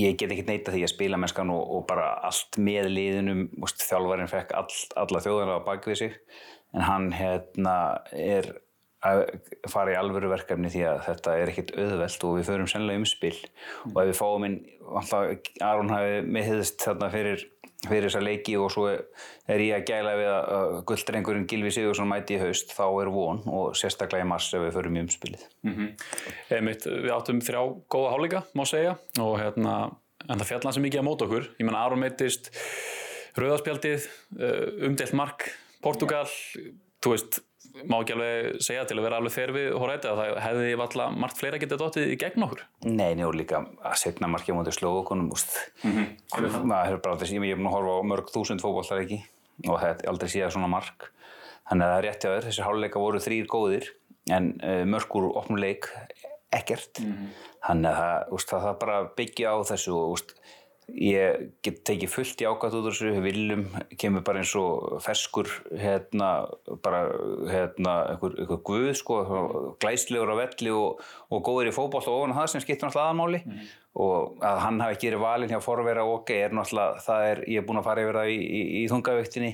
ég 0.00 0.16
get 0.20 0.32
ekki 0.32 0.46
neita 0.48 0.74
því 0.74 0.86
að 0.86 0.94
spila 0.94 1.20
mennskan 1.20 1.52
og, 1.54 1.60
og 1.76 1.84
bara 1.90 2.14
allt 2.26 2.58
með 2.60 2.90
liðinum 2.94 3.46
þjálfarinn 3.68 4.30
fekk 4.30 4.56
all, 4.58 4.72
alla 5.02 5.22
þjóðar 5.24 5.54
á 5.60 5.66
bakvið 5.68 6.02
sig 6.02 6.18
en 6.74 6.86
hann 6.86 7.08
hérna 7.16 7.76
er 8.14 8.52
að 9.06 9.22
fara 9.72 9.94
í 9.94 9.96
alvöru 9.96 10.28
verkefni 10.28 10.70
því 10.72 10.82
að 10.90 10.98
þetta 11.06 11.36
er 11.40 11.52
ekkert 11.52 11.72
auðvelt 11.78 12.24
og 12.28 12.34
við 12.36 12.50
förum 12.50 12.68
sennilega 12.68 13.00
um 13.00 13.06
spil 13.08 13.36
mm. 13.36 13.94
og 13.94 14.00
ef 14.02 14.10
við 14.10 14.18
fáum 14.18 14.46
inn 14.48 14.58
alltaf 15.00 15.52
Aron 15.64 15.92
hafi 15.94 16.18
meðhiðist 16.28 16.84
þarna 16.84 17.08
fyrir 17.14 17.46
fyrir 17.86 18.06
þessa 18.06 18.20
leiki 18.22 18.56
og 18.60 18.68
svo 18.74 18.86
er 18.90 19.62
ég 19.64 19.78
að 19.78 19.86
gæla 19.88 20.12
við 20.18 20.30
að 20.30 20.74
gulddrengurinn 20.90 21.46
Gilvi 21.48 21.72
Sigursson 21.72 22.10
mæti 22.10 22.36
í 22.36 22.40
haust, 22.42 22.74
þá 22.76 22.84
er 22.88 23.10
von 23.14 23.40
og 23.48 23.76
sérstaklega 23.78 24.26
í 24.26 24.28
mars 24.28 24.50
ef 24.52 24.66
við 24.66 24.76
förum 24.76 24.98
í 24.98 25.04
umspilið. 25.06 25.46
Mm 25.64 25.74
-hmm. 25.74 26.06
Einmitt, 26.56 26.86
við 26.86 27.12
áttum 27.14 27.40
þrjá 27.40 27.62
góða 27.88 28.12
hálíka, 28.14 28.42
má 28.54 28.64
segja, 28.68 28.98
og 29.18 29.38
hérna, 29.40 29.76
en 30.28 30.38
það 30.38 30.50
fjallan 30.52 30.76
sem 30.76 30.82
mikið 30.82 31.00
á 31.00 31.08
mót 31.08 31.24
okkur. 31.24 31.48
Ég 31.58 31.64
menna, 31.64 31.84
Aron 31.84 32.00
meittist, 32.00 32.52
Rauðarspjaldið, 33.36 34.08
eh, 34.40 34.86
umdelt 34.86 35.12
mark, 35.12 35.48
Portugal, 35.80 36.26
þú 37.00 37.14
veist, 37.14 37.40
má 37.86 37.96
ekki 38.00 38.14
alveg 38.16 38.60
segja 38.64 38.84
til 38.88 38.96
að 38.98 39.06
vera 39.06 39.18
alveg 39.20 39.34
fer 39.34 39.52
við 39.54 39.68
horræti 39.78 40.10
að 40.10 40.20
það 40.20 40.38
hefði 40.44 40.72
alltaf 40.76 41.18
margt 41.22 41.38
fleira 41.40 41.60
getið 41.62 41.82
dóttið 41.82 42.14
í 42.14 42.16
gegn 42.20 42.46
okkur? 42.46 42.64
Nei, 42.86 43.12
njó 43.18 43.30
líka 43.34 43.62
að 43.62 43.96
segna 44.02 44.30
markið 44.32 44.54
á 44.54 44.58
mótið 44.58 44.76
slókunum 44.78 45.30
mm 45.30 45.92
-hmm. 45.94 46.64
maður 46.64 46.88
hefur 46.88 47.02
bara 47.04 47.26
síðan 47.26 47.48
ég 47.48 47.56
er 47.56 47.60
búin 47.60 47.70
að 47.70 47.76
horfa 47.76 47.94
á 48.00 48.08
mörg 48.12 48.32
þúsund 48.34 48.64
fókbóltar 48.64 49.02
ekki 49.04 49.20
og 49.68 49.80
það 49.80 49.88
hefði 49.88 50.08
aldrei 50.08 50.28
síðan 50.28 50.54
svona 50.54 50.74
mark. 50.74 51.10
Þannig 51.68 51.86
að 51.86 51.90
það 51.90 51.98
er 51.98 52.04
rétti 52.08 52.28
að 52.28 52.34
þér, 52.34 52.46
þessi 52.48 52.66
háluleika 52.66 52.98
voru 52.98 53.18
þrýr 53.20 53.46
góðir 53.46 53.90
en 54.30 54.46
uh, 54.62 54.84
mörgur 54.84 55.30
opnuleik 55.36 55.86
ekkert. 56.50 56.98
Mm 57.00 57.12
-hmm. 57.12 57.28
þannig 57.66 57.90
að 57.90 57.96
það, 58.00 58.32
úst, 58.34 58.48
það, 58.48 58.62
það 58.66 58.78
bara 58.80 58.96
byggja 59.16 59.52
á 59.54 59.56
þessu 59.70 59.92
og 59.94 60.10
ég 60.96 61.50
get 61.64 61.80
tekið 61.86 62.10
fullt 62.12 62.42
í 62.42 62.46
ákvæmt 62.48 62.74
út 62.78 62.86
úr 62.88 62.94
þessu, 62.94 63.22
Viljum 63.24 63.64
kemur 64.00 64.24
bara 64.26 64.40
eins 64.42 64.52
og 64.58 65.00
ferskur 65.04 65.50
hérna, 65.78 66.30
bara 66.84 67.02
hérna 67.50 67.94
einhver, 68.12 68.34
einhver 68.40 68.62
guð 68.66 68.88
sko, 68.98 69.18
glæslegur 69.82 70.32
á 70.32 70.36
velli 70.40 70.72
og, 70.74 71.04
og 71.30 71.44
góður 71.46 71.70
í 71.70 71.74
fókból 71.76 72.02
og 72.02 72.16
ofan 72.16 72.34
það 72.36 72.50
sem 72.52 72.64
skiptir 72.64 72.88
náttúrulega 72.88 73.12
aðmáli 73.12 73.42
mm. 73.44 73.68
og 74.06 74.42
að 74.50 74.62
hann 74.64 74.82
hafi 74.84 74.98
ekki 74.98 75.10
verið 75.10 75.24
valin 75.26 75.54
hjá 75.54 75.60
forvera 75.64 76.06
og 76.06 76.20
ok, 76.20 76.34
er 76.36 76.56
náttúrulega, 76.56 77.04
það 77.06 77.28
er, 77.28 77.44
ég 77.54 77.62
er 77.62 77.68
búin 77.68 77.82
að 77.82 77.88
fara 77.90 78.06
yfir 78.06 78.20
það 78.20 78.32
í, 78.32 78.40
í, 78.40 78.62
í 78.80 78.84
þungavíktinni, 78.92 79.52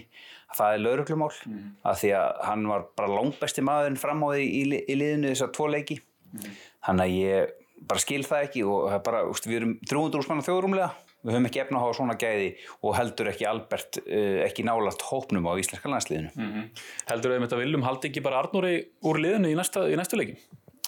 það 0.57 0.75
er 0.79 0.85
lauruglumál, 0.87 1.33
mm. 1.51 1.69
að 1.91 2.03
því 2.03 2.17
að 2.23 2.43
hann 2.51 2.67
var 2.73 2.89
bara 2.99 3.15
langt 3.15 3.41
besti 3.43 3.67
maðurinn 3.67 4.01
fram 4.01 4.25
á 4.25 4.29
því 4.33 4.49
í, 4.49 4.67
í 4.79 4.99
liðinu 4.99 5.33
þessar 5.35 5.55
tvo 5.57 5.71
leiki, 5.75 6.01
mm. 6.33 6.61
þannig 6.89 7.09
að 7.09 7.17
ég 7.21 7.57
bara 7.87 8.01
skil 8.01 8.23
það 8.25 8.47
ekki 8.47 8.63
og 8.67 8.87
bara, 9.05 9.27
við 9.45 9.59
erum 9.61 9.75
300 9.85 10.23
úrsmann 10.23 10.41
á 10.41 10.47
þjóðrumlega 10.47 10.95
við 11.27 11.37
höfum 11.37 11.49
ekki 11.51 11.63
efna 11.65 11.83
á 11.83 11.87
svona 11.97 12.19
gæði 12.21 12.53
og 12.83 12.97
heldur 12.99 13.31
ekki 13.33 13.49
Albert 13.51 14.01
uh, 14.05 14.45
ekki 14.47 14.67
nálagt 14.67 15.03
hópnum 15.11 15.49
á 15.51 15.53
íslenska 15.59 15.91
landsliðinu. 15.91 16.31
Mm 16.35 16.53
-hmm. 16.53 16.85
Heldur 17.11 17.33
þau 17.33 17.39
með 17.39 17.49
þetta 17.49 17.63
viljum 17.63 17.87
haldi 17.87 18.11
ekki 18.11 18.23
bara 18.23 18.43
Arnóri 18.43 18.77
úr 19.03 19.21
liðinu 19.21 19.51
í, 19.51 19.59
næsta, 19.59 19.89
í 19.91 19.99
næstu 19.99 20.21
leikin? 20.21 20.39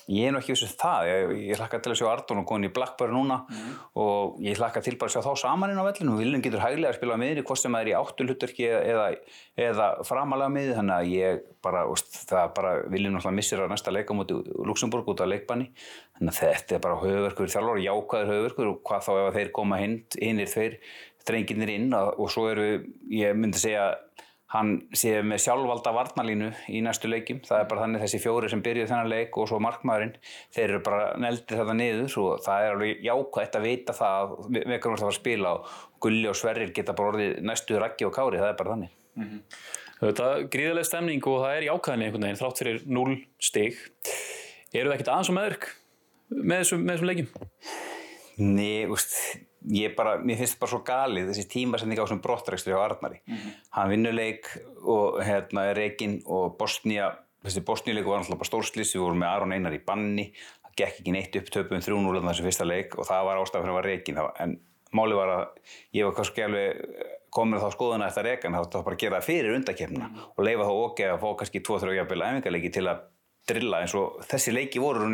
Ég 0.09 0.25
er 0.25 0.33
nú 0.33 0.41
ekki 0.41 0.55
vissið 0.55 0.71
um 0.71 0.79
það, 0.81 1.07
ég, 1.11 1.33
ég 1.51 1.59
hlakka 1.61 1.81
til 1.85 1.93
að 1.93 1.99
sjá 2.01 2.07
Ardón 2.09 2.41
og 2.41 2.47
góðin 2.49 2.69
í 2.69 2.73
Blackburn 2.73 3.13
núna 3.13 3.37
mm. 3.45 3.75
og 4.01 4.39
ég 4.41 4.57
hlakka 4.57 4.81
til 4.85 4.95
bara 4.97 5.13
að 5.13 5.19
sjá 5.19 5.27
þá 5.27 5.43
saman 5.43 5.75
inn 5.75 5.81
á 5.81 5.85
vellinu. 5.85 6.15
Viljum 6.17 6.45
getur 6.47 6.65
hæglega 6.65 6.95
að 6.95 6.97
spila 6.97 7.19
á 7.19 7.23
miðri, 7.23 7.45
hvort 7.45 7.61
sem 7.61 7.77
það 7.77 7.85
er 7.85 7.91
í 7.91 7.97
áttulhutverki 7.99 8.71
eða, 8.79 9.05
eða 9.69 9.91
framalega 10.09 10.55
miði, 10.55 10.73
þannig 10.79 10.97
að 10.97 11.13
ég 11.13 11.45
bara, 11.67 11.85
það 12.31 12.55
bara 12.57 12.73
viljum 12.89 13.19
náttúrulega 13.19 13.37
missir 13.43 13.61
á 13.61 13.69
næsta 13.69 13.93
leika 13.93 14.17
mútið 14.17 14.49
Luxemburg 14.71 15.13
út 15.13 15.21
af 15.21 15.29
leikbanni. 15.29 15.69
Þannig 16.17 16.33
að 16.33 16.41
þetta 16.41 16.79
er 16.79 16.85
bara 16.89 17.01
höfverkur 17.05 17.53
þjálfur, 17.53 17.85
jákvæður 17.85 18.33
höfverkur 18.33 18.73
og 18.73 18.83
hvað 18.89 19.07
þá 19.11 19.13
ef 19.27 19.37
þeir 19.37 19.55
koma 19.61 19.83
hinn, 19.83 20.01
hinn 20.17 20.41
er 20.41 20.53
þeir 20.57 20.81
drengirnir 21.29 21.77
inn 21.77 21.93
og 21.93 22.29
svo 22.33 22.49
eru, 22.49 22.69
ég 23.13 23.37
myndi 23.37 23.61
segja 23.61 23.91
hann 24.55 24.71
sé 24.97 25.19
með 25.21 25.43
sjálfvalda 25.45 25.93
varnalínu 25.93 26.49
í 26.73 26.81
næstu 26.85 27.11
leikim, 27.11 27.43
það 27.45 27.63
er 27.63 27.67
bara 27.69 27.83
þannig 27.85 28.05
þessi 28.05 28.21
fjóri 28.23 28.49
sem 28.49 28.63
byrjuð 28.65 28.89
þennan 28.89 29.11
leik 29.13 29.37
og 29.37 29.51
svo 29.51 29.59
markmaðurinn 29.61 30.15
þeir 30.57 30.65
eru 30.65 30.79
bara 30.87 31.11
neldið 31.21 31.61
þetta 31.61 31.75
niður 31.77 32.17
og 32.23 32.45
það 32.47 32.65
er 32.65 32.77
alveg 32.77 33.03
jákvægt 33.05 33.59
að 33.59 33.67
vita 33.69 33.97
það 33.99 34.23
að 34.23 34.31
við 34.55 34.73
alltaf 34.79 34.95
að 34.95 35.03
fara 35.03 35.11
að 35.11 35.19
spila 35.19 35.53
og 35.59 35.75
Gulli 36.01 36.31
og 36.31 36.39
Sverrir 36.39 36.73
geta 36.73 36.95
bara 36.97 37.13
orðið 37.13 37.35
næstu 37.45 37.83
Raggi 37.83 38.09
og 38.09 38.15
Kári, 38.17 38.41
það 38.41 38.53
er 38.55 38.59
bara 38.63 38.75
þannig 38.75 38.97
mm 39.19 39.29
-hmm. 39.29 39.43
Þetta 39.99 40.27
er 40.31 40.45
gríðarlega 40.47 40.87
stemning 40.87 41.27
og 41.27 41.41
það 41.43 41.57
er 41.57 41.69
jákvæðinni 41.69 42.05
einhvern 42.07 42.23
veginn 42.23 42.39
þrátt 42.39 42.59
fyrir 42.63 42.83
0 42.87 43.17
stig 43.43 43.79
eru 44.73 44.89
það 44.89 44.95
ekkert 44.95 45.13
aðeins 45.13 45.31
og 45.33 45.37
meðverk 45.39 45.69
með 46.29 46.61
þessum, 46.63 46.85
með 46.85 46.95
þessum 46.95 47.09
leikim? 47.09 47.29
Nei, 48.39 48.87
úst 48.87 49.17
ég 49.75 49.95
bara, 49.97 50.17
mér 50.23 50.39
finnst 50.39 50.55
þetta 50.55 50.65
bara 50.65 50.73
svo 50.73 50.81
galið 50.87 51.31
þessi 51.33 51.47
tímasending 51.53 52.01
á 52.01 52.07
svona 52.07 52.25
brottrækstri 52.25 52.75
á 52.75 52.81
Arnari 52.81 53.21
mm 53.25 53.35
-hmm. 53.35 53.57
hann 53.71 53.91
vinnuleik 53.91 54.47
og 54.83 55.21
hérna 55.23 55.71
er 55.71 55.77
Reykján 55.77 56.23
og 56.27 56.57
Bosnia 56.59 57.11
þessi 57.45 57.65
Bosníuleiku 57.65 58.11
var 58.11 58.21
náttúrulega 58.21 58.43
bara 58.43 58.53
stórslis 58.53 58.95
við 58.95 59.03
vorum 59.03 59.19
með 59.19 59.33
Aron 59.35 59.53
Einar 59.53 59.75
í 59.75 59.85
banni 59.85 60.33
það 60.63 60.73
gekk 60.77 61.01
ekki 61.01 61.13
neitt 61.13 61.37
upp 61.37 61.51
töpum 61.51 61.81
3-0 61.81 62.23
þessu 62.29 62.47
fyrsta 62.47 62.65
leik 62.65 62.99
og 62.99 63.07
það 63.07 63.25
var 63.25 63.37
ástafn 63.43 63.63
fyrir 63.65 63.75
að 63.75 63.79
vera 63.81 63.89
Reykján 63.89 64.19
en 64.39 64.59
máli 64.93 65.15
var 65.15 65.29
að 65.29 65.45
ég 65.93 66.05
var 66.05 66.15
kannski 66.15 66.43
alveg 66.43 66.83
komin 67.31 67.61
þá 67.61 67.71
skoðuna 67.73 68.09
eftir 68.09 68.25
Reykján 68.25 68.57
þá 68.57 68.83
bara 68.85 68.97
gera 68.97 69.21
það 69.21 69.29
fyrir 69.29 69.55
undakefna 69.55 70.09
mm 70.09 70.15
-hmm. 70.15 70.33
og 70.37 70.45
leifa 70.45 70.69
þá 70.69 70.75
okki 70.87 71.05
að 71.05 71.21
fá 71.21 71.37
kannski 71.39 71.61
2-3 71.61 71.97
jafnvel 71.97 72.23
æfingarleiki 72.23 72.71
til 72.71 72.87
að 72.89 72.99
drilla 73.49 73.81
eins 73.81 73.95
og 73.95 74.21
þessi 74.29 74.53
leiki 74.53 74.81
voru 74.83 75.09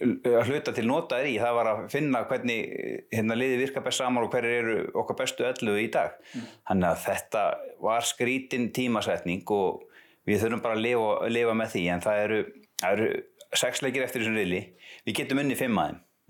að 0.00 0.48
hluta 0.48 0.74
til 0.76 0.86
notaður 0.88 1.30
í. 1.30 1.36
Það 1.42 1.56
var 1.58 1.70
að 1.72 1.84
finna 1.92 2.24
hvernig 2.30 2.60
hérna, 3.12 3.36
liði 3.38 3.60
virka 3.60 3.84
best 3.84 4.02
saman 4.02 4.26
og 4.26 4.32
hverju 4.32 4.58
eru 4.62 4.76
okkar 5.02 5.20
bestu 5.22 5.46
öllu 5.48 5.76
í 5.82 5.88
dag. 5.92 6.16
Mm. 6.32 6.48
þannig 6.70 6.88
að 6.90 7.02
þetta 7.06 7.44
var 7.82 8.08
skrítin 8.08 8.70
tímasetning 8.74 9.44
og 9.52 9.84
við 10.28 10.44
þurfum 10.44 10.64
bara 10.64 10.78
að 10.78 10.84
lifa, 10.86 11.12
lifa 11.32 11.56
með 11.58 11.74
því. 11.76 11.84
En 11.92 12.04
það 12.04 12.24
eru 12.26 12.42
það 12.82 12.96
eru 12.96 13.10
sex 13.62 13.82
leikir 13.84 14.06
eftir 14.06 14.22
þessum 14.22 14.38
riðli, 14.38 14.62
við 15.06 15.18
getum 15.20 15.42
unni 15.42 15.58
fimm 15.58 15.78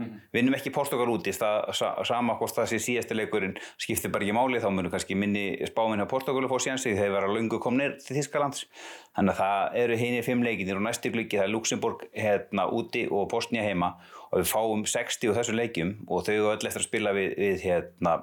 að 0.03 0.09
þeim. 0.09 0.23
Vinnum 0.37 0.57
ekki 0.59 0.73
Portugal 0.75 1.09
úti, 1.13 1.35
það, 1.37 1.73
sa, 1.79 1.93
sama 2.09 2.37
hvort 2.41 2.57
það 2.57 2.71
sé 2.73 2.81
síðasti 2.87 3.19
leikurinn 3.19 3.55
skiptir 3.81 4.13
bara 4.15 4.27
ekki 4.27 4.37
máli, 4.37 4.63
þá 4.63 4.71
munum 4.71 4.93
kannski 4.93 5.19
minni 5.19 5.45
spáminn 5.69 6.03
á 6.03 6.11
Portugal 6.11 6.45
að 6.45 6.55
fá 6.55 6.67
síðansi 6.67 6.93
þegar 6.93 7.03
þeir 7.03 7.15
vera 7.19 7.35
lungu 7.37 7.61
komnir 7.63 7.99
til 8.03 8.19
Þískalands. 8.19 8.67
Þannig 9.13 9.35
að 9.35 9.43
það 9.43 9.79
eru 9.83 10.01
hinir 10.01 10.27
fimm 10.27 10.43
leikinir 10.47 10.81
og 10.81 10.87
næstu 10.87 11.13
gliki 11.13 11.39
það 11.39 11.47
er 11.49 11.53
Luxemburg 11.53 12.05
hérna 12.17 12.69
úti 12.73 13.07
og 13.13 13.29
Bosnia 13.33 13.65
heima 13.67 13.95
og 14.33 14.41
við 14.41 14.49
fáum 14.49 14.85
60 14.89 15.29
úr 15.29 15.37
þessum 15.37 15.59
leikjum 15.59 15.91
og 16.09 16.25
þau 16.25 16.33
eru 16.33 16.47
öll 16.55 16.69
eftir 16.69 16.81
að 16.81 16.87
spila 16.87 17.13
við, 17.13 17.35
við, 17.37 17.65
hérna, 17.67 18.15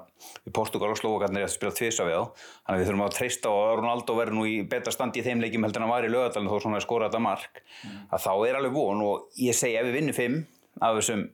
við 0.42 0.54
Portugal 0.58 0.90
og 0.90 0.98
Slovakarnir 0.98 1.46
eftir 1.46 1.54
að 1.54 1.58
spila 1.60 1.76
tvisa 1.78 2.06
við 2.08 2.18
á. 2.18 2.22
Þannig 2.34 2.74
að 2.74 2.80
við 2.80 2.88
þurfum 2.90 3.04
að 3.04 3.14
treysta 3.14 3.52
og 3.54 3.74
Ronaldo 3.78 4.16
verður 4.18 4.38
nú 4.40 4.46
í 4.50 4.56
betra 4.72 4.94
standi 4.94 5.22
í 5.22 5.26
þeim 5.26 5.44
leikjum 5.44 5.66
heldur 5.68 5.84
en 5.84 5.86
að 5.86 5.94
var 5.94 6.08
í 6.08 6.10
lögadalinn 6.10 6.50
þó 6.50 6.56
svona 6.64 6.80
að 6.80 6.86
skora 6.88 7.10
þetta 7.10 7.22
mark. 7.22 7.62
Mm. 7.84 8.00
Að 8.10 8.24
þá 8.26 8.32
er 8.48 8.58
alveg 8.58 8.74
von 8.74 9.04
og 9.06 9.38
ég 9.38 9.58
segi 9.60 9.78
ef 9.78 9.86
við 9.86 9.98
vinnum 10.00 10.18
fimm 10.18 10.40
af 10.82 10.98
þessum 10.98 11.28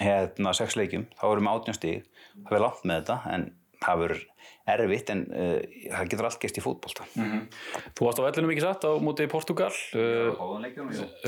hérna 0.00 0.54
sex 0.56 0.76
leikjum, 0.78 1.06
þá 1.16 1.26
erum 1.30 1.48
við 1.48 1.54
átjón 1.54 1.78
stíg 1.78 2.08
það 2.36 2.50
verður 2.50 2.66
langt 2.66 2.84
með 2.84 3.00
þetta 3.00 3.36
en 3.36 3.46
það 3.76 4.02
verður 4.02 4.24
erfitt 4.66 5.10
en 5.12 5.22
uh, 5.30 5.58
það 5.92 6.08
getur 6.10 6.26
allt 6.26 6.38
gæst 6.42 6.58
í 6.58 6.62
fútbolta 6.64 7.04
mm 7.14 7.26
-hmm. 7.26 7.42
Þú 7.96 8.06
varst 8.06 8.20
á 8.20 8.26
vellinu 8.26 8.50
mikið 8.50 8.64
satt 8.66 8.86
á 8.88 8.92
móti 8.98 9.26
Portugal 9.30 9.70
uh, 9.70 10.46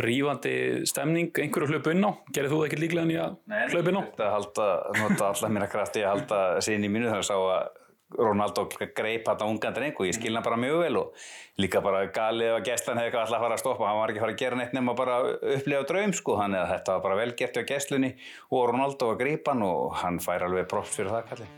rífandi 0.05 0.55
stemning 0.89 1.31
einhverju 1.31 1.69
hlaup 1.71 1.91
inn 1.93 2.09
á, 2.09 2.11
gerði 2.35 2.53
þú 2.53 2.63
ekkert 2.67 2.83
líklega 2.83 3.05
en 3.07 3.15
ég 3.15 3.23
að 3.23 3.75
hlaup 3.75 3.89
inn 3.93 4.01
á? 4.01 4.03
Nei, 4.03 4.11
þetta 4.11 4.31
halda, 4.35 4.69
nota 4.99 5.29
allar 5.31 5.55
mína 5.55 5.71
krafti 5.71 6.03
að 6.03 6.13
halda 6.15 6.41
síðan 6.61 6.89
í 6.89 6.93
mínu 6.97 7.13
þar 7.13 7.23
að 7.23 7.29
sá 7.31 7.37
að 7.37 7.69
Ronaldo 8.17 8.65
greip 8.97 9.27
þetta 9.27 9.45
ungan 9.45 9.75
dreng 9.77 9.99
og 10.01 10.07
ég 10.09 10.17
skilna 10.17 10.41
bara 10.41 10.57
mjög 10.57 10.79
vel 10.81 10.97
og 11.03 11.25
líka 11.61 11.83
bara 11.85 12.07
galið 12.13 12.55
að 12.55 12.69
gæslan 12.71 12.97
hefði 12.97 13.11
eitthvað 13.11 13.25
alltaf 13.25 13.37
að 13.37 13.45
fara 13.45 13.57
að 13.59 13.61
stoppa 13.61 13.89
hann 13.89 13.99
var 13.99 14.13
ekki 14.13 14.21
að 14.21 14.25
fara 14.25 14.35
að 14.35 14.41
gera 14.43 14.59
neitt 14.61 14.77
nema 14.77 14.95
bara 14.97 15.19
upplifa 15.57 15.89
draum 15.91 16.15
sko, 16.17 16.37
þannig 16.41 16.63
að 16.63 16.73
þetta 16.73 16.95
var 16.95 17.03
bara 17.05 17.19
vel 17.19 17.35
gert 17.37 17.59
á 17.61 17.63
gæslunni 17.69 18.11
og 18.49 18.65
Ronaldo 18.71 19.11
var 19.11 19.21
greipan 19.21 19.65
og 19.67 19.99
hann 20.01 20.23
fær 20.25 20.47
alveg 20.47 20.71
props 20.71 20.97
fyrir 20.97 21.13
það 21.13 21.29
kalli. 21.33 21.51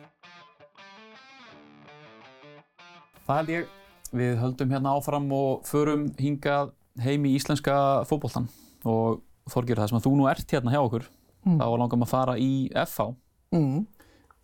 Það 3.28 3.38
held 3.38 3.55
ég. 3.55 3.70
Við 4.11 4.36
höldum 4.40 4.74
hérna 4.74 4.96
áfram 4.98 5.30
og 5.36 5.62
förum 5.70 6.09
hingað 6.18 6.74
heim 6.98 7.30
í 7.30 7.36
íslenska 7.38 7.74
fókbóltan 8.11 8.51
og 8.82 9.22
Þorgjur 9.51 9.78
það 9.80 9.90
sem 9.90 9.98
að 9.98 10.05
þú 10.05 10.11
nú 10.18 10.26
ert 10.30 10.53
hérna 10.53 10.74
hjá 10.74 10.80
okkur 10.82 11.07
mm. 11.46 11.57
þá 11.62 11.66
langum 11.78 12.05
að 12.05 12.11
fara 12.11 12.34
í 12.38 12.51
FH 12.74 13.07
mm 13.55 13.80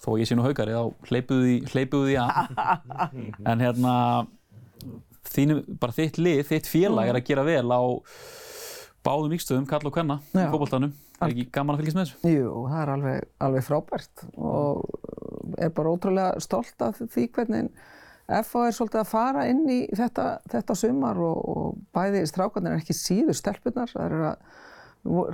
þó 0.03 0.11
ég 0.20 0.28
sé 0.28 0.36
nú 0.36 0.44
haugari 0.47 0.76
þá 0.76 1.11
hleypuðu 1.11 2.07
því 2.11 2.18
að. 2.22 2.32
En 3.53 3.62
hérna 3.64 3.94
þínu, 5.30 5.62
bara 5.80 5.97
þitt 5.97 6.20
lið, 6.20 6.44
þitt 6.51 6.70
félag 6.70 7.11
er 7.11 7.18
að 7.20 7.26
gera 7.28 7.47
vel 7.47 7.66
á 7.70 7.82
báðum 9.07 9.34
ykkstöðum, 9.36 9.66
kall 9.70 9.84
og 9.86 9.94
kvenna 9.94 10.20
í 10.34 10.47
fólkváltanum 10.51 10.94
er 11.16 11.32
ekki 11.32 11.47
gaman 11.55 11.76
að 11.76 11.82
fylgjast 11.82 11.99
með 11.99 12.09
þessu? 12.09 12.30
Jú, 12.34 12.55
það 12.68 12.80
er 12.80 12.92
alveg, 12.94 13.28
alveg 13.47 13.66
frábært 13.66 14.24
og 14.36 15.61
er 15.62 15.70
bara 15.76 15.92
ótrúlega 15.94 16.42
stolt 16.44 16.84
af 16.84 16.99
því 17.01 17.28
hvernig 17.36 17.70
FH 18.26 18.64
er 18.66 18.74
svolítið 18.74 19.01
að 19.01 19.11
fara 19.12 19.44
inn 19.49 19.62
í 19.70 19.78
þetta, 19.94 20.26
þetta 20.51 20.76
sumar 20.78 21.20
og, 21.22 21.38
og 21.53 21.76
bæði 21.94 22.24
strákarnir 22.28 22.74
er 22.74 22.82
ekki 22.82 22.97
síður 22.99 23.38
stelpunar 23.38 23.92
það 23.92 24.07
er 24.09 24.26
að, 24.32 24.51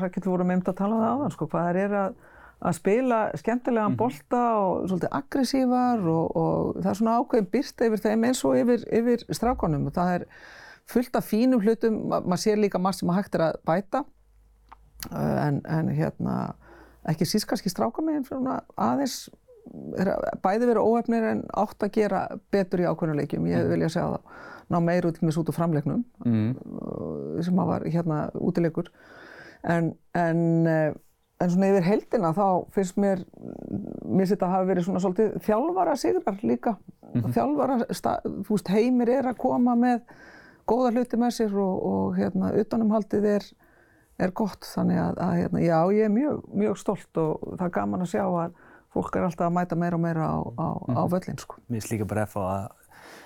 rækkilt 0.03 0.29
voru 0.29 0.47
meimt 0.47 0.69
að 0.69 0.79
tala 0.83 0.99
um 0.99 1.03
það 1.03 1.15
áðan 1.17 1.35
sko, 1.37 1.49
hvað 1.49 1.69
það 1.69 1.81
er 1.87 1.97
að 2.03 2.21
að 2.63 2.79
spila 2.79 3.21
skemmtilegan 3.35 3.91
mm 3.91 3.95
-hmm. 3.95 3.99
bolta 3.99 4.43
og 4.55 4.89
svolítið 4.89 5.15
aggressívar 5.19 5.99
og, 5.99 6.37
og 6.37 6.77
það 6.83 6.91
er 6.91 6.95
svona 6.95 7.19
ákveðin 7.19 7.51
byrst 7.53 7.81
yfir 7.81 8.03
þeim 8.05 8.25
eins 8.25 8.45
og 8.45 8.57
yfir, 8.57 8.85
yfir 8.93 9.25
strákonum 9.35 9.87
og 9.87 9.93
það 9.93 10.15
er 10.15 10.25
fullt 10.87 11.17
af 11.17 11.25
fínum 11.25 11.61
hlutum, 11.61 12.09
Ma, 12.09 12.21
maður 12.21 12.43
sér 12.43 12.57
líka 12.57 12.79
margt 12.79 12.99
sem 12.99 13.07
maður 13.07 13.23
hægt 13.23 13.35
er 13.35 13.41
að 13.41 13.55
bæta 13.67 14.05
uh, 15.13 15.47
en, 15.47 15.63
en 15.67 15.89
hérna 15.89 16.55
ekki 17.09 17.25
síst 17.25 17.47
kannski 17.47 17.69
strákamegin 17.69 18.27
aðeins 18.77 19.31
bæði 20.43 20.67
verið 20.67 20.83
óhefnir 20.83 21.25
en 21.25 21.45
átt 21.55 21.83
að 21.83 21.93
gera 21.93 22.27
betur 22.51 22.81
í 22.81 22.87
ákveðnuleikjum, 22.87 23.47
ég 23.47 23.63
mhm. 23.63 23.71
viljað 23.71 23.95
segja 23.95 24.09
það 24.11 24.21
ná 24.73 24.81
meir 24.81 25.07
út 25.07 25.21
með 25.23 25.39
út 25.41 25.51
úr 25.51 25.57
framleiknum 25.57 26.05
mm. 26.25 27.43
sem 27.45 27.57
var 27.57 27.85
hérna 27.85 28.31
útilegur 28.35 28.91
en, 29.63 29.93
en 30.15 30.67
uh, 30.67 30.95
En 31.43 31.51
svona 31.51 31.71
yfir 31.73 31.87
heldina 31.87 32.33
þá 32.37 32.47
finnst 32.75 32.99
mér, 33.01 33.23
mér 34.07 34.29
þetta 34.31 34.47
að 34.47 34.55
hafa 34.55 34.69
verið 34.69 34.87
svona 34.87 35.03
svolítið 35.03 35.39
þjálfara 35.47 35.97
sigrar 35.99 36.43
líka. 36.43 36.77
Mm 37.13 37.21
-hmm. 37.21 37.33
Þjálfara, 37.37 37.79
þú 37.89 38.57
veist, 38.57 38.69
heimir 38.73 39.11
er 39.11 39.29
að 39.31 39.41
koma 39.43 39.75
með 39.77 40.01
góða 40.67 40.93
hluti 40.95 41.17
með 41.21 41.35
sér 41.39 41.57
og, 41.59 41.87
og 41.93 42.17
hérna, 42.17 42.53
utanumhaldið 42.63 43.25
er, 43.37 43.49
er 44.19 44.31
gott. 44.31 44.65
Þannig 44.75 44.99
að, 44.99 45.19
að 45.19 45.33
hérna, 45.41 45.65
já, 45.65 45.79
ég 45.93 46.05
er 46.05 46.15
mjög, 46.15 46.45
mjög 46.55 46.79
stolt 46.79 47.17
og 47.17 47.57
það 47.59 47.67
er 47.67 47.75
gaman 47.79 48.07
að 48.07 48.13
sjá 48.15 48.25
að 48.25 48.55
fólk 48.93 49.17
er 49.17 49.25
alltaf 49.25 49.49
að 49.49 49.57
mæta 49.57 49.77
meira 49.77 49.97
og 49.97 50.03
meira 50.03 50.29
á, 50.29 50.39
á, 50.39 50.69
mm 50.69 50.95
-hmm. 50.95 51.01
á 51.01 51.03
völlin, 51.09 51.39
sko. 51.39 51.57
Mér 51.69 51.81
finnst 51.81 51.93
líka 51.93 52.05
bara 52.05 52.23
eftir 52.23 52.41
að 52.43 52.69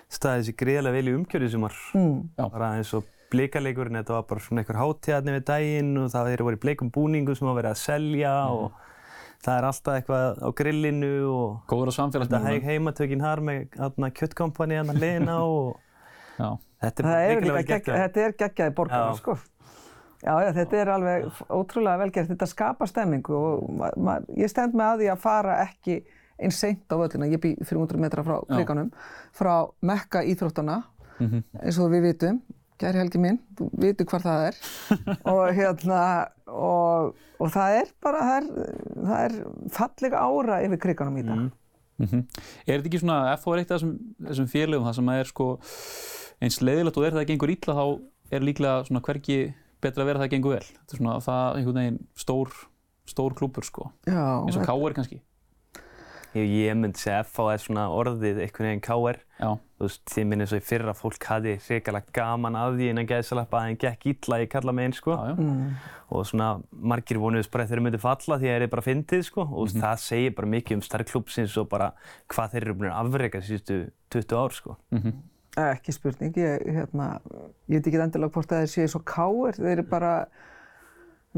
staði 0.08 0.42
þessi 0.42 0.56
greiðlega 0.56 0.96
vel 0.96 1.08
í 1.08 1.14
umkjörðu 1.18 1.50
sem 1.50 1.60
var 1.66 1.74
mm. 1.94 2.18
bara 2.38 2.76
eins 2.78 2.94
og 2.94 3.04
blíkaleikurinn, 3.32 3.98
þetta 4.00 4.16
var 4.16 4.26
bara 4.30 4.42
svona 4.44 4.62
einhver 4.62 4.78
hátíðarni 4.80 5.34
við 5.36 5.46
daginn 5.48 5.94
og 6.00 6.10
það 6.12 6.32
eru 6.32 6.46
verið 6.50 6.62
bleikum 6.62 6.92
búningu 6.94 7.34
sem 7.36 7.48
var 7.48 7.58
verið 7.58 7.72
að 7.72 7.80
selja 7.82 8.34
mm. 8.34 8.60
og 8.60 8.86
það 9.46 9.58
er 9.58 9.66
alltaf 9.70 9.98
eitthvað 9.98 10.40
á 10.42 10.48
grillinu 10.60 11.10
og 11.30 11.58
góður 11.70 11.92
á 11.92 11.98
samfélagsmiðlum. 11.98 12.46
Þetta 12.46 12.70
heimatökinn 12.70 13.24
har 13.24 13.42
með 13.46 14.08
kjöttkompani 14.20 14.80
að 14.80 14.94
leina 15.02 15.36
og 15.56 16.56
þetta 16.82 17.12
er 17.18 17.42
mikilvægt 17.42 17.72
gert. 17.72 17.92
Þetta 17.92 18.24
er 18.24 18.36
geggjaði 18.44 18.76
borgarna 18.78 19.18
sko. 19.18 19.36
Já, 20.24 20.32
já, 20.42 20.50
þetta 20.56 20.78
er 20.80 20.90
alveg 20.90 21.40
ótrúlega 21.52 22.00
vel 22.02 22.12
gert. 22.14 22.30
Þetta 22.32 22.50
skapar 22.50 22.90
stemmingu 22.90 23.36
og 23.36 24.30
ég 24.34 24.50
stend 24.50 24.76
með 24.76 24.92
að 24.92 25.02
því 25.02 25.10
að 25.12 25.24
fara 25.26 25.58
ekki 25.66 26.00
eins 26.36 26.58
seint 26.60 26.92
á 26.92 26.96
völlina. 26.98 27.28
Ég 27.30 27.40
bý 27.42 27.54
300 27.62 28.00
metra 28.00 28.24
frá 28.26 28.38
kriganum, 28.50 28.92
frá 29.36 29.54
Mekka 29.84 30.24
íþróttana 30.24 30.82
mm 31.18 31.26
-hmm. 31.26 31.42
eins 31.62 31.78
og 31.78 31.92
við 31.92 32.10
vitum 32.10 32.40
Gæri 32.76 33.00
helgi 33.00 33.20
minn, 33.20 33.38
þú 33.56 33.68
vitur 33.80 34.08
hvað 34.10 34.26
það 34.26 34.42
er 34.46 34.56
og 35.32 35.44
hérna 35.56 36.00
og, 36.46 37.14
og 37.40 37.52
það 37.54 37.76
er 37.78 37.92
bara, 38.04 38.24
það 38.26 39.22
er, 39.22 39.36
er 39.36 39.36
fallega 39.72 40.20
ára 40.20 40.58
yfir 40.66 40.82
kriganum 40.82 41.16
í 41.16 41.24
dag. 41.24 41.38
Mm. 41.46 41.54
Mm 41.96 42.06
-hmm. 42.06 42.24
Er 42.66 42.76
þetta 42.76 42.90
ekki 42.90 43.00
svona, 43.00 43.36
FO 43.40 43.54
er 43.54 43.58
eitt 43.62 43.70
af 43.70 43.80
þessum, 43.80 43.94
þessum 44.28 44.48
félögum 44.52 44.86
það 44.86 44.96
sem 44.98 45.08
er 45.08 45.24
sko 45.24 45.46
eins 46.40 46.60
leiðilegt 46.60 46.96
og 46.96 47.06
er 47.06 47.12
það 47.12 47.22
að 47.22 47.30
gengur 47.30 47.52
ítla 47.54 47.74
þá 47.74 47.86
er 48.30 48.40
líklega 48.44 48.84
svona 48.84 49.00
hverki 49.00 49.54
betra 49.80 50.02
að 50.02 50.06
vera 50.06 50.18
það 50.18 50.26
að 50.26 50.34
gengur 50.34 50.52
vel. 50.56 50.66
Þetta 50.66 50.92
er 50.92 51.00
svona 51.00 51.20
það 51.20 51.56
einhvern 51.56 51.80
veginn 51.80 51.98
stór, 52.14 52.52
stór 53.06 53.34
klúpur 53.38 53.64
sko, 53.64 53.90
Já, 54.06 54.44
eins 54.44 54.56
og 54.56 54.66
K.R. 54.66 54.92
kannski. 54.92 55.22
Ég 56.34 56.74
myndi 56.76 57.00
segja 57.00 57.22
að 57.22 57.28
FH 57.30 57.52
er 57.52 57.62
svona 57.62 57.84
orðið 57.94 58.40
einhvern 58.44 58.68
veginn 58.68 58.82
K.R. 58.84 59.18
Þú 59.76 59.84
veist, 59.84 60.02
því 60.08 60.24
minn 60.24 60.42
eins 60.44 60.52
og 60.56 60.62
í 60.62 60.64
fyrra 60.64 60.94
fólk 60.96 61.26
hafði 61.28 61.54
hrigalega 61.66 62.12
gaman 62.16 62.56
af 62.56 62.74
því 62.76 62.88
innan 62.92 63.08
geðsalappa 63.08 63.60
að 63.60 63.66
henn 63.66 63.78
gekk 63.82 64.06
illa 64.12 64.38
í 64.40 64.48
kalla 64.48 64.74
meginn, 64.76 64.96
sko. 64.96 65.12
Já, 65.12 65.30
já. 65.30 65.36
Mm. 65.36 65.70
Og 66.16 66.26
svona 66.28 66.48
margir 66.70 67.20
vonuðs 67.20 67.50
bara 67.52 67.66
þeir 67.68 67.82
myndi 67.84 68.00
falla 68.00 68.38
því 68.40 68.48
að 68.48 68.56
þeir 68.56 68.66
er 68.66 68.72
bara 68.72 68.86
fyndið, 68.86 69.22
sko. 69.28 69.44
Og 69.44 69.52
mm 69.52 69.72
-hmm. 69.72 69.84
það 69.84 70.02
segir 70.06 70.34
bara 70.36 70.52
mikið 70.56 70.76
um 70.76 70.82
starf 70.82 71.12
klúpsins 71.12 71.56
og 71.60 71.68
bara 71.68 71.92
hvað 72.32 72.50
þeir 72.52 72.62
eru 72.62 72.74
búin 72.74 72.90
að 72.90 73.00
afreika 73.04 73.40
síðustu 73.40 73.78
20 74.10 74.36
ár, 74.36 74.52
sko. 74.52 74.76
Mm 74.90 75.02
-hmm. 75.02 75.14
Ekki 75.56 75.92
spurning. 75.92 76.36
Ég, 76.36 76.66
hérna, 76.68 77.20
ég 77.68 77.80
veit 77.80 77.86
ekki 77.86 78.00
endilega 78.00 78.32
hvort 78.32 78.52
að 78.52 78.64
þeir 78.64 78.72
séu 78.72 78.88
svo 78.88 79.00
K.R. 79.04 79.56
Þeir 79.56 79.72
eru 79.72 79.82
bara 79.82 80.26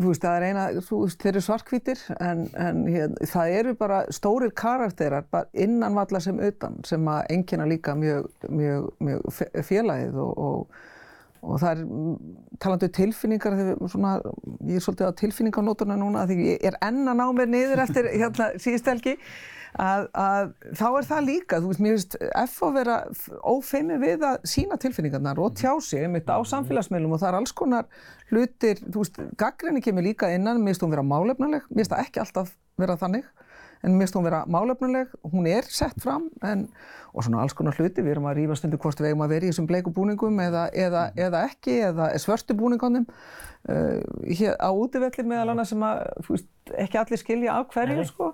veist, 0.06 0.22
það 0.22 0.36
er 0.36 0.46
eina, 0.48 0.66
þú 0.84 1.00
veist, 1.04 1.18
þeir 1.22 1.32
eru 1.32 1.42
svartkvítir 1.44 2.02
en, 2.20 2.44
en 2.66 2.84
hér, 2.88 3.16
það 3.30 3.54
eru 3.60 3.74
bara 3.78 4.02
stórir 4.14 4.52
karakterar 4.56 5.26
bara 5.32 5.48
innan 5.66 5.96
valla 5.98 6.20
sem 6.22 6.38
utan 6.38 6.78
sem 6.86 7.10
að 7.10 7.32
engina 7.34 7.66
líka 7.68 7.96
mjög, 7.98 8.28
mjög, 8.48 8.88
mjög 9.04 9.42
félagið 9.68 10.18
og, 10.22 10.32
og, 10.48 10.80
og 11.42 11.60
það 11.62 11.70
er 11.72 11.84
talandu 12.62 12.88
um 12.88 12.96
tilfinningar, 13.00 13.60
svona, 13.90 14.16
ég 14.68 14.80
er 14.80 14.86
svolítið 14.86 15.12
á 15.12 15.18
tilfinningarnóturna 15.22 15.98
núna 16.00 16.26
því 16.30 16.40
ég 16.52 16.66
er 16.70 16.80
enn 16.88 17.04
að 17.04 17.22
ná 17.22 17.26
mér 17.40 17.54
niður 17.54 17.84
eftir 17.86 18.10
hérna 18.14 18.52
síðustelgi 18.60 19.18
að, 19.76 20.06
að 20.16 20.52
þá 20.78 20.86
er 20.88 21.08
það 21.10 21.26
líka, 21.28 21.60
þú 21.60 21.72
veist, 21.72 21.82
mér 21.84 21.96
finnst 21.96 22.16
F 22.42 22.62
að 22.66 22.78
vera 22.78 22.96
ófeimi 23.52 23.98
við 24.02 24.24
að 24.28 24.38
sína 24.48 24.78
tilfinningarnar 24.80 25.42
og 25.42 25.56
tjá 25.58 25.72
sig 25.84 26.06
einmitt 26.06 26.30
á 26.30 26.38
samfélagsmiðlum 26.52 27.16
og 27.16 27.22
það 27.22 27.30
er 27.32 27.40
alls 27.40 27.54
konar 27.56 27.90
hlutir, 28.30 28.80
þú 28.84 29.04
veist, 29.04 29.20
gaggrinni 29.40 29.84
kemur 29.84 30.06
líka 30.06 30.30
innan, 30.34 30.62
mér 30.62 30.74
finnst 30.74 30.86
hún 30.86 30.94
vera 30.94 31.06
málefnuleg, 31.06 31.68
mér 31.68 31.82
finnst 31.82 31.94
það 31.94 32.04
ekki 32.06 32.24
alltaf 32.24 32.54
vera 32.78 32.98
þannig, 33.00 33.28
en 33.82 33.94
mér 33.94 34.06
finnst 34.06 34.18
hún 34.18 34.26
vera 34.26 34.44
málefnuleg, 34.50 35.12
hún 35.32 35.46
er 35.50 35.68
sett 35.70 35.98
fram 36.02 36.28
en, 36.46 36.68
og 37.14 37.24
svona 37.24 37.42
alls 37.42 37.56
konar 37.56 37.76
hluti, 37.78 38.02
við 38.02 38.16
erum 38.16 38.28
að 38.30 38.40
rífa 38.42 38.58
stundu 38.58 38.80
hvort 38.80 39.00
við 39.00 39.12
eigum 39.12 39.26
að 39.26 39.34
vera 39.34 39.46
í 39.46 39.52
þessum 39.52 39.68
bleiku 39.70 39.92
búningum 39.94 40.40
eða, 40.42 40.68
eða, 40.74 41.04
eða 41.16 41.44
ekki, 41.48 41.78
eða 41.90 42.10
svörtu 42.22 42.56
búningunum 42.58 43.06
uh, 43.08 43.98
hér 44.28 44.56
á 44.58 44.70
útivelli 44.70 45.24
meðal 45.26 45.54
annars 45.54 45.72
sem 45.72 45.84
að 45.84 46.02
veist, 46.28 46.48
ekki 46.76 47.00
allir 47.00 47.20
skilja 47.20 47.54
af 47.56 47.70
hverju 47.72 48.04
sko. 48.04 48.32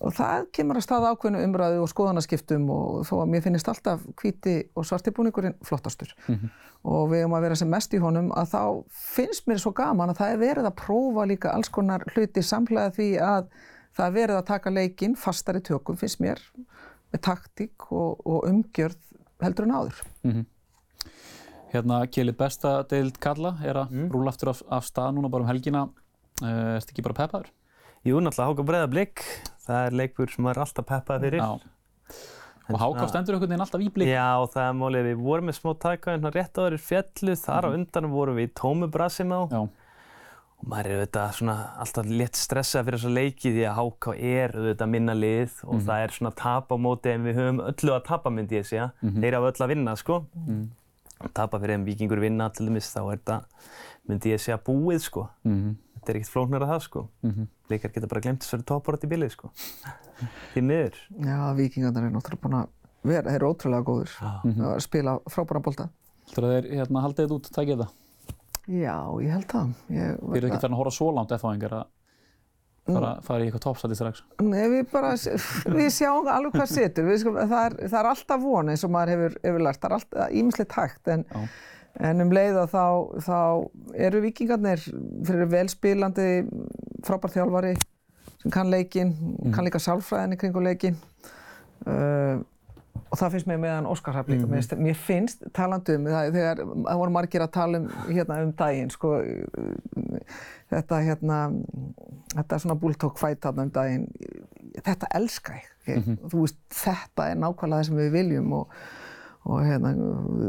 og 0.00 0.14
það 0.16 0.46
kemur 0.56 0.78
að 0.80 0.86
staða 0.86 1.12
ákveðinu 1.12 1.42
umræðu 1.44 1.82
og 1.84 1.90
skoðanaskiptum 1.92 2.68
og 2.72 3.02
þó 3.08 3.14
að 3.20 3.32
mér 3.34 3.44
finnist 3.44 3.68
alltaf 3.68 4.04
hvíti 4.22 4.56
og 4.74 4.86
svarti 4.88 5.12
búningurinn 5.14 5.58
flottastur. 5.64 6.14
Mm 6.26 6.34
-hmm. 6.34 6.50
og 6.82 7.10
við 7.10 7.20
erum 7.20 7.34
að 7.36 7.42
vera 7.42 7.56
sem 7.56 7.68
mest 7.68 7.94
í 7.94 7.98
honum 7.98 8.32
að 8.32 8.46
þá 8.54 8.84
finnst 8.88 9.46
mér 9.46 9.58
svo 9.58 9.72
gaman 9.72 10.10
að 10.10 10.18
það 10.18 10.32
er 10.32 10.38
verið 10.38 10.66
að 10.66 10.80
prófa 10.84 11.26
líka 11.26 11.50
alls 11.50 11.68
konar 11.68 12.04
hluti 12.14 12.42
samlega 12.42 12.90
því 12.90 13.10
að 13.20 13.44
það 13.96 14.06
er 14.06 14.14
verið 14.18 14.36
að 14.40 14.46
taka 14.52 14.72
leikinn 14.74 15.16
fastari 15.18 15.62
tökum 15.64 15.98
finnst 16.00 16.20
mér 16.20 16.42
með 17.12 17.24
taktík 17.24 17.88
og, 17.90 18.20
og 18.28 18.46
umgjörð 18.48 19.00
heldur 19.42 19.68
en 19.68 19.76
áður. 19.76 20.02
Mm 20.22 20.32
-hmm. 20.32 20.46
Hérna, 21.72 22.06
Kjeli, 22.06 22.32
besta 22.32 22.82
deild 22.88 23.18
Kalla 23.20 23.58
er 23.64 23.76
að 23.76 23.90
mm. 23.92 24.08
rúla 24.12 24.32
aftur 24.32 24.48
af, 24.54 24.62
af 24.72 24.84
stað 24.84 25.14
núna 25.14 25.28
bara 25.28 25.44
um 25.44 25.48
helgina. 25.48 25.88
Uh, 26.42 26.48
er 26.48 26.80
þetta 26.80 26.94
ekki 26.94 27.04
bara 27.04 27.18
peppaður? 27.18 27.50
Jú, 28.06 28.20
náttúrulega 28.22 28.48
Háka 28.48 28.64
Breiðablík. 28.68 29.24
Það 29.66 29.86
er 29.86 29.96
leikur 30.00 30.32
sem 30.32 30.46
er 30.46 30.60
alltaf 30.62 30.86
peppað 30.88 31.26
fyrir. 31.26 31.42
Já. 31.42 31.58
Og 32.68 32.80
Háka 32.80 33.08
stendur 33.08 33.36
einhvern 33.36 33.50
veginn 33.50 33.64
alltaf 33.64 33.84
í 33.84 33.90
blík. 33.92 34.08
Já, 34.08 34.46
það 34.54 34.64
er 34.64 34.78
mólið. 34.80 35.08
Við 35.10 35.20
vorum 35.26 35.48
með 35.48 35.58
smá 35.58 35.70
tæka 35.84 36.14
hérna 36.14 36.32
rétt 36.32 36.56
á 36.56 36.60
þeirri 36.62 36.80
fjallu. 36.86 37.36
Þar 37.42 37.60
mm. 37.60 37.68
á 37.68 37.68
mhm. 37.68 37.76
undan 37.78 38.10
vorum 38.12 38.38
við 38.38 38.48
í 38.48 38.52
tómu 38.62 38.88
brassim 38.92 39.34
á. 39.34 39.40
Og 40.58 40.70
maður 40.72 40.88
er 40.90 40.98
auðvitað 40.98 41.36
svona 41.38 41.56
alltaf 41.78 42.08
létt 42.10 42.36
stressað 42.36 42.88
fyrir 42.88 42.98
þessa 42.98 43.14
leiki 43.14 43.52
því 43.54 43.62
að 43.68 43.76
Háka 43.78 44.14
er 44.16 44.56
auðvitað 44.56 44.90
minna 44.90 45.14
lið 45.14 45.60
og 45.62 45.76
mm. 45.76 45.84
það 45.86 46.02
er 46.02 46.16
svona 46.16 46.32
tap 46.34 46.74
á 46.74 46.76
móti 46.76 47.12
en 47.12 47.28
við 47.28 47.38
höfum 47.38 47.62
öllu 47.62 47.94
að 47.94 48.08
tapa 48.08 48.30
myndi 48.30 48.58
ég 48.58 48.66
segja. 48.66 48.90
-hmm. 49.00 49.20
Þeir 49.22 49.38
hafa 49.38 49.52
öll 49.52 49.64
að 49.64 49.72
vinna 49.74 49.96
sko. 49.96 50.24
Mm 50.34 50.66
tapa 51.34 51.58
fyrir 51.58 51.76
þeim 51.76 51.84
vikingur 51.88 52.22
vinna 52.22 52.48
til 52.54 52.68
dæmis 52.68 52.88
þá 52.92 53.00
er 53.02 53.10
þetta, 53.18 53.36
myndi 54.08 54.32
ég 54.32 54.42
segja, 54.42 54.58
búið 54.64 55.04
sko. 55.04 55.28
Mm 55.44 55.54
-hmm. 55.58 55.76
Þetta 55.98 56.12
er 56.12 56.18
ekkert 56.18 56.32
flóknar 56.32 56.62
að 56.62 56.72
það 56.72 56.82
sko. 56.86 57.08
Mm 57.22 57.30
-hmm. 57.30 57.46
Leikar 57.70 57.92
geta 57.92 58.06
bara 58.06 58.20
glemt 58.20 58.42
þess 58.42 58.54
að 58.54 58.58
vera 58.58 58.68
toppárat 58.70 59.04
í 59.04 59.08
bilið 59.08 59.30
sko. 59.30 59.50
Því 60.52 60.60
miður. 60.62 60.96
Já, 61.18 61.54
vikingarnir 61.54 62.04
er 62.04 62.12
náttúrulega 62.14 62.42
búin 62.42 62.58
að 62.60 62.68
vera, 63.02 63.30
þeir 63.30 63.34
eru 63.34 63.50
ótrúlega 63.50 63.82
góður 63.82 64.10
mm 64.44 64.52
-hmm. 64.52 64.64
að 64.74 64.80
spila 64.80 65.18
frábæra 65.26 65.60
bólta. 65.60 65.88
Þú 66.28 66.36
veist 66.36 66.38
að 66.38 66.54
þeir 66.54 66.78
hérna, 66.78 67.00
haldið 67.02 67.24
þetta 67.24 67.34
út, 67.34 67.50
tækið 67.50 67.78
það? 67.82 67.90
Já, 68.68 68.96
ég 69.24 69.32
held 69.32 69.46
það. 69.48 69.70
Þið 69.88 70.36
eru 70.38 70.50
ekki 70.50 70.60
þarna 70.60 70.76
að 70.76 70.80
horfa 70.82 70.96
svo 70.98 71.08
langt 71.16 71.32
eftir 71.32 71.72
að 71.78 71.86
fara, 72.88 73.12
fara 73.24 73.42
í 73.44 73.48
eitthvað 73.48 73.64
toppstætti 73.64 73.98
strax? 73.98 74.22
Nei, 74.44 74.62
við 74.72 74.84
bara, 74.92 75.14
við 75.78 75.88
sjáum 75.94 76.28
alveg 76.32 76.56
hvað 76.56 76.70
setur, 76.72 77.10
sko, 77.20 77.34
það, 77.38 77.58
er, 77.62 77.76
það 77.86 77.98
er 78.00 78.10
alltaf 78.12 78.44
von 78.44 78.72
eins 78.72 78.84
og 78.86 78.92
maður 78.94 79.14
hefur, 79.14 79.36
hefur 79.44 79.64
lært, 79.66 79.80
það 79.82 79.90
er 79.90 79.96
alltaf 79.98 80.36
ímislegt 80.40 80.76
hægt 80.78 81.12
en, 81.14 81.24
en 82.10 82.24
um 82.24 82.34
leið 82.38 82.60
að 82.62 82.74
þá, 82.74 82.84
þá 83.28 83.38
eru 84.08 84.22
vikingarnir 84.24 84.84
fyrir 85.28 85.52
velspílandi 85.54 86.28
frábært 87.06 87.36
þjálfari 87.36 87.74
sem 88.38 88.54
kann 88.54 88.72
leikin, 88.72 89.14
mm. 89.16 89.52
kann 89.56 89.66
líka 89.66 89.82
sálfræðinni 89.82 90.38
kring 90.40 90.60
leikin 90.62 90.98
uh, 91.86 92.38
og 93.10 93.18
það 93.20 93.34
finnst 93.34 93.48
mér 93.48 93.60
meðan 93.62 93.88
Óskar 93.88 94.16
Hrapp 94.16 94.28
líka, 94.28 94.46
mm 94.46 94.52
-hmm. 94.52 94.82
mér 94.84 94.94
finnst 94.94 95.42
talandum, 95.54 96.04
það, 96.04 96.30
þegar 96.36 96.62
það 96.62 97.00
voru 97.00 97.14
margir 97.14 97.44
að 97.44 97.50
tala 97.56 97.78
um 97.78 97.88
hérna 98.08 98.42
um 98.42 98.52
daginn, 98.52 98.90
sko, 98.90 99.14
þetta 100.70 101.00
hérna, 101.00 101.38
þetta 102.34 102.58
svona 102.58 102.78
búltók 102.80 103.18
fæt 103.18 103.40
þarna 103.42 103.62
um 103.62 103.70
daginn, 103.70 104.08
þetta 104.84 105.12
elska 105.14 105.52
ég, 105.52 105.96
mm 105.96 106.02
-hmm. 106.02 106.30
þú 106.30 106.40
veist, 106.40 106.58
þetta 106.70 107.28
er 107.30 107.36
nákvæmlega 107.36 107.78
það 107.78 107.86
sem 107.86 107.96
við 107.96 108.10
viljum 108.12 108.52
og, 108.52 108.68
og 109.44 109.62
hérna, 109.64 109.94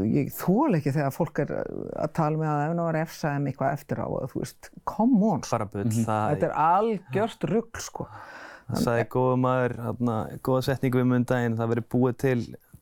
ég 0.04 0.32
þól 0.32 0.76
ekki 0.76 0.92
þegar 0.92 1.10
fólk 1.16 1.38
er 1.38 1.50
að 1.96 2.12
tala 2.12 2.36
með 2.36 2.48
að 2.48 2.64
ef 2.64 2.76
það 2.76 2.84
var 2.84 3.00
efsaðum 3.04 3.46
eitthvað 3.46 3.72
eftir 3.72 3.98
á 4.04 4.06
og 4.06 4.30
þú 4.32 4.38
veist, 4.44 4.70
come 4.84 5.26
on, 5.26 5.40
mm 5.40 5.90
-hmm. 5.90 6.04
þetta 6.04 6.46
er 6.46 6.52
algjört 6.52 7.44
rugg, 7.44 7.80
sko. 7.80 8.08
Það 8.70 8.82
sagði 8.86 9.06
góða 9.14 9.36
maður, 9.44 9.76
hérna, 9.86 10.16
góða 10.46 10.66
setningu 10.70 11.04
um 11.04 11.14
undaginn, 11.20 11.56
það 11.58 11.72
verið 11.74 11.88
búið 11.94 12.18
til 12.24 12.40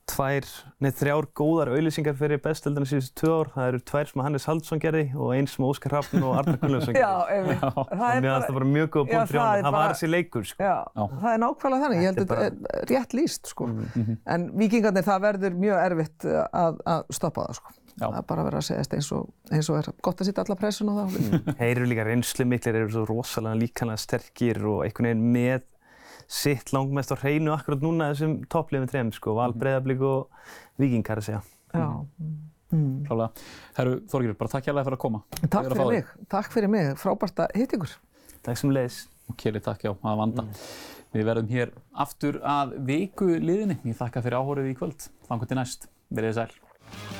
tvær, 0.09 0.47
nei 0.81 0.89
þrjár 0.95 1.27
góðar 1.37 1.71
auðlýsingar 1.75 2.17
fyrir 2.19 2.41
bestöldina 2.43 2.89
síðustu 2.89 3.15
tvö 3.21 3.33
ár. 3.35 3.51
Það 3.55 3.67
eru 3.71 3.81
tvær 3.91 4.11
sem 4.11 4.23
Hannes 4.25 4.47
Haldsson 4.49 4.83
gerði 4.83 5.05
og 5.17 5.33
eins 5.37 5.57
sem 5.57 5.67
Óskar 5.69 5.97
Hafn 5.99 6.25
og 6.25 6.37
Arnar 6.41 6.59
Gunnlaugsson 6.63 6.97
gerði. 6.97 7.03
Já, 7.05 7.35
einmitt. 7.35 7.67
Og 7.69 7.91
mér 7.93 8.25
finnst 8.25 8.49
það 8.49 8.59
bara 8.59 8.71
mjög 8.73 8.89
góð 8.95 9.11
búin 9.11 9.19
hann. 9.19 9.67
Það 9.67 9.77
var 9.77 9.93
þessi 9.95 10.11
leikur, 10.11 10.47
sko. 10.49 10.65
Já, 10.65 10.77
já, 10.95 11.03
það 11.13 11.29
er 11.33 11.43
nákvæmlega 11.45 11.85
þannig. 11.85 12.01
Ég 12.01 12.09
held 12.09 12.23
að 12.23 12.25
þetta 12.25 12.39
bara... 12.39 12.81
er 12.81 12.89
rétt 12.93 13.19
líst, 13.19 13.53
sko. 13.53 13.69
Mm 13.69 13.91
-hmm. 13.95 14.19
En 14.35 14.49
vikingarnir, 14.63 15.09
það 15.09 15.25
verður 15.27 15.61
mjög 15.67 15.85
erfitt 15.85 16.29
að, 16.49 16.81
að 16.97 17.15
stoppa 17.19 17.47
það, 17.49 17.61
sko. 17.61 17.77
Já. 17.99 18.07
Það 18.07 18.19
er 18.19 18.27
bara 18.29 18.43
að 18.43 18.47
vera 18.49 18.59
að 18.59 18.69
segja 18.69 18.85
eins 18.95 19.09
og, 19.13 19.31
eins 19.51 19.69
og 19.69 19.79
er 19.79 19.89
gott 20.07 20.21
að 20.23 20.29
sýta 20.29 20.45
alla 20.45 20.57
pressun 20.57 20.91
á 20.93 20.95
það. 21.03 21.17
Mm. 21.19 21.57
Þeir 21.59 21.73
eru 21.73 21.89
líka 21.91 22.05
reynslu 22.07 22.45
miklir, 22.47 22.77
þeir 22.77 22.85
eru 22.85 22.93
svo 22.95 23.03
rosalega 23.09 23.59
líkanlega 23.59 23.99
sterkir 23.99 24.61
og 24.71 24.85
einhvern 24.87 25.09
veginn 25.09 25.33
með 25.35 25.65
sitt 26.29 26.73
langmest 26.77 27.15
á 27.15 27.17
hreinu 27.17 27.55
akkurat 27.55 27.83
núna 27.83 28.11
þessum 28.13 28.39
toppliðum 28.53 28.91
trefn 28.91 29.15
sko, 29.17 29.35
Val, 29.39 29.55
mhm. 29.55 29.63
Breiðablík 29.63 30.05
og 30.05 30.29
Vikingar 30.79 31.23
að 31.23 31.29
segja. 31.31 31.43
Já. 31.73 31.89
Mm. 32.69 33.05
Klálega. 33.09 33.47
Herru 33.79 33.95
Þorgjur, 34.13 34.37
bara 34.37 34.53
takk 34.53 34.69
hjálpa 34.69 34.85
fyrir 34.85 34.99
að 34.99 35.05
koma. 35.07 35.23
Takk 35.41 35.71
fyrir 35.73 35.89
mig, 35.89 36.13
takk 36.29 36.53
fyrir 36.53 36.73
mig, 36.73 36.91
frábært 37.01 37.45
að 37.45 37.57
hitt 37.57 37.75
ykkur. 37.79 37.95
Takk 38.45 38.61
sem 38.61 38.75
leiðis. 38.75 38.99
Kjeli, 39.41 39.63
takk 39.65 39.89
já, 39.89 39.93
að 39.97 40.21
vanda. 40.21 40.45
Mm. 40.45 40.67
Við 41.17 41.29
verðum 41.31 41.53
hér 41.53 41.73
aftur 42.05 42.41
að 42.45 42.75
viku 42.91 43.31
liðinni. 43.41 43.79
Ég 43.89 43.97
þakka 43.97 44.25
fyrir 44.25 44.41
áhórið 44.41 44.75
í 44.75 44.77
kvöld. 44.77 45.09
Þannig 45.31 45.49
til 45.49 45.61
næst. 45.63 45.89
Verðið 46.13 46.43
sæl. 46.43 47.18